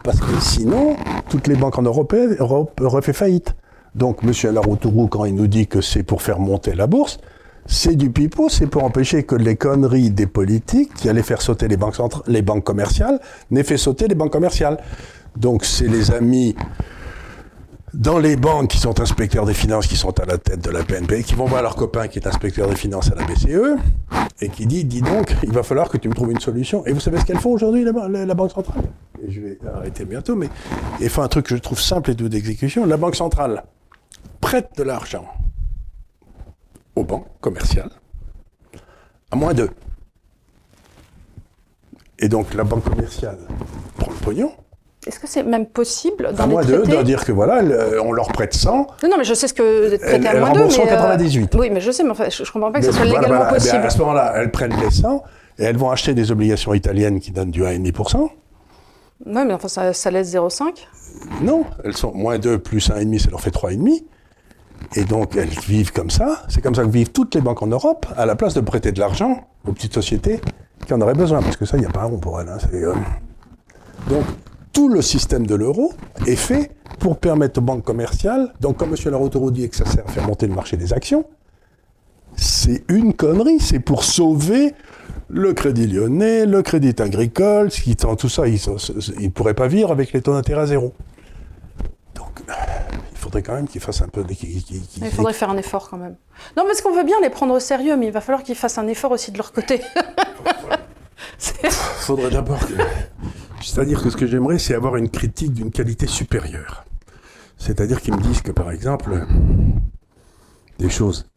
Parce 0.03 0.19
que 0.19 0.39
sinon, 0.39 0.95
toutes 1.29 1.47
les 1.47 1.55
banques 1.55 1.77
en 1.77 1.81
Europe, 1.81 2.13
Europe 2.13 2.79
auraient 2.81 3.01
fait 3.01 3.13
faillite. 3.13 3.55
Donc, 3.95 4.19
M. 4.23 4.53
Laroutourou, 4.53 5.07
quand 5.07 5.25
il 5.25 5.33
nous 5.35 5.47
dit 5.47 5.67
que 5.67 5.81
c'est 5.81 6.03
pour 6.03 6.21
faire 6.21 6.39
monter 6.39 6.75
la 6.75 6.87
bourse, 6.87 7.19
c'est 7.65 7.95
du 7.95 8.09
pipeau, 8.09 8.49
c'est 8.49 8.67
pour 8.67 8.83
empêcher 8.83 9.23
que 9.23 9.35
les 9.35 9.55
conneries 9.55 10.09
des 10.09 10.27
politiques 10.27 10.93
qui 10.93 11.09
allaient 11.09 11.23
faire 11.23 11.41
sauter 11.41 11.67
les 11.67 11.77
banques, 11.77 11.95
les 12.27 12.41
banques 12.41 12.63
commerciales 12.63 13.19
n'aient 13.51 13.63
fait 13.63 13.77
sauter 13.77 14.07
les 14.07 14.15
banques 14.15 14.31
commerciales. 14.31 14.77
Donc, 15.37 15.65
c'est 15.65 15.87
les 15.87 16.11
amis 16.11 16.55
dans 17.93 18.19
les 18.19 18.35
banques 18.35 18.69
qui 18.69 18.77
sont 18.77 18.99
inspecteurs 18.99 19.45
des 19.45 19.53
finances, 19.53 19.87
qui 19.87 19.95
sont 19.95 20.19
à 20.19 20.25
la 20.25 20.37
tête 20.37 20.63
de 20.63 20.69
la 20.69 20.83
PNP, 20.83 21.23
qui 21.23 21.35
vont 21.35 21.45
voir 21.45 21.61
leur 21.61 21.75
copain 21.75 22.07
qui 22.07 22.19
est 22.19 22.27
inspecteur 22.27 22.69
des 22.69 22.75
finances 22.75 23.11
à 23.11 23.15
la 23.15 23.25
BCE, 23.25 23.77
et 24.41 24.49
qui 24.49 24.65
dit, 24.65 24.85
dis 24.85 25.01
donc, 25.01 25.35
il 25.43 25.51
va 25.51 25.63
falloir 25.63 25.89
que 25.89 25.97
tu 25.97 26.07
me 26.07 26.13
trouves 26.13 26.31
une 26.31 26.39
solution. 26.39 26.85
Et 26.85 26.93
vous 26.93 26.99
savez 26.99 27.19
ce 27.19 27.25
qu'elles 27.25 27.39
font 27.39 27.51
aujourd'hui, 27.51 27.83
la, 27.83 27.91
Banque 28.33 28.51
centrale? 28.51 28.83
Et 29.25 29.31
je 29.31 29.41
vais 29.41 29.59
arrêter 29.75 30.05
bientôt, 30.05 30.35
mais 30.35 30.49
il 31.01 31.09
fait 31.09 31.21
un 31.21 31.27
truc 31.27 31.47
que 31.47 31.55
je 31.55 31.61
trouve 31.61 31.79
simple 31.79 32.11
et 32.11 32.15
doux 32.15 32.29
d'exécution. 32.29 32.85
La 32.85 32.97
Banque 32.97 33.15
centrale 33.15 33.63
prête 34.39 34.69
de 34.77 34.83
l'argent 34.83 35.25
aux 36.99 37.03
banques 37.03 37.27
commerciales 37.41 37.89
à 39.31 39.35
moins 39.35 39.53
d'eux. 39.53 39.69
Et 42.19 42.27
donc 42.27 42.53
la 42.53 42.63
banque 42.63 42.83
commerciale 42.83 43.37
prend 43.97 44.11
le 44.11 44.17
pognon, 44.17 44.51
Est-ce 45.07 45.19
que 45.19 45.27
c'est 45.27 45.43
même 45.43 45.65
possible 45.67 46.33
dans 46.33 46.43
À 46.43 46.47
moins 46.47 46.63
2, 46.63 46.81
traités 46.81 46.97
de 46.97 47.03
dire 47.03 47.23
que 47.23 47.31
voilà, 47.31 47.61
le- 47.61 48.01
on 48.01 48.11
leur 48.11 48.27
prête 48.29 48.53
100, 48.53 48.87
Non, 49.03 49.09
non, 49.09 49.17
mais 49.17 49.23
je 49.23 49.33
sais 49.33 49.47
ce 49.47 49.53
que 49.53 49.93
Elle- 49.93 49.99
prêté 49.99 50.27
à 50.27 50.39
moins 50.39 50.51
2, 50.51 50.59
rembourse 50.59 50.77
mais... 50.77 50.83
euh, 50.83 50.97
198. 50.97 51.55
Oui, 51.55 51.69
mais 51.71 51.79
je 51.79 51.91
sais, 51.91 52.03
mais 52.03 52.09
enfin, 52.11 52.25
je, 52.29 52.43
je 52.43 52.51
comprends 52.51 52.71
pas 52.71 52.79
que 52.79 52.85
ce 52.85 52.91
Mais 52.91 52.97
soit 52.97 53.05
voilà, 53.05 53.21
légalement 53.21 53.45
bien, 53.45 53.53
possible. 53.53 53.85
à 53.85 53.89
ce 53.89 53.97
moment-là, 53.99 54.33
elles 54.35 54.51
prennent 54.51 54.75
les 54.81 54.91
100 54.91 55.23
et 55.57 55.63
elles 55.63 55.77
vont 55.77 55.89
acheter 55.89 56.13
des 56.13 56.31
obligations 56.31 56.73
italiennes 56.73 57.19
qui 57.21 57.31
donnent 57.31 57.51
du 57.51 57.63
1,5%. 57.63 58.29
Oui, 59.25 59.31
mais 59.45 59.53
enfin, 59.53 59.67
ça, 59.69 59.93
ça 59.93 60.11
laisse 60.11 60.29
0,5. 60.33 60.87
Non, 61.41 61.65
elles 61.85 61.95
sont 61.95 62.13
moins 62.13 62.37
2 62.37 62.59
plus 62.59 62.89
1,5, 62.89 63.19
ça 63.19 63.29
leur 63.29 63.39
fait 63.41 63.51
3,5. 63.51 64.03
Et 64.95 65.03
donc, 65.05 65.35
elles 65.35 65.49
vivent 65.49 65.91
comme 65.91 66.09
ça. 66.09 66.43
C'est 66.49 66.61
comme 66.61 66.75
ça 66.75 66.83
que 66.83 66.89
vivent 66.89 67.11
toutes 67.11 67.35
les 67.35 67.41
banques 67.41 67.61
en 67.61 67.67
Europe, 67.67 68.05
à 68.17 68.25
la 68.25 68.35
place 68.35 68.53
de 68.53 68.61
prêter 68.61 68.91
de 68.91 68.99
l'argent 68.99 69.47
aux 69.67 69.71
petites 69.73 69.93
sociétés 69.93 70.41
qui 70.85 70.93
en 70.93 71.01
auraient 71.01 71.13
besoin. 71.13 71.41
Parce 71.41 71.57
que 71.57 71.65
ça, 71.65 71.77
il 71.77 71.81
n'y 71.81 71.85
a 71.85 71.91
pas 71.91 72.01
un 72.01 72.05
rond 72.05 72.17
pour 72.17 72.39
elles. 72.41 72.49
hein. 72.49 72.57
Euh, 72.73 72.93
Donc, 74.09 74.23
tout 74.73 74.89
le 74.89 75.01
système 75.01 75.45
de 75.45 75.55
l'euro 75.55 75.91
est 76.25 76.35
fait 76.35 76.71
pour 76.99 77.17
permettre 77.19 77.59
aux 77.59 77.63
banques 77.63 77.83
commerciales, 77.83 78.53
donc 78.59 78.77
comme 78.77 78.89
M. 78.89 79.11
Larotoro 79.11 79.51
dit 79.51 79.69
que 79.69 79.75
ça 79.75 79.85
sert 79.85 80.05
à 80.07 80.11
faire 80.11 80.27
monter 80.27 80.47
le 80.47 80.53
marché 80.53 80.77
des 80.77 80.93
actions, 80.93 81.25
c'est 82.35 82.83
une 82.89 83.13
connerie. 83.13 83.59
C'est 83.59 83.79
pour 83.79 84.03
sauver 84.03 84.73
le 85.29 85.53
crédit 85.53 85.87
lyonnais, 85.87 86.45
le 86.45 86.61
crédit 86.61 86.95
agricole, 86.99 87.69
tout 88.17 88.29
ça, 88.29 88.47
ils 88.47 88.59
ne 89.21 89.27
pourraient 89.29 89.53
pas 89.53 89.67
vivre 89.67 89.91
avec 89.91 90.13
les 90.13 90.21
taux 90.21 90.33
d'intérêt 90.33 90.61
à 90.61 90.65
zéro. 90.67 90.93
Donc, 92.15 92.41
il 93.19 93.21
faudrait 93.21 93.43
quand 93.43 93.53
même 93.53 93.67
qu'ils 93.67 93.81
fassent 93.81 94.01
un 94.01 94.07
peu... 94.07 94.23
Il 94.29 95.11
faudrait 95.11 95.33
faire 95.33 95.49
un 95.49 95.57
effort 95.57 95.89
quand 95.89 95.97
même. 95.97 96.15
Non, 96.55 96.63
parce 96.65 96.79
qu'on 96.81 96.95
veut 96.95 97.03
bien 97.03 97.17
les 97.21 97.29
prendre 97.29 97.53
au 97.53 97.59
sérieux, 97.59 97.97
mais 97.97 98.05
il 98.05 98.13
va 98.13 98.21
falloir 98.21 98.43
qu'ils 98.43 98.55
fassent 98.55 98.77
un 98.77 98.87
effort 98.87 99.11
aussi 99.11 99.33
de 99.33 99.37
leur 99.37 99.51
côté. 99.51 99.81
C'est- 101.37 101.69
faudrait 101.69 102.29
d'abord 102.29 102.65
que... 102.65 102.75
C'est-à-dire 103.61 104.01
que 104.01 104.09
ce 104.09 104.15
que 104.15 104.25
j'aimerais, 104.25 104.57
c'est 104.57 104.73
avoir 104.73 104.95
une 104.95 105.09
critique 105.09 105.51
d'une 105.51 105.69
qualité 105.69 106.07
supérieure. 106.07 106.85
C'est-à-dire 107.57 107.99
qu'ils 107.99 108.15
me 108.15 108.21
disent 108.21 108.41
que, 108.41 108.51
par 108.51 108.71
exemple, 108.71 109.25
des 110.77 110.89
choses 110.89 111.29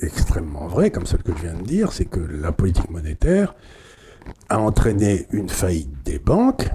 extrêmement 0.00 0.68
vraies, 0.68 0.92
comme 0.92 1.06
celle 1.06 1.24
que 1.24 1.32
je 1.36 1.42
viens 1.42 1.54
de 1.54 1.64
dire, 1.64 1.90
c'est 1.90 2.04
que 2.04 2.20
la 2.20 2.52
politique 2.52 2.90
monétaire 2.90 3.56
a 4.50 4.60
entraîné 4.60 5.26
une 5.32 5.48
faillite 5.48 6.04
des 6.04 6.20
banques, 6.20 6.70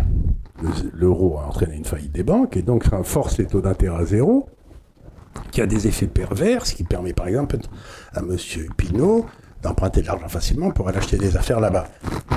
l'euro 0.93 1.37
a 1.39 1.47
entraîné 1.47 1.75
une 1.75 1.85
faillite 1.85 2.11
des 2.11 2.23
banques, 2.23 2.57
et 2.57 2.61
donc 2.61 2.85
ça 2.85 3.01
force 3.03 3.37
les 3.37 3.45
taux 3.45 3.61
d'intérêt 3.61 4.01
à 4.01 4.05
zéro, 4.05 4.49
qui 5.51 5.61
a 5.61 5.67
des 5.67 5.87
effets 5.87 6.07
pervers, 6.07 6.65
ce 6.65 6.75
qui 6.75 6.83
permet 6.83 7.13
par 7.13 7.27
exemple 7.27 7.57
à 8.13 8.19
M. 8.19 8.37
Pinault 8.77 9.25
d'emprunter 9.61 10.01
de 10.01 10.07
l'argent 10.07 10.29
facilement 10.29 10.71
pour 10.71 10.87
aller 10.87 10.97
acheter 10.97 11.17
des 11.17 11.35
affaires 11.35 11.59
là-bas. 11.59 11.87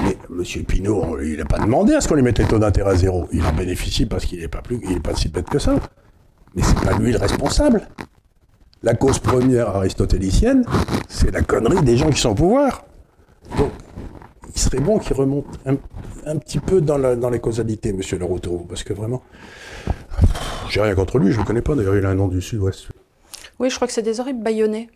Mais 0.05 0.17
M. 0.31 0.65
Pinault, 0.65 1.19
il 1.21 1.37
n'a 1.37 1.45
pas 1.45 1.59
demandé 1.59 1.95
à 1.95 2.01
ce 2.01 2.09
qu'on 2.09 2.17
lui 2.17 2.23
mette 2.23 2.39
les 2.39 2.47
taux 2.47 2.59
d'intérêt 2.59 2.91
à 2.91 2.97
zéro. 2.97 3.29
Il 3.33 3.45
en 3.45 3.53
bénéficie 3.53 4.07
parce 4.07 4.25
qu'il 4.25 4.41
n'est 4.41 4.49
pas, 4.49 4.63
pas 5.03 5.15
si 5.15 5.29
bête 5.29 5.49
que 5.49 5.59
ça. 5.59 5.77
Mais 6.55 6.63
c'est 6.63 6.81
pas 6.81 6.99
lui 6.99 7.13
le 7.13 7.19
responsable. 7.19 7.89
La 8.83 8.95
cause 8.95 9.21
première 9.21 9.69
aristotélicienne, 9.69 10.65
c'est 11.09 11.31
la 11.31 11.43
connerie 11.43 11.83
des 11.83 11.97
gens 11.97 12.11
qui 12.11 12.21
sont 12.21 12.31
au 12.31 12.35
pouvoir. 12.35 12.85
Donc, 13.57 13.71
il 14.55 14.61
serait 14.61 14.81
bon 14.81 14.99
qu'il 14.99 15.15
remonte 15.17 15.47
un, 15.67 15.77
un 16.27 16.37
petit 16.39 16.59
peu 16.59 16.81
dans, 16.81 16.99
la- 16.99 17.17
dans 17.17 17.31
les 17.31 17.41
causalités, 17.41 17.91
M. 17.91 18.01
Leroux, 18.19 18.39
parce 18.69 18.83
que 18.85 18.93
vraiment, 18.93 19.23
j'ai 20.71 20.81
rien 20.81 20.95
contre 20.95 21.19
lui, 21.19 21.31
je 21.33 21.37
ne 21.37 21.43
le 21.43 21.47
connais 21.47 21.63
pas, 21.63 21.75
d'ailleurs 21.75 21.97
il 21.97 22.05
a 22.05 22.11
un 22.11 22.15
nom 22.15 22.29
du 22.29 22.41
sud-ouest. 22.41 22.89
Oui, 23.59 23.71
je 23.71 23.77
crois 23.77 23.87
que 23.87 23.95
c'est 23.95 24.03
des 24.03 24.21
horribles 24.21 24.43
baïonnés. 24.43 24.91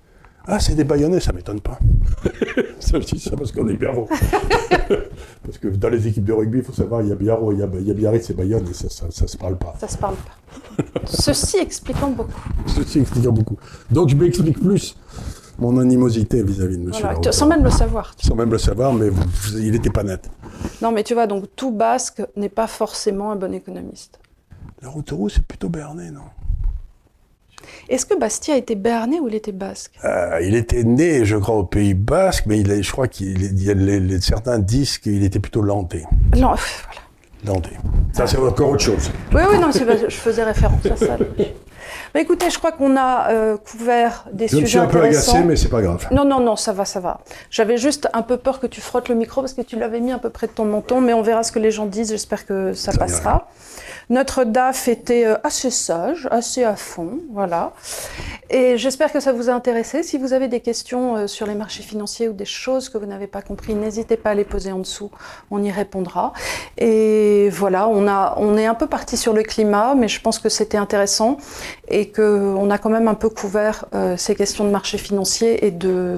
Ah, 0.49 0.61
c'est 0.61 0.75
des 0.77 0.85
baïonnés, 0.85 1.19
ça 1.21 1.33
m'étonne 1.33 1.61
pas. 1.61 1.79
ça, 2.79 3.01
je 3.01 3.07
dis 3.07 3.19
ça 3.19 3.37
parce 3.37 3.51
qu'on 3.51 3.67
est 3.69 3.75
Biarro. 3.77 4.09
parce 5.45 5.59
que 5.61 5.69
dans 5.69 5.89
les 5.89 6.07
équipes 6.07 6.25
de 6.25 6.33
rugby, 6.33 6.59
il 6.59 6.65
faut 6.65 6.73
savoir, 6.73 7.03
il 7.03 7.09
y 7.09 7.13
a 7.13 7.17
Biarro, 7.17 7.53
il 7.53 7.59
y 7.59 7.63
a, 7.63 7.69
il 7.81 7.87
y 7.87 7.91
a 7.91 7.95
Biarritz 7.95 8.31
et 8.31 8.35
Bayonne, 8.35 8.65
et 8.71 8.75
ça, 8.75 8.89
ça, 8.89 9.07
ça 9.11 9.27
se 9.27 9.37
parle 9.37 9.57
pas. 9.59 9.75
Ça 9.81 9.89
se 9.89 9.99
parle 9.99 10.15
pas. 10.17 10.85
Ceci 11.05 11.59
expliquant 11.59 12.11
beaucoup. 12.11 12.41
Ceci 12.69 13.01
explique 13.01 13.25
beaucoup. 13.27 13.57
Donc 13.91 14.09
je 14.09 14.15
m'explique 14.17 14.61
plus 14.61 14.97
mon 15.59 15.79
animosité 15.79 16.43
vis-à-vis 16.43 16.77
de 16.77 16.83
M. 16.83 16.89
Voilà, 16.93 17.09
Laroutourou. 17.11 17.33
sans 17.33 17.47
même 17.47 17.65
le 17.65 17.71
savoir. 17.71 18.15
Sans 18.19 18.35
même 18.35 18.51
le 18.51 18.59
savoir, 18.59 18.93
mais 18.93 19.09
vous- 19.09 19.23
vous- 19.23 19.59
il 19.59 19.73
n'était 19.73 19.91
pas 19.91 20.03
net. 20.03 20.29
Non, 20.83 20.93
mais 20.93 21.03
tu 21.03 21.15
vois, 21.15 21.27
donc 21.27 21.45
tout 21.57 21.71
basque 21.71 22.23
n'est 22.37 22.49
pas 22.49 22.67
forcément 22.67 23.31
un 23.33 23.37
bon 23.37 23.53
économiste. 23.55 24.19
Laroutourou, 24.83 25.29
c'est 25.29 25.45
plutôt 25.45 25.69
berné, 25.69 26.11
non? 26.11 26.21
Est-ce 27.89 28.07
que 28.07 28.19
Bastia 28.19 28.57
était 28.57 28.75
béarnais 28.75 29.19
ou 29.19 29.29
il 29.29 29.35
était 29.35 29.51
basque? 29.53 29.93
Euh, 30.05 30.39
il 30.43 30.55
était 30.55 30.85
né, 30.85 31.25
je 31.25 31.37
crois, 31.37 31.57
au 31.57 31.65
Pays 31.65 31.95
Basque, 31.95 32.45
mais 32.47 32.61
il 32.61 32.71
est- 32.71 32.83
je 32.83 32.93
crois 32.93 33.09
qu'il 33.09 33.43
il 33.43 33.63
y 33.63 33.71
a 33.71 33.75
les- 33.75 33.99
les- 33.99 34.21
certains 34.21 34.59
disent 34.59 34.99
qu'il 34.99 35.25
était 35.25 35.41
plutôt 35.41 35.63
landais. 35.63 36.05
Non, 36.35 36.55
voilà. 36.55 36.57
Landais. 37.45 37.77
Ça, 38.13 38.27
c'est 38.27 38.37
encore 38.39 38.71
autre 38.71 38.83
chose. 38.83 39.11
Oui, 39.33 39.41
oui, 39.51 39.59
non, 39.59 39.71
je 39.73 40.09
faisais 40.15 40.45
référence 40.45 40.85
à 40.87 40.97
ça. 40.97 41.17
Bah, 42.17 42.23
écoutez, 42.23 42.49
je 42.49 42.57
crois 42.57 42.73
qu'on 42.73 42.97
a 42.97 43.31
euh, 43.31 43.59
couvert 43.59 44.25
des 44.33 44.49
Je 44.49 44.57
sujets 44.57 44.67
suis 44.67 44.79
un 44.79 44.87
peu 44.87 45.03
agacé, 45.03 45.41
mais 45.41 45.55
c'est 45.55 45.69
pas 45.69 45.83
grave. 45.83 46.09
Non, 46.11 46.25
non, 46.25 46.41
non, 46.41 46.57
ça 46.57 46.73
va, 46.73 46.87
ça 46.87 46.99
va. 46.99 47.21
J'avais 47.51 47.77
juste 47.77 48.09
un 48.15 48.23
peu 48.23 48.39
peur 48.39 48.59
que 48.59 48.67
tu 48.67 48.81
frottes 48.81 49.11
le 49.11 49.15
micro 49.15 49.43
parce 49.43 49.53
que 49.53 49.61
tu 49.61 49.79
l'avais 49.79 50.01
mis 50.01 50.13
un 50.13 50.19
peu 50.19 50.31
près 50.31 50.47
de 50.47 50.53
ton 50.53 50.65
menton, 50.65 51.03
mais 51.03 51.13
on 51.13 51.21
verra 51.21 51.43
ce 51.43 51.53
que 51.53 51.59
les 51.59 51.71
gens 51.71 51.85
disent. 51.85 52.13
J'espère 52.13 52.47
que 52.47 52.73
ça 52.73 52.93
Ça 52.93 52.99
passera. 52.99 53.49
Notre 54.09 54.45
DAF 54.45 54.87
était 54.87 55.27
euh, 55.27 55.37
assez 55.43 55.71
sage, 55.71 56.29
assez 56.31 56.63
à 56.63 56.77
fond, 56.77 57.19
voilà. 57.33 57.73
Et 58.51 58.79
j'espère 58.79 59.13
que 59.13 59.19
ça 59.19 59.33
vous 59.33 59.51
a 59.51 59.53
intéressé. 59.53 60.05
Si 60.05 60.17
vous 60.17 60.33
avez 60.33 60.47
des 60.47 60.61
questions 60.61 61.17
euh, 61.17 61.27
sur 61.27 61.45
les 61.45 61.57
marchés 61.57 61.83
financiers 61.83 62.29
ou 62.29 62.33
des 62.33 62.45
choses 62.45 62.89
que 62.89 62.99
vous 62.99 63.07
n'avez 63.07 63.27
pas 63.27 63.43
compris, 63.43 63.75
n'hésitez 63.75 64.17
pas 64.17 64.31
à 64.31 64.35
les 64.35 64.45
poser 64.45 64.71
en 64.71 64.79
dessous. 64.79 65.11
On 65.51 65.61
y 65.61 65.73
répondra. 65.73 66.33
Et 66.79 67.49
voilà, 67.51 67.89
on, 67.89 68.07
a, 68.07 68.35
on 68.37 68.57
est 68.57 68.67
un 68.67 68.75
peu 68.75 68.87
parti 68.87 69.17
sur 69.17 69.33
le 69.33 69.43
climat, 69.43 69.97
mais 69.97 70.07
je 70.07 70.21
pense 70.21 70.39
que 70.39 70.49
c'était 70.49 70.79
intéressant 70.79 71.39
et 71.89 72.06
qu'on 72.09 72.71
a 72.71 72.79
quand 72.79 72.91
même 72.91 73.09
un 73.09 73.15
peu 73.15 73.29
couvert 73.29 73.87
euh, 73.95 74.17
ces 74.17 74.35
questions 74.35 74.65
de 74.65 74.71
marché 74.71 74.99
financier 74.99 75.67
et 75.67 75.71
de, 75.71 76.17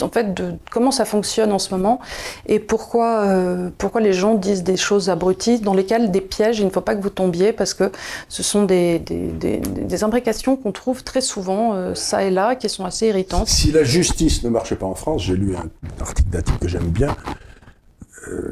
en 0.00 0.08
fait, 0.08 0.34
de 0.34 0.54
comment 0.70 0.90
ça 0.90 1.04
fonctionne 1.04 1.52
en 1.52 1.58
ce 1.58 1.70
moment 1.74 2.00
et 2.46 2.58
pourquoi, 2.58 3.20
euh, 3.20 3.70
pourquoi 3.78 4.00
les 4.00 4.12
gens 4.12 4.34
disent 4.34 4.62
des 4.62 4.76
choses 4.76 5.10
abruties 5.10 5.60
dans 5.60 5.74
lesquelles 5.74 6.10
des 6.10 6.20
pièges, 6.20 6.58
il 6.58 6.66
ne 6.66 6.70
faut 6.70 6.80
pas 6.80 6.94
que 6.94 7.02
vous 7.02 7.10
tombiez 7.10 7.52
parce 7.52 7.74
que 7.74 7.90
ce 8.28 8.42
sont 8.42 8.64
des, 8.64 8.98
des, 8.98 9.58
des, 9.58 10.04
imbrications 10.04 10.56
qu'on 10.56 10.72
trouve 10.72 11.04
très 11.04 11.20
souvent 11.20 11.74
euh, 11.74 11.94
ça 11.94 12.24
et 12.24 12.30
là 12.30 12.56
qui 12.56 12.68
sont 12.68 12.84
assez 12.84 13.08
irritantes. 13.08 13.48
Si 13.48 13.72
la 13.72 13.84
justice 13.84 14.42
ne 14.42 14.48
marchait 14.48 14.76
pas 14.76 14.86
en 14.86 14.94
France, 14.94 15.22
j'ai 15.22 15.36
lu 15.36 15.54
un 15.56 15.68
article 16.00 16.42
type 16.42 16.58
que 16.58 16.68
j'aime 16.68 16.88
bien. 16.88 17.16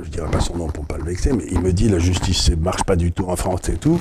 Je 0.03 0.11
dirais 0.11 0.31
pas 0.31 0.41
son 0.41 0.57
nom 0.59 0.67
pour 0.67 0.85
pas 0.85 0.99
le 0.99 1.05
vexer, 1.05 1.33
mais 1.33 1.45
il 1.51 1.59
me 1.61 1.73
dit 1.73 1.89
la 1.89 1.99
justice 1.99 2.51
ne 2.51 2.57
marche 2.57 2.85
pas 2.85 2.95
du 2.95 3.11
tout 3.11 3.25
en 3.27 3.37
France 3.37 3.71
et 3.71 3.77
tout. 3.77 3.99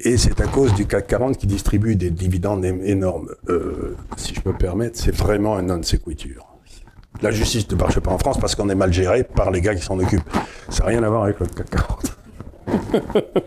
Et 0.00 0.18
c'est 0.18 0.40
à 0.40 0.46
cause 0.46 0.74
du 0.74 0.86
CAC 0.86 1.06
40 1.06 1.38
qui 1.38 1.46
distribue 1.46 1.96
des 1.96 2.10
dividendes 2.10 2.64
énormes. 2.64 3.30
Euh, 3.48 3.96
si 4.16 4.34
je 4.34 4.40
me 4.44 4.54
permettre, 4.56 4.98
c'est 4.98 5.14
vraiment 5.14 5.56
un 5.56 5.62
non 5.62 5.82
sequitur. 5.82 6.46
La 7.22 7.30
justice 7.30 7.70
ne 7.70 7.76
marche 7.76 7.98
pas 8.00 8.10
en 8.10 8.18
France 8.18 8.38
parce 8.38 8.54
qu'on 8.54 8.68
est 8.68 8.74
mal 8.74 8.92
géré 8.92 9.24
par 9.24 9.50
les 9.50 9.62
gars 9.62 9.74
qui 9.74 9.82
s'en 9.82 9.98
occupent. 9.98 10.28
Ça 10.68 10.84
n'a 10.84 10.90
rien 10.90 11.02
à 11.02 11.08
voir 11.08 11.24
avec 11.24 11.40
le 11.40 11.46
CAC 11.46 11.70
40. 11.70 12.16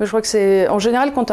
Mais 0.00 0.06
je 0.06 0.08
crois 0.10 0.22
que 0.22 0.26
c'est 0.26 0.68
en 0.68 0.78
général 0.78 1.12
quand 1.12 1.32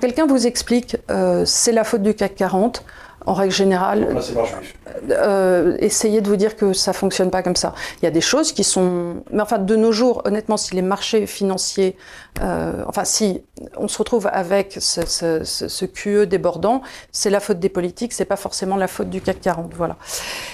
quelqu'un 0.00 0.26
vous 0.26 0.46
explique 0.46 0.96
euh, 1.10 1.44
c'est 1.44 1.72
la 1.72 1.84
faute 1.84 2.02
du 2.02 2.14
CAC 2.14 2.34
40, 2.34 2.84
en 3.26 3.34
règle 3.34 3.52
générale, 3.52 4.08
juif. 4.20 4.74
euh, 5.10 5.76
essayez 5.80 6.20
de 6.20 6.28
vous 6.28 6.36
dire 6.36 6.56
que 6.56 6.72
ça 6.72 6.92
fonctionne 6.92 7.30
pas 7.30 7.42
comme 7.42 7.56
ça. 7.56 7.74
Il 8.00 8.04
y 8.04 8.08
a 8.08 8.10
des 8.10 8.20
choses 8.20 8.52
qui 8.52 8.64
sont, 8.64 9.22
mais 9.30 9.42
enfin 9.42 9.58
de 9.58 9.76
nos 9.76 9.92
jours, 9.92 10.22
honnêtement, 10.24 10.56
si 10.56 10.74
les 10.74 10.82
marchés 10.82 11.26
financiers, 11.26 11.96
euh, 12.40 12.82
enfin 12.86 13.04
si 13.04 13.42
on 13.76 13.88
se 13.88 13.98
retrouve 13.98 14.28
avec 14.32 14.76
ce, 14.80 15.04
ce, 15.06 15.44
ce, 15.44 15.68
ce 15.68 15.84
QE 15.84 16.26
débordant, 16.26 16.82
c'est 17.12 17.30
la 17.30 17.40
faute 17.40 17.58
des 17.58 17.68
politiques, 17.68 18.12
c'est 18.12 18.24
pas 18.24 18.36
forcément 18.36 18.76
la 18.76 18.88
faute 18.88 19.10
du 19.10 19.20
CAC 19.20 19.40
40. 19.40 19.72
Voilà. 19.74 19.96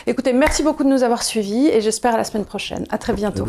Écoutez, 0.06 0.32
merci 0.32 0.62
beaucoup 0.62 0.84
de 0.84 0.88
nous 0.88 1.02
avoir 1.02 1.22
suivis 1.22 1.68
et 1.68 1.80
j'espère 1.80 2.14
à 2.14 2.16
la 2.16 2.24
semaine 2.24 2.44
prochaine. 2.46 2.86
À 2.90 2.98
très 2.98 3.12
À 3.12 3.16
bientôt. 3.16 3.44